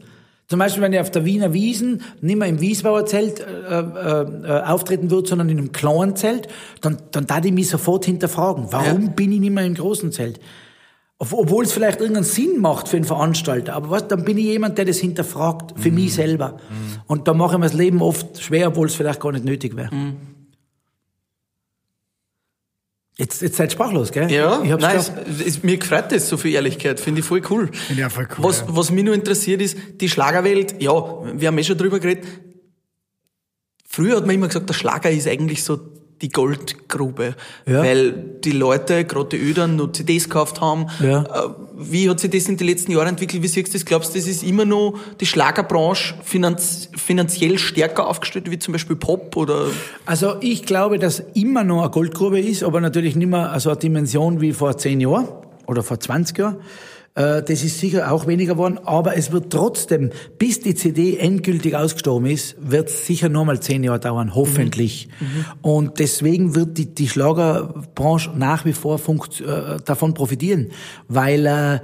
Zum 0.47 0.59
Beispiel, 0.59 0.83
wenn 0.83 0.93
ich 0.93 0.99
auf 0.99 1.09
der 1.09 1.25
Wiener 1.25 1.51
Wiesen 1.53 2.03
nicht 2.21 2.37
mehr 2.37 2.47
im 2.47 2.61
Wiesbauer 2.61 3.07
Zelt 3.07 3.39
äh, 3.39 3.43
äh, 3.79 4.21
äh, 4.21 4.61
auftreten 4.65 5.09
würde, 5.09 5.27
sondern 5.27 5.49
in 5.49 5.57
einem 5.57 5.71
kleinen 5.71 6.15
Zelt, 6.15 6.47
dann, 6.81 6.97
dann 7.09 7.25
darf 7.25 7.43
ich 7.43 7.51
mich 7.51 7.69
sofort 7.69 8.05
hinterfragen, 8.05 8.67
warum 8.69 9.15
bin 9.15 9.31
ich 9.31 9.39
nicht 9.39 9.49
mehr 9.53 9.65
im 9.65 9.73
großen 9.73 10.11
Zelt? 10.11 10.39
Ob- 11.17 11.33
Obwohl 11.33 11.63
es 11.63 11.71
vielleicht 11.73 11.99
irgendeinen 12.01 12.25
Sinn 12.25 12.59
macht 12.61 12.87
für 12.87 12.97
einen 12.97 13.05
Veranstalter, 13.05 13.73
aber 13.73 13.89
was, 13.89 14.07
dann 14.07 14.23
bin 14.23 14.37
ich 14.37 14.45
jemand, 14.45 14.77
der 14.77 14.85
das 14.85 14.97
hinterfragt, 14.99 15.73
für 15.79 15.89
mich 15.89 16.13
selber. 16.13 16.57
Und 17.07 17.27
da 17.27 17.33
mache 17.33 17.53
ich 17.53 17.57
mir 17.59 17.65
das 17.65 17.73
Leben 17.73 18.03
oft 18.03 18.39
schwer, 18.43 18.67
obwohl 18.67 18.85
es 18.85 18.93
vielleicht 18.93 19.19
gar 19.21 19.31
nicht 19.31 19.45
nötig 19.45 19.75
wäre. 19.75 19.89
Jetzt, 23.17 23.41
jetzt 23.41 23.55
seid 23.55 23.69
ihr 23.69 23.73
sprachlos, 23.73 24.11
gell? 24.11 24.29
Ja, 24.29 24.61
ich 24.61 24.71
hab's 24.71 24.81
nein, 24.81 24.97
es, 24.97 25.11
es, 25.45 25.63
mir 25.63 25.77
gefreut 25.77 26.11
das, 26.11 26.27
so 26.27 26.35
viel 26.35 26.53
Ehrlichkeit, 26.53 26.99
finde 26.99 27.21
ich 27.21 27.25
voll 27.25 27.41
cool. 27.49 27.69
Finde 27.71 28.01
ich 28.01 28.05
auch 28.05 28.11
voll 28.11 28.27
cool, 28.37 28.43
Was, 28.43 28.59
ja. 28.59 28.65
was 28.69 28.91
mich 28.91 29.05
nur 29.05 29.13
interessiert 29.13 29.61
ist, 29.61 29.77
die 30.01 30.09
Schlagerwelt, 30.09 30.81
ja, 30.81 30.91
wir 30.93 31.47
haben 31.47 31.57
eh 31.57 31.63
schon 31.63 31.77
drüber 31.77 31.99
geredet. 31.99 32.25
Früher 33.87 34.17
hat 34.17 34.25
man 34.25 34.35
immer 34.35 34.47
gesagt, 34.47 34.67
der 34.67 34.73
Schlager 34.73 35.09
ist 35.09 35.27
eigentlich 35.27 35.63
so 35.63 35.79
die 36.21 36.29
Goldgrube, 36.29 37.35
Ja. 37.65 37.83
weil 37.83 38.11
die 38.43 38.51
Leute, 38.51 39.03
gerade 39.05 39.29
die 39.29 39.37
Ödern, 39.37 39.75
nur 39.75 39.91
CDs 39.91 40.25
gekauft 40.25 40.61
haben. 40.61 40.87
Ja. 41.01 41.23
Äh, 41.23 41.49
Wie 41.77 42.09
hat 42.09 42.21
sich 42.21 42.31
das 42.31 42.47
in 42.47 42.55
den 42.55 42.67
letzten 42.67 42.93
Jahren 42.93 43.07
entwickelt? 43.09 43.43
Wie 43.43 43.47
siehst 43.49 43.67
du 43.67 43.73
das? 43.73 43.83
Glaubst 43.85 44.15
du, 44.15 44.17
das 44.19 44.27
ist 44.27 44.43
immer 44.43 44.63
noch 44.63 44.97
die 45.19 45.25
Schlagerbranche 45.25 46.15
finanz 46.23 46.89
finanziell 46.95 47.57
stärker 47.57 48.07
aufgestellt 48.07 48.49
wie 48.49 48.57
zum 48.59 48.71
Beispiel 48.71 48.95
Pop 48.95 49.35
oder? 49.35 49.65
Also 50.05 50.35
ich 50.39 50.65
glaube, 50.65 50.99
dass 50.99 51.21
immer 51.33 51.65
noch 51.65 51.81
eine 51.81 51.91
Goldgrube 51.91 52.39
ist, 52.39 52.63
aber 52.63 52.79
natürlich 52.79 53.17
nicht 53.17 53.27
mehr 53.27 53.53
so 53.59 53.69
eine 53.71 53.77
Dimension 53.79 54.39
wie 54.39 54.53
vor 54.53 54.77
zehn 54.77 55.01
Jahren 55.01 55.27
oder 55.67 55.83
vor 55.83 55.99
20 55.99 56.37
Jahren. 56.37 56.55
Äh, 57.15 57.41
Das 57.43 57.63
ist 57.63 57.79
sicher 57.79 58.11
auch 58.11 58.27
weniger 58.27 58.53
geworden, 58.53 58.79
aber 58.83 59.17
es 59.17 59.31
wird 59.31 59.51
trotzdem, 59.51 60.11
bis 60.37 60.59
die 60.59 60.75
CD 60.75 61.17
endgültig 61.17 61.75
ausgestorben 61.75 62.27
ist, 62.27 62.55
wird 62.59 62.89
es 62.89 63.05
sicher 63.07 63.29
noch 63.29 63.45
mal 63.45 63.59
zehn 63.59 63.83
Jahre 63.83 63.99
dauern, 63.99 64.35
hoffentlich. 64.35 65.07
Und 65.61 65.99
deswegen 65.99 66.55
wird 66.55 66.77
die, 66.77 66.93
die 66.93 67.07
Schlagerbranche 67.07 68.31
nach 68.35 68.65
wie 68.65 68.73
vor 68.73 68.99
funkt, 68.99 69.41
äh, 69.41 69.77
davon 69.83 70.13
profitieren, 70.13 70.71
weil 71.07 71.45
äh, 71.45 71.79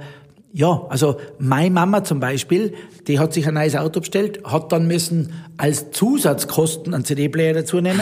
ja, 0.54 0.86
also 0.90 1.16
meine 1.38 1.70
Mama 1.70 2.04
zum 2.04 2.20
Beispiel, 2.20 2.74
die 3.06 3.18
hat 3.18 3.32
sich 3.32 3.48
ein 3.48 3.54
neues 3.54 3.74
Auto 3.74 4.00
bestellt, 4.00 4.40
hat 4.44 4.70
dann 4.70 4.86
müssen 4.86 5.32
als 5.56 5.90
Zusatzkosten 5.92 6.92
einen 6.92 7.04
CD-Player 7.06 7.54
dazu 7.54 7.80
nehmen. 7.80 8.00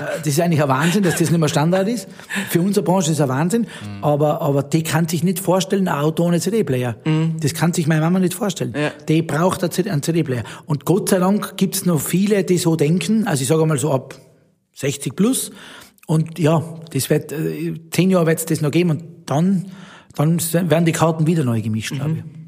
Äh, 0.00 0.18
Das 0.18 0.28
ist 0.28 0.40
eigentlich 0.40 0.62
ein 0.62 0.68
Wahnsinn, 0.68 1.02
dass 1.02 1.16
das 1.16 1.30
nicht 1.30 1.40
mehr 1.40 1.48
Standard 1.48 1.88
ist. 1.88 2.06
Für 2.48 2.60
unsere 2.60 2.84
Branche 2.84 3.10
ist 3.10 3.16
es 3.16 3.20
ein 3.20 3.28
Wahnsinn. 3.28 3.66
Aber, 4.02 4.40
aber 4.40 4.62
die 4.62 4.82
kann 4.84 5.08
sich 5.08 5.24
nicht 5.24 5.40
vorstellen, 5.40 5.88
ein 5.88 5.94
Auto 5.98 6.24
ohne 6.24 6.40
CD-Player. 6.40 6.96
Das 7.40 7.54
kann 7.54 7.72
sich 7.72 7.86
meine 7.88 8.02
Mama 8.02 8.20
nicht 8.20 8.34
vorstellen. 8.34 8.72
Ja. 8.76 8.92
Die 9.08 9.22
braucht 9.22 9.62
einen 9.62 9.72
CD 9.72 9.90
einen 9.90 10.02
CD-Player. 10.02 10.44
Und 10.66 10.84
Gott 10.84 11.08
sei 11.08 11.18
Dank 11.18 11.56
gibt's 11.56 11.86
noch 11.86 12.00
viele, 12.00 12.44
die 12.44 12.58
so 12.58 12.76
denken. 12.76 13.26
Also 13.26 13.42
ich 13.42 13.48
sage 13.48 13.66
mal 13.66 13.78
so 13.78 13.90
ab 13.92 14.14
60 14.74 15.16
plus. 15.16 15.50
Und 16.06 16.38
ja, 16.38 16.62
das 16.92 17.10
wird, 17.10 17.32
äh, 17.32 17.74
zehn 17.90 18.10
Jahre 18.10 18.26
wird 18.26 18.38
es 18.38 18.44
das 18.46 18.60
noch 18.60 18.70
geben 18.70 18.90
und 18.90 19.04
dann, 19.26 19.66
dann 20.14 20.40
werden 20.52 20.84
die 20.84 20.92
Karten 20.92 21.26
wieder 21.26 21.44
neu 21.44 21.60
gemischt, 21.60 21.94
glaube 21.94 22.16
ich. 22.18 22.40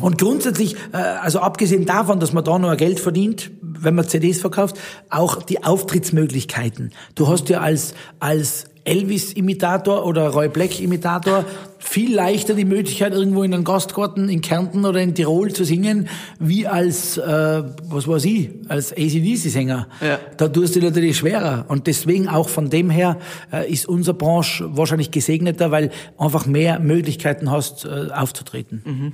Und 0.00 0.18
grundsätzlich, 0.18 0.74
äh, 0.92 0.96
also 0.96 1.40
abgesehen 1.40 1.86
davon, 1.86 2.18
dass 2.18 2.32
man 2.32 2.44
da 2.44 2.58
noch 2.58 2.76
Geld 2.76 2.98
verdient, 2.98 3.50
wenn 3.62 3.94
man 3.94 4.08
CDs 4.08 4.40
verkauft, 4.40 4.78
auch 5.10 5.42
die 5.42 5.62
Auftrittsmöglichkeiten. 5.62 6.92
Du 7.14 7.28
hast 7.28 7.48
ja 7.48 7.60
als, 7.60 7.94
als 8.18 8.66
Elvis-Imitator 8.86 10.06
oder 10.06 10.28
Roy 10.28 10.48
Black-Imitator 10.48 11.44
viel 11.78 12.14
leichter 12.14 12.54
die 12.54 12.64
Möglichkeit, 12.64 13.12
irgendwo 13.12 13.42
in 13.42 13.54
einem 13.54 13.64
Gastgarten 13.64 14.28
in 14.28 14.40
Kärnten 14.40 14.84
oder 14.84 15.00
in 15.00 15.14
Tirol 15.14 15.52
zu 15.52 15.64
singen, 15.64 16.08
wie 16.38 16.66
als, 16.66 17.16
äh, 17.16 17.62
was 17.88 18.08
weiß 18.08 18.24
ich, 18.24 18.50
als 18.68 18.92
ACDC-Sänger. 18.92 19.88
Ja. 20.00 20.18
Da 20.36 20.48
tust 20.48 20.76
du 20.76 20.80
dir 20.80 20.86
natürlich 20.86 21.18
schwerer. 21.18 21.66
Und 21.68 21.86
deswegen 21.86 22.28
auch 22.28 22.48
von 22.48 22.70
dem 22.70 22.90
her 22.90 23.18
äh, 23.52 23.70
ist 23.70 23.86
unsere 23.86 24.16
Branche 24.16 24.76
wahrscheinlich 24.76 25.10
gesegneter, 25.10 25.70
weil 25.70 25.90
einfach 26.18 26.46
mehr 26.46 26.80
Möglichkeiten 26.80 27.50
hast, 27.50 27.84
äh, 27.84 28.08
aufzutreten. 28.12 29.12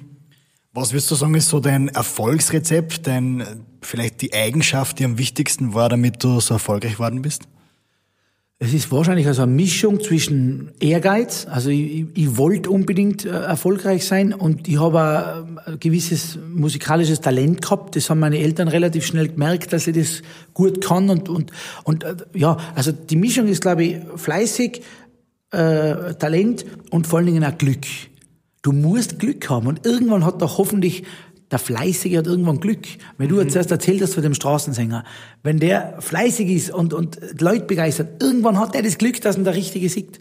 Was 0.72 0.92
würdest 0.92 1.10
du 1.10 1.14
sagen, 1.16 1.34
ist 1.34 1.50
so 1.50 1.60
dein 1.60 1.88
Erfolgsrezept, 1.88 3.06
dein, 3.06 3.44
vielleicht 3.82 4.22
die 4.22 4.32
Eigenschaft, 4.32 4.98
die 4.98 5.04
am 5.04 5.18
wichtigsten 5.18 5.74
war, 5.74 5.90
damit 5.90 6.24
du 6.24 6.40
so 6.40 6.54
erfolgreich 6.54 6.94
geworden 6.94 7.20
bist? 7.20 7.42
Es 8.64 8.72
ist 8.72 8.92
wahrscheinlich 8.92 9.26
also 9.26 9.42
eine 9.42 9.50
Mischung 9.50 10.00
zwischen 10.00 10.70
Ehrgeiz, 10.78 11.48
also 11.50 11.68
ich, 11.68 12.06
ich 12.14 12.36
wollte 12.36 12.70
unbedingt 12.70 13.24
äh, 13.24 13.30
erfolgreich 13.30 14.06
sein 14.06 14.32
und 14.32 14.68
ich 14.68 14.78
habe 14.78 15.00
auch 15.00 15.66
ein 15.66 15.80
gewisses 15.80 16.38
musikalisches 16.48 17.20
Talent 17.20 17.60
gehabt. 17.60 17.96
Das 17.96 18.08
haben 18.08 18.20
meine 18.20 18.38
Eltern 18.38 18.68
relativ 18.68 19.04
schnell 19.04 19.30
gemerkt, 19.30 19.72
dass 19.72 19.88
ich 19.88 19.96
das 19.96 20.22
gut 20.54 20.80
kann 20.80 21.10
und 21.10 21.28
und 21.28 21.50
und 21.82 22.04
äh, 22.04 22.14
ja, 22.34 22.56
also 22.76 22.92
die 22.92 23.16
Mischung 23.16 23.48
ist 23.48 23.62
glaube 23.62 23.82
ich 23.82 23.96
fleißig, 24.14 24.82
äh, 25.50 26.14
Talent 26.14 26.64
und 26.90 27.08
vor 27.08 27.18
allen 27.18 27.26
Dingen 27.26 27.44
auch 27.44 27.58
Glück. 27.58 27.84
Du 28.62 28.70
musst 28.70 29.18
Glück 29.18 29.50
haben 29.50 29.66
und 29.66 29.84
irgendwann 29.84 30.24
hat 30.24 30.40
doch 30.40 30.58
hoffentlich 30.58 31.02
der 31.52 31.58
Fleißige 31.58 32.16
hat 32.16 32.26
irgendwann 32.26 32.60
Glück. 32.60 32.86
Wenn 33.18 33.28
du 33.28 33.40
jetzt 33.40 33.54
erst 33.54 33.70
erzählt 33.70 34.02
hast 34.02 34.14
von 34.14 34.22
dem 34.22 34.34
Straßensänger, 34.34 35.04
wenn 35.42 35.58
der 35.58 35.96
fleißig 36.00 36.48
ist 36.48 36.70
und, 36.70 36.94
und 36.94 37.18
die 37.38 37.44
Leute 37.44 37.66
begeistert, 37.66 38.22
irgendwann 38.22 38.58
hat 38.58 38.74
er 38.74 38.82
das 38.82 38.98
Glück, 38.98 39.20
dass 39.20 39.36
ihn 39.36 39.44
der 39.44 39.54
Richtige 39.54 39.88
sieht. 39.88 40.18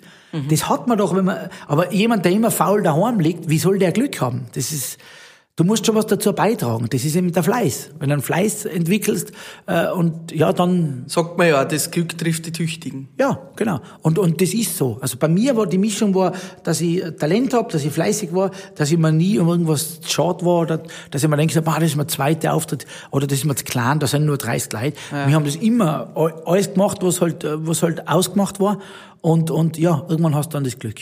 Das 0.50 0.70
hat 0.70 0.88
man 0.88 0.98
doch, 0.98 1.16
wenn 1.16 1.26
man, 1.26 1.50
aber 1.68 1.92
jemand, 1.94 2.24
der 2.26 2.32
immer 2.32 2.52
faul 2.52 2.84
daheim 2.84 3.20
liegt, 3.20 3.50
wie 3.50 3.58
soll 3.58 3.80
der 3.80 3.92
Glück 3.92 4.22
haben? 4.22 4.46
Das 4.54 4.72
ist, 4.72 4.98
du 5.56 5.64
musst 5.64 5.86
schon 5.86 5.96
was 5.96 6.08
dazu 6.08 6.34
beitragen. 6.34 6.88
Das 6.90 7.04
ist 7.04 7.16
eben 7.16 7.32
der 7.32 7.44
Fleiß. 7.44 7.92
Wenn 8.00 8.10
du 8.10 8.14
einen 8.14 8.22
Fleiß 8.22 8.66
entwickelst, 8.66 9.32
äh, 9.68 9.90
und 9.90 10.32
ja, 10.32 10.54
dann, 10.54 11.04
Sagt 11.08 11.38
man 11.38 11.48
ja, 11.48 11.66
das 11.66 11.92
Glück 11.92 12.18
trifft 12.18 12.46
die 12.46 12.52
Tüchtigen. 12.52 13.10
ja, 13.20 13.40
genau. 13.56 13.80
Und, 14.02 14.18
und 14.18 14.42
das 14.42 14.54
ist 14.54 14.78
so. 14.78 14.98
Also 15.02 15.18
bei 15.18 15.28
mir 15.28 15.56
war 15.56 15.68
die 15.68 15.78
Mischung, 15.78 16.16
war, 16.16 16.34
dass 16.64 16.82
ich 16.82 17.04
Talent 17.20 17.54
habe, 17.54 17.72
dass 17.72 17.84
ich 17.84 17.92
fleißig 17.92 18.34
war, 18.34 18.52
dass 18.76 18.92
ich 18.92 18.98
mir 18.98 19.12
nie 19.12 19.40
um 19.40 19.50
irgendwas 19.50 20.00
schade 20.06 20.46
war, 20.46 20.62
oder, 20.62 20.84
dass 21.12 21.24
ich 21.24 21.30
mir 21.30 21.38
denke, 21.38 21.62
ah, 21.66 21.80
das 21.80 21.90
ist 21.90 21.96
mein 21.96 22.08
zweiter 22.08 22.54
Auftritt, 22.54 22.86
oder 23.12 23.28
das 23.28 23.40
ist 23.40 23.46
mir 23.46 23.56
zu 23.56 23.66
klein, 23.66 24.00
da 24.00 24.08
sind 24.08 24.26
nur 24.26 24.38
30 24.38 24.72
Leute. 24.74 24.98
Wir 25.12 25.36
haben 25.36 25.46
das 25.46 25.56
immer 25.56 26.12
alles 26.46 26.74
gemacht, 26.74 27.00
was 27.02 27.22
halt, 27.22 27.44
äh, 27.44 27.66
was 27.68 27.84
halt 27.84 28.08
ausgemacht 28.08 28.60
war. 28.60 28.80
Und, 29.22 29.52
und 29.52 29.78
ja, 29.78 30.04
irgendwann 30.10 30.36
hast 30.36 30.50
du 30.50 30.54
dann 30.54 30.64
das 30.64 30.80
Glück. 30.80 31.02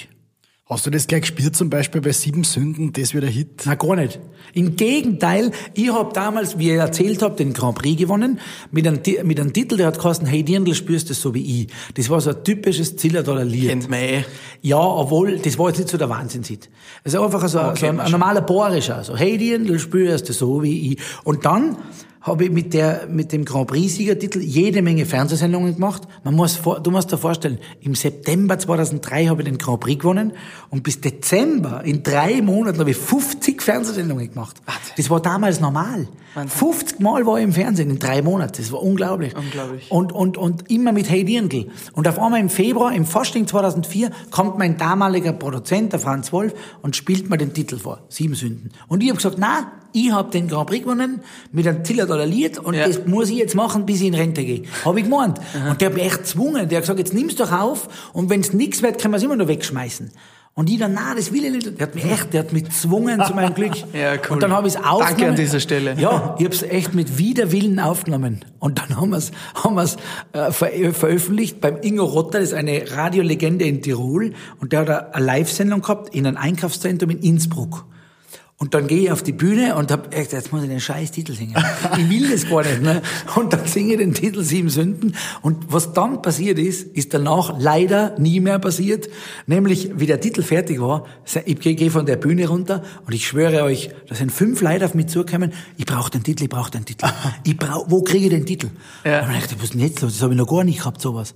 Hast 0.71 0.85
du 0.85 0.91
das 0.91 1.07
gleich 1.07 1.21
gespielt, 1.21 1.55
zum 1.55 1.71
Beispiel 1.71 1.99
bei 1.99 2.11
Sieben 2.11 2.43
Sünden, 2.43 2.93
das 2.93 3.15
wird 3.15 3.23
der 3.23 3.31
Hit? 3.31 3.63
Na 3.65 3.73
gar 3.73 3.95
nicht. 3.95 4.19
Im 4.53 4.75
Gegenteil, 4.75 5.49
ich 5.73 5.91
habe 5.91 6.13
damals, 6.13 6.59
wie 6.59 6.69
ich 6.69 6.77
erzählt 6.77 7.23
habe, 7.23 7.35
den 7.35 7.53
Grand 7.53 7.75
Prix 7.75 7.97
gewonnen 7.97 8.39
mit 8.69 8.85
einem, 8.85 9.01
mit 9.23 9.39
einem 9.39 9.51
Titel, 9.51 9.77
der 9.77 9.87
hat 9.87 9.97
geheißen, 9.97 10.27
hey 10.27 10.43
Dirndl, 10.43 10.75
spürst 10.75 11.09
du 11.09 11.13
das 11.13 11.21
so 11.21 11.33
wie 11.33 11.63
ich. 11.63 11.69
Das 11.95 12.07
war 12.11 12.21
so 12.21 12.29
ein 12.29 12.43
typisches 12.43 12.95
Zillertaler 12.97 13.45
Lied. 13.45 13.69
Kennt 13.69 13.89
man 13.89 13.99
eh. 13.99 14.25
Ja, 14.61 14.77
obwohl, 14.77 15.39
das 15.39 15.57
war 15.57 15.69
jetzt 15.69 15.79
nicht 15.79 15.89
so 15.89 15.97
der 15.97 16.07
Wahnsinnshit. 16.07 16.69
Es 17.03 17.15
ist 17.15 17.19
einfach 17.19 17.41
so, 17.47 17.47
so 17.47 17.87
ein, 17.87 17.99
ein 17.99 18.11
normaler 18.11 18.41
Bohrischer. 18.41 19.03
So, 19.03 19.17
hey 19.17 19.39
Dirndl, 19.39 19.79
spürst 19.79 20.29
du 20.29 20.33
so 20.33 20.61
wie 20.61 20.93
ich. 20.93 20.99
Und 21.23 21.45
dann 21.45 21.77
habe 22.21 22.45
ich 22.45 22.51
mit 22.51 22.73
der, 22.73 23.07
mit 23.07 23.31
dem 23.31 23.45
Grand 23.45 23.67
Prix-Siegertitel 23.67 24.39
jede 24.39 24.81
Menge 24.81 25.05
Fernsehsendungen 25.05 25.75
gemacht. 25.75 26.03
Man 26.23 26.35
muss 26.35 26.57
vor, 26.57 26.81
du 26.81 26.91
musst 26.91 27.11
dir 27.11 27.17
vorstellen, 27.17 27.59
im 27.79 27.95
September 27.95 28.59
2003 28.59 29.27
habe 29.27 29.41
ich 29.41 29.47
den 29.47 29.57
Grand 29.57 29.79
Prix 29.79 30.01
gewonnen 30.01 30.33
und 30.69 30.83
bis 30.83 30.99
Dezember, 30.99 31.83
in 31.85 32.03
drei 32.03 32.41
Monaten, 32.41 32.79
habe 32.79 32.91
ich 32.91 32.97
50 32.97 33.61
Fernsehsendungen 33.61 34.29
gemacht. 34.29 34.57
Das 34.97 35.09
war 35.09 35.21
damals 35.21 35.61
normal. 35.61 36.07
50 36.47 36.99
Mal 36.99 37.25
war 37.25 37.37
ich 37.37 37.43
im 37.43 37.53
Fernsehen 37.53 37.89
in 37.89 37.99
drei 37.99 38.21
Monaten. 38.21 38.53
Das 38.57 38.71
war 38.71 38.81
unglaublich. 38.81 39.35
Unglaublich. 39.35 39.89
Und, 39.89 40.11
und, 40.11 40.37
und 40.37 40.69
immer 40.69 40.91
mit 40.91 41.09
Hey 41.09 41.23
Dirndl. 41.23 41.69
Und 41.93 42.07
auf 42.07 42.19
einmal 42.19 42.39
im 42.39 42.49
Februar, 42.49 42.93
im 42.93 43.05
Fasching 43.05 43.47
2004, 43.47 44.11
kommt 44.29 44.57
mein 44.57 44.77
damaliger 44.77 45.33
Produzent, 45.33 45.93
der 45.93 45.99
Franz 45.99 46.31
Wolf, 46.31 46.53
und 46.81 46.95
spielt 46.95 47.29
mir 47.29 47.37
den 47.37 47.53
Titel 47.53 47.77
vor. 47.77 48.03
Sieben 48.09 48.35
Sünden. 48.35 48.71
Und 48.87 49.01
ich 49.01 49.09
habe 49.09 49.17
gesagt, 49.17 49.37
na, 49.39 49.71
ich 49.93 50.11
habe 50.11 50.31
den 50.31 50.47
Grand 50.47 50.67
Prix 50.69 50.83
gewonnen 50.83 51.21
mit 51.51 51.67
einem 51.67 51.83
Zillertaler 51.83 52.25
Lied 52.25 52.57
und 52.57 52.73
Ja. 52.73 52.87
das 52.87 53.05
muss 53.05 53.29
ich 53.29 53.37
jetzt 53.37 53.55
machen, 53.55 53.85
bis 53.85 54.01
ich 54.01 54.07
in 54.07 54.15
Rente 54.15 54.43
gehe. 54.43 54.63
Habe 54.85 54.99
ich 54.99 55.05
gemeint. 55.05 55.39
Und 55.69 55.81
der 55.81 55.87
hat 55.89 55.95
mich 55.95 56.03
echt 56.05 56.19
gezwungen. 56.19 56.67
Der 56.69 56.77
hat 56.77 56.83
gesagt, 56.83 56.99
jetzt 56.99 57.13
nimm's 57.13 57.35
doch 57.35 57.51
auf 57.51 57.87
und 58.13 58.29
wenn's 58.29 58.53
nichts 58.53 58.81
wird, 58.81 58.99
können 59.01 59.13
wir 59.13 59.17
es 59.17 59.23
immer 59.23 59.35
noch 59.35 59.47
wegschmeißen. 59.47 60.11
Und 60.55 60.69
ich 60.69 60.77
dann, 60.77 60.93
na, 60.93 61.15
das 61.15 61.31
will 61.31 61.45
ich 61.45 61.51
nicht. 61.53 61.79
Der 61.79 61.87
hat 61.87 61.95
mich 61.95 62.03
echt, 62.03 62.33
der 62.33 62.41
hat 62.41 62.51
mich 62.51 62.65
gezwungen 62.65 63.23
zu 63.25 63.33
meinem 63.33 63.53
Glück. 63.53 63.71
Ja, 63.93 64.15
cool. 64.15 64.31
Und 64.31 64.43
dann 64.43 64.51
habe 64.51 64.67
ich 64.67 64.75
es 64.75 64.79
aufgenommen. 64.83 65.07
Danke 65.09 65.27
an 65.29 65.35
dieser 65.37 65.59
Stelle. 65.61 65.95
Ja, 65.97 66.35
ich 66.37 66.43
habe 66.43 66.53
es 66.55 66.63
echt 66.63 66.93
mit 66.93 67.17
Widerwillen 67.17 67.79
aufgenommen. 67.79 68.43
Und 68.59 68.77
dann 68.79 68.97
haben 68.99 69.11
wir 69.11 69.17
es 69.17 69.31
haben 69.55 69.75
wir's, 69.75 69.95
äh, 70.33 70.51
ver 70.51 70.69
veröffentlicht 70.91 71.61
beim 71.61 71.77
Ingo 71.81 72.03
Rotter, 72.03 72.39
das 72.39 72.49
ist 72.49 72.55
eine 72.55 72.91
Radiolegende 72.91 73.63
in 73.65 73.81
Tirol. 73.81 74.33
Und 74.59 74.73
der 74.73 74.81
hat 74.81 75.15
eine 75.15 75.25
Live-Sendung 75.25 75.81
gehabt 75.81 76.13
in 76.13 76.27
einem 76.27 76.35
Einkaufszentrum 76.35 77.09
in 77.11 77.19
Innsbruck. 77.19 77.85
Und 78.61 78.73
dann 78.73 78.87
gehe 78.87 79.03
ich 79.03 79.11
auf 79.11 79.23
die 79.23 79.31
Bühne 79.31 79.77
und 79.77 79.89
hab 79.89 80.13
echt, 80.13 80.33
jetzt 80.33 80.51
muss 80.51 80.61
ich 80.63 80.67
den 80.67 80.81
scheiß 80.81 81.11
Titel 81.11 81.31
singen. 81.31 81.55
Ich 81.97 82.09
will 82.09 82.29
das 82.29 82.49
gar 82.49 82.61
nicht. 82.61 82.81
Ne? 82.81 83.01
Und 83.35 83.53
dann 83.53 83.65
singe 83.65 83.93
ich 83.93 83.99
den 83.99 84.13
Titel 84.13 84.43
Sieben 84.43 84.67
Sünden. 84.67 85.15
Und 85.41 85.71
was 85.71 85.93
dann 85.93 86.21
passiert 86.21 86.59
ist, 86.59 86.83
ist 86.93 87.13
danach 87.13 87.57
leider 87.57 88.19
nie 88.19 88.41
mehr 88.41 88.59
passiert. 88.59 89.07
Nämlich, 89.47 89.91
wie 89.95 90.07
der 90.07 90.19
Titel 90.19 90.43
fertig 90.43 90.81
war, 90.81 91.05
ich 91.45 91.57
gehe 91.61 91.89
von 91.89 92.05
der 92.05 92.17
Bühne 92.17 92.49
runter 92.49 92.83
und 93.07 93.13
ich 93.13 93.25
schwöre 93.25 93.63
euch, 93.63 93.91
da 94.09 94.15
sind 94.15 94.29
fünf 94.29 94.59
Leute 94.59 94.83
auf 94.83 94.93
mich 94.93 95.07
zugekommen, 95.07 95.53
ich 95.77 95.85
brauche 95.85 96.11
den 96.11 96.23
Titel, 96.23 96.43
ich 96.43 96.49
brauche 96.49 96.69
den 96.69 96.83
Titel. 96.83 97.07
Ich 97.45 97.55
brauch, 97.55 97.85
wo 97.89 98.01
kriege 98.01 98.25
ich 98.25 98.31
den 98.31 98.45
Titel? 98.45 98.71
Ja. 99.05 99.21
Und 99.21 99.29
dann 99.29 99.39
dachte 99.39 99.55
ich, 99.55 99.57
was 99.59 99.63
ist 99.63 99.73
denn 99.73 99.79
jetzt 99.79 100.01
los? 100.01 100.11
Das 100.11 100.21
habe 100.21 100.33
ich 100.33 100.37
noch 100.37 100.49
gar 100.49 100.65
nicht 100.65 100.79
gehabt, 100.79 100.99
sowas. 100.99 101.33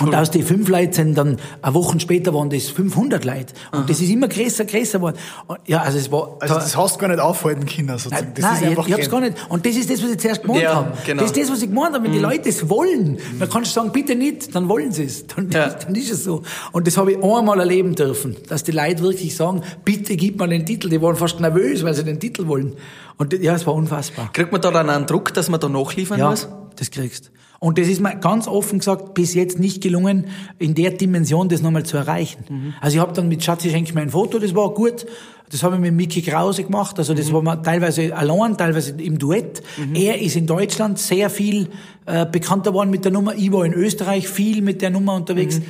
Und 0.00 0.14
aus 0.14 0.30
den 0.30 0.42
fünf 0.42 0.68
Leuten 0.68 0.92
sind 0.92 1.14
dann, 1.18 1.36
eine 1.60 1.74
Woche 1.74 2.00
später 2.00 2.32
waren 2.32 2.48
das 2.48 2.68
500 2.68 3.24
Leute. 3.24 3.52
Und 3.72 3.90
das 3.90 4.00
ist 4.00 4.10
immer 4.10 4.26
größer, 4.28 4.64
größer 4.64 4.98
geworden. 4.98 5.16
Und 5.46 5.58
Ja, 5.66 5.82
also 5.82 5.98
es 5.98 6.10
war... 6.10 6.36
Also 6.40 6.54
das 6.54 6.76
hast 6.76 6.96
du 6.96 7.00
gar 7.00 7.08
nicht 7.08 7.20
aufhalten 7.20 7.66
können, 7.66 7.88
sozusagen. 7.98 8.24
Nein, 8.24 8.32
Das 8.34 8.42
nein 8.44 8.54
ist 8.54 8.62
ich, 8.62 8.68
einfach 8.68 8.86
ich 8.88 8.92
hab's 8.94 9.02
kein- 9.10 9.20
gar 9.20 9.28
nicht. 9.28 9.36
Und 9.50 9.66
das 9.66 9.76
ist 9.76 9.90
das, 9.90 10.02
was 10.02 10.10
ich 10.10 10.18
zuerst 10.18 10.42
gemeint 10.42 10.62
Ja, 10.62 10.74
habe. 10.76 10.92
genau. 11.04 11.20
Das 11.22 11.30
ist 11.32 11.40
das, 11.42 11.50
was 11.52 11.62
ich 11.62 11.68
gemeint 11.68 11.94
habe. 11.94 12.04
Wenn 12.04 12.12
die 12.12 12.18
Leute 12.18 12.48
es 12.48 12.68
wollen, 12.70 13.18
dann 13.38 13.50
kannst 13.50 13.70
du 13.70 13.74
sagen, 13.80 13.92
bitte 13.92 14.14
nicht, 14.14 14.54
dann 14.54 14.68
wollen 14.68 14.92
sie 14.92 15.04
es. 15.04 15.26
Dann, 15.26 15.50
Ja. 15.50 15.68
dann 15.86 15.94
ist 15.94 16.10
es 16.10 16.24
so. 16.24 16.42
Und 16.72 16.86
das 16.86 16.96
habe 16.96 17.12
ich 17.12 17.22
einmal 17.22 17.60
erleben 17.60 17.94
dürfen, 17.94 18.36
dass 18.48 18.64
die 18.64 18.72
Leute 18.72 19.02
wirklich 19.02 19.36
sagen, 19.36 19.62
bitte 19.84 20.16
gib 20.16 20.38
mir 20.40 20.48
den 20.48 20.64
Titel. 20.64 20.88
Die 20.88 21.02
waren 21.02 21.16
fast 21.16 21.38
nervös, 21.38 21.84
weil 21.84 21.92
sie 21.94 22.04
den 22.04 22.18
Titel 22.18 22.46
wollen. 22.46 22.72
Und 23.18 23.34
ja, 23.34 23.54
es 23.54 23.66
war 23.66 23.74
unfassbar. 23.74 24.30
Kriegt 24.32 24.52
man 24.52 24.60
da 24.62 24.70
dann 24.70 24.88
einen 24.88 25.06
Druck, 25.06 25.34
dass 25.34 25.48
man 25.50 25.60
da 25.60 25.68
nachliefern 25.68 26.18
Ja, 26.18 26.30
muss? 26.30 26.48
das 26.76 26.90
kriegst. 26.90 27.30
Und 27.62 27.78
das 27.78 27.86
ist 27.86 28.00
mir 28.00 28.16
ganz 28.16 28.48
offen 28.48 28.80
gesagt 28.80 29.14
bis 29.14 29.34
jetzt 29.34 29.60
nicht 29.60 29.80
gelungen, 29.80 30.26
in 30.58 30.74
der 30.74 30.90
Dimension 30.90 31.48
das 31.48 31.62
nochmal 31.62 31.84
zu 31.84 31.96
erreichen. 31.96 32.74
Also 32.80 32.96
ich 32.96 33.00
habe 33.00 33.12
dann 33.12 33.28
mit 33.28 33.44
Schatzi 33.44 33.70
schenk 33.70 33.94
mir 33.94 34.00
ein 34.00 34.10
Foto, 34.10 34.40
das 34.40 34.52
war 34.52 34.74
gut. 34.74 35.06
Das 35.48 35.62
habe 35.62 35.76
ich 35.76 35.80
mit 35.80 35.94
Mickey 35.94 36.22
Krause 36.22 36.64
gemacht. 36.64 36.98
Also 36.98 37.14
das 37.14 37.32
war 37.32 37.40
mal 37.40 37.56
teilweise 37.56 38.16
allein, 38.16 38.56
teilweise 38.56 39.00
im 39.00 39.16
Duett. 39.16 39.62
Er 39.94 40.20
ist 40.20 40.34
in 40.34 40.48
Deutschland 40.48 40.98
sehr 40.98 41.30
viel 41.30 41.68
äh, 42.06 42.26
bekannter 42.26 42.74
worden 42.74 42.90
mit 42.90 43.04
der 43.04 43.12
Nummer. 43.12 43.36
Ich 43.36 43.52
war 43.52 43.64
in 43.64 43.74
Österreich 43.74 44.26
viel 44.26 44.60
mit 44.60 44.82
der 44.82 44.90
Nummer 44.90 45.14
unterwegs. 45.14 45.60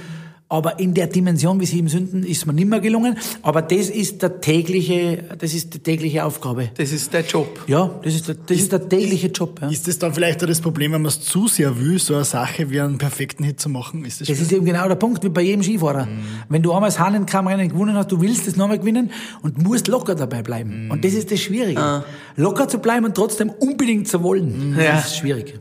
Aber 0.53 0.79
in 0.79 0.93
der 0.93 1.07
Dimension 1.07 1.59
wie 1.61 1.65
Sieben 1.65 1.88
Sünden 1.88 2.25
ist 2.25 2.45
mir 2.45 2.53
nicht 2.53 2.69
mehr 2.69 2.81
gelungen. 2.81 3.17
Aber 3.41 3.62
das 3.62 3.88
ist 3.88 4.21
der 4.21 4.43
tägliche, 4.43 5.25
das 5.38 5.55
ist 5.55 5.73
die 5.73 5.79
tägliche 5.79 6.27
Aufgabe. 6.27 6.69
Das 6.75 6.93
ist 6.93 7.11
der 7.15 7.23
Job. 7.23 7.65
Ja, 7.67 7.99
das 8.05 8.15
ist 8.15 8.29
der, 8.29 8.35
das 8.35 8.59
ist 8.59 8.71
der 8.71 8.87
tägliche 8.87 9.29
Job. 9.29 9.61
Ja. 9.62 9.71
Ist 9.71 9.88
das 9.88 9.99
dann 9.99 10.12
vielleicht 10.12 10.43
auch 10.45 10.47
das 10.47 10.61
Problem, 10.61 10.93
wenn 10.93 11.01
man 11.01 11.09
es 11.09 11.23
zu 11.23 11.49
sehr 11.49 11.81
will, 11.81 11.99
so 11.99 12.17
eine 12.17 12.25
Sache 12.25 12.69
wie 12.69 12.79
einen 12.83 12.99
perfekten 12.99 13.45
Hit 13.45 13.61
zu 13.61 13.71
machen? 13.71 14.05
Ist 14.05 14.21
das, 14.21 14.29
Das 14.29 14.41
ist 14.41 14.53
eben 14.53 14.67
genau 14.67 14.87
der 14.87 14.97
Punkt, 14.97 15.25
wie 15.25 15.31
bei 15.31 15.41
jedem 15.41 15.62
Skifahrer. 15.62 16.07
Wenn 16.51 16.62
du 16.62 16.75
einmal 16.75 16.91
das 16.91 16.99
Hahnenkammrennen 16.99 17.71
gewonnen 17.71 17.97
hast, 17.97 18.12
du 18.12 18.21
willst 18.21 18.47
es 18.47 18.55
nochmal 18.55 18.79
gewinnen 18.79 19.11
und 19.41 19.57
musst 19.57 19.88
locker 19.88 20.15
dabei 20.15 20.43
bleiben. 20.43 20.91
Und 20.91 21.03
das 21.03 21.15
ist 21.15 21.31
das 21.31 21.41
Schwierige. 21.41 22.05
Locker 22.37 22.69
zu 22.69 22.79
bleiben 22.79 23.07
und 23.07 23.15
trotzdem 23.15 23.49
unbedingt 23.49 24.07
zu 24.07 24.23
wollen. 24.23 24.77
Ja. 24.79 24.97
Das 24.97 25.07
ist 25.07 25.17
schwierig. 25.17 25.59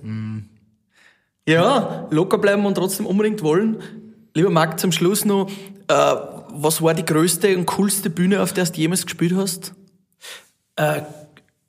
Ja, 1.47 2.07
locker 2.11 2.37
bleiben 2.39 2.65
und 2.65 2.75
trotzdem 2.75 3.05
unbedingt 3.05 3.41
wollen. 3.41 3.77
Lieber 4.33 4.49
Marc, 4.49 4.79
zum 4.79 4.91
Schluss 4.91 5.25
noch, 5.25 5.49
äh, 5.87 6.15
was 6.53 6.81
war 6.81 6.93
die 6.93 7.05
größte 7.05 7.57
und 7.57 7.65
coolste 7.65 8.09
Bühne, 8.09 8.41
auf 8.41 8.53
der 8.53 8.65
du 8.65 8.79
jemals 8.79 9.05
gespielt 9.05 9.33
hast? 9.35 9.73
Äh, 10.77 11.01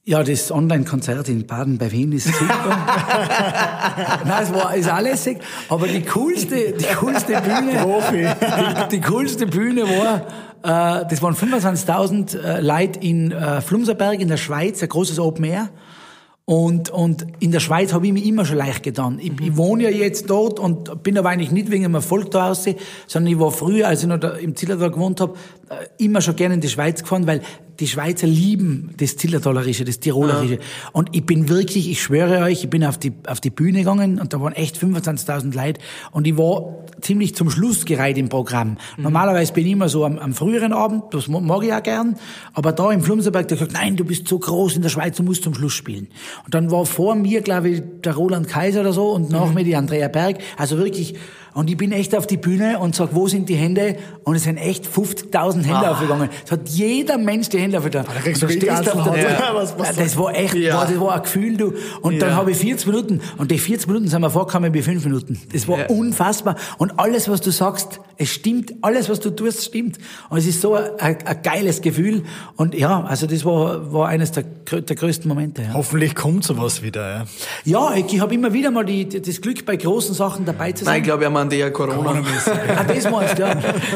ja, 0.05 0.23
das 0.25 0.51
Online-Konzert 0.51 1.29
in 1.29 1.47
Baden 1.47 1.79
bei 1.79 1.93
Wien 1.93 2.11
ist 2.11 2.27
super. 2.27 2.77
Nein, 4.25 4.43
es 4.43 4.53
war, 4.53 4.75
ist 4.75 4.91
lässig. 5.01 5.39
Aber 5.69 5.87
die 5.87 6.03
coolste, 6.03 6.73
die 6.73 6.95
coolste 6.97 7.41
Bühne, 7.41 8.37
die, 8.91 8.97
die 8.97 9.01
coolste 9.01 9.47
Bühne 9.47 9.83
war, 9.83 11.03
äh, 11.03 11.07
das 11.09 11.23
waren 11.23 11.35
25.000 11.35 12.37
äh, 12.37 12.61
Leute 12.61 12.99
in 12.99 13.31
äh, 13.31 13.61
Flumserberg 13.61 14.21
in 14.21 14.27
der 14.27 14.39
Schweiz, 14.39 14.83
ein 14.83 14.89
großes 14.89 15.21
Open 15.21 15.45
Air. 15.45 15.69
Und, 16.53 16.91
und 16.91 17.25
in 17.41 17.51
der 17.51 17.61
Schweiz 17.61 17.95
habe 17.95 18.07
ich 18.07 18.13
mir 18.13 18.23
immer 18.23 18.45
schon 18.45 18.59
leicht 18.59 18.83
getan. 18.83 19.19
Ich, 19.19 19.33
ich 19.41 19.57
wohne 19.57 19.85
ja 19.85 19.89
jetzt 19.89 20.29
dort 20.29 20.61
und 20.61 21.03
bin 21.03 21.17
aber 21.17 21.31
eigentlich 21.31 21.51
nicht 21.51 21.71
wegen 21.71 21.85
dem 21.85 21.95
Erfolg 21.95 22.31
da 22.31 22.49
raus, 22.49 22.69
sondern 23.07 23.33
ich 23.33 23.41
war 23.41 23.51
früher, 23.51 23.89
als 23.89 24.03
ich 24.03 24.07
noch 24.07 24.23
im 24.23 24.55
Zillertal 24.55 24.91
gewohnt 24.91 25.23
habe, 25.23 25.33
äh, 25.71 26.05
immer 26.05 26.21
schon 26.21 26.37
gerne 26.37 26.57
in 26.57 26.61
die 26.61 26.69
Schweiz 26.69 27.01
gefahren, 27.01 27.27
weil 27.27 27.41
die 27.81 27.89
Schweizer 27.89 28.27
lieben 28.27 28.91
das 28.99 29.17
Zillertalerische, 29.17 29.85
das 29.85 30.01
Tirolerische. 30.01 30.59
Und 30.93 31.11
ich 31.13 31.25
bin 31.25 31.49
wirklich, 31.49 31.91
ich 31.91 32.03
schwöre 32.03 32.43
euch, 32.45 32.65
ich 32.65 32.71
bin 32.71 32.85
auf 32.85 32.99
die, 32.99 33.13
auf 33.27 33.41
die 33.41 33.51
Bühne 33.51 33.79
gegangen 33.79 34.21
und 34.21 34.33
da 34.33 34.41
waren 34.41 34.53
echt 34.53 34.77
25.000 34.77 35.55
Leute 35.55 35.81
und 36.11 36.27
ich 36.27 36.37
war 36.37 36.85
ziemlich 37.01 37.35
zum 37.35 37.51
Schluss 37.51 37.85
gereiht 37.85 38.19
im 38.19 38.29
Programm. 38.29 38.77
Normalerweise 38.97 39.53
bin 39.53 39.67
ich 39.67 39.73
immer 39.73 39.89
so 39.89 40.05
am, 40.05 40.19
am 40.19 40.35
früheren 40.35 40.73
Abend, 40.73 41.05
das 41.11 41.29
mag 41.29 41.65
ich 41.65 41.73
auch 41.73 41.83
gern, 41.83 42.17
aber 42.55 42.73
da 42.73 42.93
im 42.93 43.03
Flumserberg, 43.03 43.49
der 43.49 43.57
gesagt, 43.57 43.73
nein, 43.73 43.97
du 43.97 44.05
bist 44.05 44.29
so 44.29 44.39
groß 44.39 44.77
in 44.77 44.83
der 44.83 44.89
Schweiz, 44.89 45.17
du 45.17 45.23
musst 45.23 45.43
zum 45.43 45.55
Schluss 45.55 45.73
spielen. 45.73 46.09
Und 46.45 46.55
dann 46.55 46.71
war 46.71 46.87
vor 46.87 47.15
mir, 47.15 47.41
glaube 47.41 47.71
ich, 47.71 47.83
der 48.05 48.15
Roland 48.15 48.49
Kaiser 48.49 48.81
oder 48.81 48.93
so 48.93 49.11
und 49.11 49.31
nach 49.31 49.53
mir 49.53 49.65
die 49.65 49.77
Andrea 49.77 50.09
Berg, 50.09 50.39
also 50.57 50.79
wirklich, 50.79 51.15
und 51.55 51.69
ich 51.71 51.77
bin 51.77 51.93
echt 51.93 52.17
auf 52.17 52.27
die 52.27 52.37
Bühne 52.37 52.79
und 52.79 52.95
sag, 52.95 53.11
wo 53.15 53.29
sind 53.29 53.49
die 53.49 53.55
Hände? 53.57 53.97
Und 54.25 54.37
es 54.37 54.45
sind 54.45 54.57
echt 54.57 54.87
50.000 54.87 55.65
Hände 55.65 55.91
aufgegangen. 55.91 56.29
Es 56.45 56.51
hat 56.51 56.69
jeder 56.69 57.19
Mensch 57.19 57.49
die 57.49 57.59
Hände 57.59 57.79
aufgetan. 57.79 58.07
da 58.07 58.21
kriegst 58.21 58.43
du 58.43 58.49
stehst 58.49 58.91
auf 58.91 59.05
der- 59.05 59.23
Ja, 59.23 59.51
was- 59.55 59.79
was- 59.79 59.97
das 59.97 60.17
war 60.17 60.35
echt, 60.35 60.55
Ja. 60.55 60.77
boah, 60.77 60.87
das 60.91 61.01
war 61.01 61.15
ein 61.17 61.23
Gefühl, 61.23 61.57
du. 61.57 61.73
Und 62.01 62.21
dann 62.23 62.31
Ja. 62.31 62.37
habe 62.37 62.51
ich 62.53 62.57
40 62.59 62.87
Minuten, 62.87 63.21
und 63.39 63.51
die 63.51 63.59
40 63.59 63.87
Minuten 63.89 64.09
sind 64.09 64.21
mir 64.21 64.31
vorgekommen 64.31 64.73
wie 64.75 64.83
5 64.83 65.05
Minuten. 65.05 65.41
Das 65.53 65.67
war 65.69 65.79
Ja. 65.81 65.87
unfassbar. 65.87 66.57
Und 66.79 66.99
alles, 66.99 67.29
was 67.29 67.41
du 67.41 67.51
sagst, 67.51 68.01
es 68.17 68.29
stimmt. 68.31 68.73
Alles, 68.83 69.09
was 69.09 69.21
du 69.21 69.31
tust, 69.31 69.65
stimmt. 69.65 69.99
Und 70.31 70.39
es 70.39 70.47
ist 70.47 70.61
so 70.61 70.75
ein, 70.75 70.85
ein, 70.99 71.17
geiles 71.43 71.81
Gefühl. 71.83 72.23
Und 72.57 72.75
ja, 72.75 73.03
also 73.05 73.27
das 73.27 73.45
war, 73.45 73.93
war 73.93 74.09
eines 74.09 74.33
der, 74.33 74.45
der 74.45 74.97
größten 74.97 75.29
Momente. 75.29 75.63
Ja, 75.63 75.75
Hoffentlich 75.75 76.15
kommt 76.15 76.45
sowas 76.45 76.83
wieder. 76.83 77.27
Ja. 77.65 77.91
ja 77.91 77.95
ich, 77.97 78.13
ich 78.15 78.21
habe 78.21 78.33
immer 78.35 78.53
wieder 78.53 78.71
mal 78.71 78.85
die, 78.85 79.07
die, 79.09 79.21
das 79.21 79.41
Glück, 79.41 79.65
bei 79.67 79.77
großen 79.77 80.15
Sachen 80.15 80.45
dabei 80.45 80.73
zu 80.73 80.85
sein. 80.85 80.93
Nein, 80.95 81.01
ich 81.03 81.07
glaube, 81.07 81.25
er 81.43 81.45
meint 81.45 81.53
eher 81.53 81.71
Corona. 81.71 82.13
Ah, 82.77 82.85
das 82.85 83.11
meinst 83.11 83.39
du, 83.39 83.43
ja. 83.43 83.55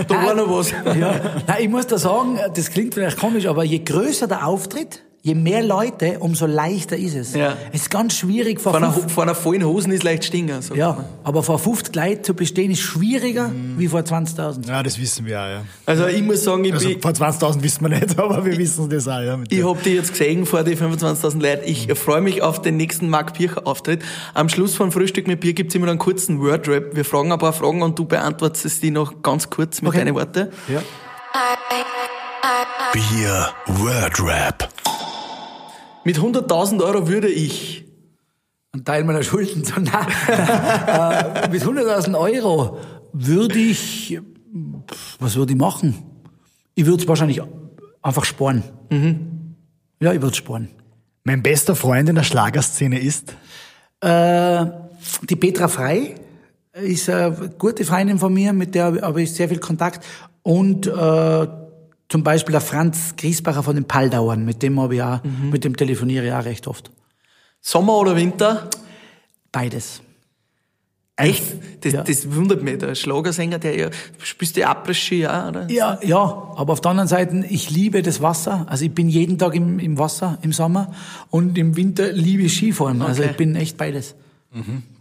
Da 0.09 0.15
war 0.27 0.35
noch 0.35 0.51
was. 0.51 0.71
Ja. 0.71 1.15
Nein, 1.47 1.57
ich 1.61 1.69
muss 1.69 1.87
da 1.87 1.99
sagen, 1.99 2.39
das 2.55 2.71
klingt 2.71 2.95
vielleicht 2.95 3.19
komisch, 3.19 3.47
aber 3.47 3.65
je 3.65 3.79
größer 3.79 4.27
der 4.27 4.47
Auftritt, 4.47 5.03
je 5.27 5.35
mehr 5.35 5.61
Leute, 5.63 6.19
umso 6.21 6.47
leichter 6.47 6.97
ist 6.97 7.17
es. 7.17 7.35
Ja. 7.35 7.57
Es 7.73 7.83
ist 7.83 7.91
ganz 7.91 8.15
schwierig, 8.17 8.61
vor 8.61 8.71
Vor 8.73 8.81
einer, 8.81 8.93
vor 8.93 9.25
einer 9.25 9.35
vollen 9.35 9.65
Hosen 9.65 9.91
ist 9.91 10.05
leicht 10.05 10.25
stinger. 10.25 10.61
man. 10.69 10.79
ja, 10.79 11.05
aber 11.25 11.43
vor 11.43 11.59
50 11.59 11.97
Leuten 11.97 12.23
zu 12.23 12.35
bestehen 12.35 12.71
ist 12.71 12.79
schwieriger 12.81 13.51
wie 13.77 13.89
vor 13.89 14.01
20.000. 14.01 14.69
ja, 14.69 14.83
das 14.85 15.01
wissen 15.01 15.27
wir 15.27 15.41
auch. 15.41 15.47
Ja. 15.49 15.65
Also 15.85 16.07
ich 16.07 16.23
muss 16.23 16.45
sagen, 16.45 16.65
ich, 16.65 16.73
Also 16.75 16.89
bin, 16.91 17.01
vor 17.03 17.11
20.000 17.11 17.61
wissen 17.63 17.83
wir 17.83 17.89
nicht, 17.99 18.17
aber 18.21 18.45
wir 18.45 18.57
wissen 18.57 18.89
das 18.89 19.09
auch. 19.09 19.21
Ja, 19.21 19.37
mit 19.37 19.51
ich 19.51 19.59
der- 19.59 19.69
hab 19.69 19.83
dich 19.83 19.95
jetzt 19.95 20.11
gesehen 20.13 20.47
vor 20.47 20.63
die 20.63 20.77
25.000 20.77 21.43
Leute. 21.43 21.65
Ich 21.65 21.93
freue 21.99 22.21
mich 22.21 22.43
auf 22.43 22.63
den 22.63 22.77
nächsten 22.77 23.09
Marc 23.09 23.33
Pircher 23.35 23.67
Auftritt. 23.67 24.03
Am 24.33 24.49
Schluss 24.49 24.77
von 24.77 24.93
Frühstück 24.93 25.27
mit 25.27 25.41
Bier 25.41 25.55
gibt's 25.55 25.75
immer 25.75 25.89
einen 25.89 25.99
kurzen 25.99 26.41
Wordrap. 26.41 26.95
Wir 26.95 27.05
fragen 27.05 27.33
ein 27.33 27.39
paar 27.41 27.53
Fragen 27.53 27.83
und 27.83 27.99
du 27.99 28.05
beantwortest 28.05 28.65
es 28.65 28.81
die 28.81 28.93
noch 28.93 29.23
ganz 29.23 29.51
kurz 29.51 29.83
mit 29.83 29.89
Okay. 29.89 29.99
deinen 30.05 30.15
Worten. 30.15 30.49
Ja. 30.69 30.83
Bier 32.93 33.49
Word 33.67 34.21
Rap. 34.23 34.69
Mit 36.07 36.21
100.000 36.21 36.85
Euro 36.85 37.09
würde 37.09 37.27
ich 37.27 37.85
Ein 38.71 38.85
Teil 38.85 39.03
meiner 39.03 39.25
Schulden. 39.25 39.65
So, 39.65 39.81
nein. 39.81 40.07
äh, 40.29 41.49
mit 41.49 41.65
100.000 41.65 42.17
Euro 42.17 42.79
würde 43.13 43.59
ich, 43.59 44.17
was 45.19 45.35
würde 45.35 45.55
ich 45.55 45.59
machen? 45.59 45.97
Ich 46.77 46.87
würde 46.87 47.03
es 47.03 47.09
wahrscheinlich 47.09 47.43
einfach 48.03 48.25
sparen. 48.25 48.63
Ja, 49.99 50.13
ich 50.13 50.23
würde 50.23 50.37
sparen. 50.37 50.69
Mein 51.25 51.43
bester 51.43 51.75
Freund 51.75 52.09
in 52.09 52.15
der 52.15 52.23
Schlagerszene 52.23 53.01
ist. 53.01 53.35
Äh, 54.01 54.65
die 55.29 55.35
Petra 55.35 55.67
Frei 55.67 56.15
ist 56.73 57.11
eine 57.11 57.51
gute 57.59 57.85
Freundin 57.85 58.21
von 58.21 58.33
mir, 58.33 58.53
mit 58.53 58.77
der 58.77 59.03
habe 59.03 59.23
ich 59.23 59.33
sehr 59.33 59.49
viel 59.49 59.59
Kontakt. 59.59 60.07
Und 60.45 60.87
äh, 60.87 61.47
zum 62.09 62.23
Beispiel 62.23 62.53
der 62.53 62.61
Franz 62.61 63.15
Griesbacher 63.17 63.63
von 63.63 63.75
den 63.77 63.85
Paldauern, 63.87 64.45
mit 64.45 64.63
dem 64.63 64.79
habe 64.81 64.95
ich 64.97 65.03
auch, 65.03 65.21
mit 65.25 65.65
dem 65.65 65.77
telefoniere 65.77 66.27
ich 66.27 66.33
auch 66.33 66.45
recht 66.45 66.67
oft. 66.69 66.91
Sommer 67.61 67.95
oder 67.99 68.15
Winter? 68.17 68.69
Beides. 69.51 70.03
Echt? 71.19 71.43
Das, 71.81 71.93
Ja. 71.95 72.03
das 72.05 72.35
wundert 72.35 72.63
mich. 72.63 72.77
Der 72.79 72.95
Schlagersänger, 72.95 73.59
der 73.59 73.77
ja, 73.79 73.89
spielst 74.23 74.57
du 74.57 74.61
Après-Ski 74.67 75.27
auch, 75.27 75.49
oder? 75.49 75.71
Ja, 75.71 75.99
ja, 76.03 76.19
aber 76.19 76.75
auf 76.75 76.81
der 76.83 76.91
anderen 76.91 77.09
Seite, 77.09 77.43
ich 77.49 77.71
liebe 77.71 78.03
das 78.03 78.21
Wasser. 78.21 78.67
Also 78.69 78.85
ich 78.85 78.93
bin 78.93 79.09
jeden 79.09 79.39
Tag 79.39 79.55
im, 79.55 79.79
im 79.79 79.99
Wasser 79.99 80.39
im 80.43 80.53
Sommer 80.53 80.93
und 81.31 81.57
im 81.57 81.75
Winter 81.75 82.13
liebe 82.13 82.43
ich 82.43 82.55
Skifahren. 82.55 83.01
Also 83.01 83.23
Okay. 83.23 83.31
ich 83.31 83.37
bin 83.39 83.57
echt 83.57 83.77
beides. 83.79 84.15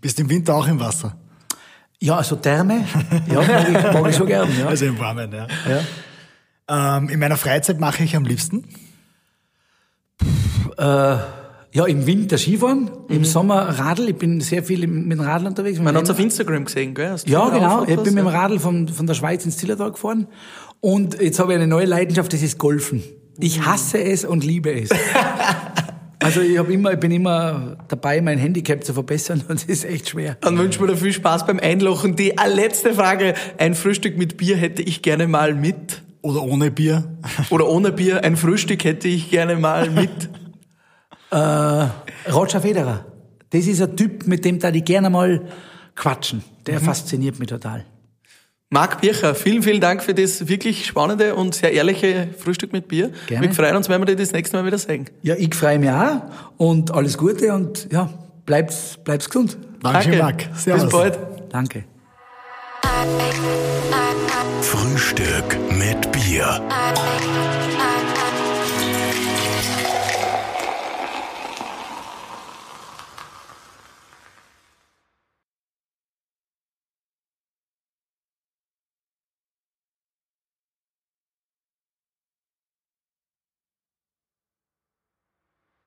Bist 0.01 0.19
im 0.19 0.29
Winter 0.29 0.55
auch 0.55 0.67
im 0.67 0.79
Wasser. 0.79 1.15
Ja, 1.99 2.17
also 2.17 2.35
Therme, 2.37 2.85
ja, 3.31 3.41
mag 3.41 3.67
ich, 3.69 3.93
mag 3.93 4.09
ich 4.09 4.15
schon 4.15 4.27
gern. 4.27 4.49
Ja. 4.57 4.67
Also 4.67 4.85
im 4.85 4.97
Warmen, 4.99 5.31
ja. 5.31 5.47
ja. 5.69 5.81
Ähm, 6.67 7.09
in 7.09 7.19
meiner 7.19 7.37
Freizeit 7.37 7.79
mache 7.79 8.03
ich 8.03 8.15
am 8.15 8.25
liebsten. 8.25 8.65
Ja, 11.75 11.85
im 11.87 12.07
Winter 12.07 12.37
Skifahren, 12.37 12.89
im 13.09 13.25
Sommer 13.25 13.63
Radl. 13.77 14.07
Ich 14.07 14.15
bin 14.15 14.39
sehr 14.39 14.63
viel 14.63 14.87
mit 14.87 15.11
dem 15.11 15.19
Radl 15.19 15.45
unterwegs. 15.45 15.77
Man 15.77 15.93
hat's 15.97 16.09
auf 16.09 16.17
Instagram 16.17 16.63
gesehen, 16.63 16.93
gell? 16.93 17.09
Hast 17.09 17.27
du 17.27 17.31
ja, 17.33 17.49
da 17.49 17.53
genau. 17.53 17.81
Ich 17.83 18.01
bin 18.01 18.13
mit 18.13 18.23
dem 18.23 18.27
Radl 18.27 18.59
von, 18.59 18.87
von 18.87 19.05
der 19.05 19.13
Schweiz 19.13 19.43
ins 19.43 19.57
Zillertal 19.57 19.91
gefahren. 19.91 20.27
Und 20.79 21.21
jetzt 21.21 21.37
habe 21.37 21.51
ich 21.51 21.57
eine 21.57 21.67
neue 21.67 21.83
Leidenschaft, 21.83 22.31
das 22.31 22.41
ist 22.41 22.57
Golfen. 22.59 23.03
Ich 23.39 23.65
hasse 23.65 24.01
es 24.01 24.23
und 24.23 24.45
liebe 24.45 24.71
es. 24.71 24.89
Also 26.23 26.41
ich, 26.41 26.57
hab 26.57 26.69
immer, 26.69 26.93
ich 26.93 26.99
bin 26.99 27.11
immer 27.11 27.77
dabei, 27.87 28.19
mein 28.19 28.39
Handicap 28.39 28.83
zu 28.83 28.95
verbessern 28.95 29.43
und 29.47 29.57
es 29.57 29.65
ist 29.65 29.85
echt 29.85 30.09
schwer. 30.09 30.37
Dann 30.41 30.57
wünschen 30.57 30.81
wir 30.81 30.87
dir 30.87 30.97
viel 30.97 31.13
Spaß 31.13 31.45
beim 31.45 31.59
Einlochen. 31.59 32.15
Die 32.15 32.33
letzte 32.47 32.95
Frage. 32.95 33.35
Ein 33.59 33.75
Frühstück 33.75 34.17
mit 34.17 34.35
Bier 34.37 34.55
hätte 34.55 34.81
ich 34.81 35.03
gerne 35.03 35.27
mal 35.27 35.53
mit. 35.53 36.01
Oder 36.25 36.41
ohne 36.41 36.71
Bier. 36.71 37.03
Oder 37.51 37.67
ohne 37.67 37.91
Bier. 37.91 38.23
Ein 38.23 38.35
Frühstück 38.35 38.83
hätte 38.83 39.07
ich 39.07 39.29
gerne 39.29 39.57
mal 39.57 39.91
mit. 39.91 40.09
Roger 41.31 42.61
Federer, 42.61 43.05
das 43.51 43.67
ist 43.67 43.81
ein 43.81 43.95
Typ, 43.95 44.25
mit 44.25 44.43
dem 44.43 44.57
da 44.57 44.71
die 44.71 44.81
gerne 44.81 45.09
mal 45.11 45.41
quatschen. 45.95 46.43
Der 46.65 46.79
fasziniert 46.79 47.37
mich 47.37 47.49
total. 47.49 47.85
Marc 48.71 49.01
Bircher, 49.01 49.35
vielen, 49.35 49.61
vielen 49.61 49.81
Dank 49.81 50.01
für 50.01 50.15
das 50.15 50.47
wirklich 50.47 50.87
spannende 50.87 51.35
und 51.35 51.53
sehr 51.53 51.73
ehrliche 51.73 52.29
Frühstück 52.37 52.73
mit 52.73 52.87
Bier. 52.87 53.11
Gerne. 53.27 53.47
Wir 53.47 53.53
freuen 53.53 53.75
uns, 53.75 53.87
wenn 53.89 54.01
wir 54.01 54.05
dir 54.05 54.15
das 54.15 54.31
nächste 54.31 54.57
Mal 54.57 54.65
wieder 54.65 54.79
sehen. 54.79 55.05
Ja, 55.21 55.35
ich 55.35 55.53
freue 55.53 55.77
mich 55.77 55.91
auch 55.91 56.21
und 56.57 56.91
alles 56.91 57.17
Gute 57.17 57.53
und 57.53 57.87
ja, 57.91 58.09
bleib's, 58.45 58.97
bleib's 59.03 59.29
gesund. 59.29 59.57
Dankeschön, 59.83 60.17
Marc. 60.17 60.49
Servus. 60.55 60.85
Bis 60.85 60.91
bald. 60.91 61.19
Danke. 61.49 61.85
Frühstück 64.61 65.57
mit 65.71 66.11
Bier. 66.11 66.61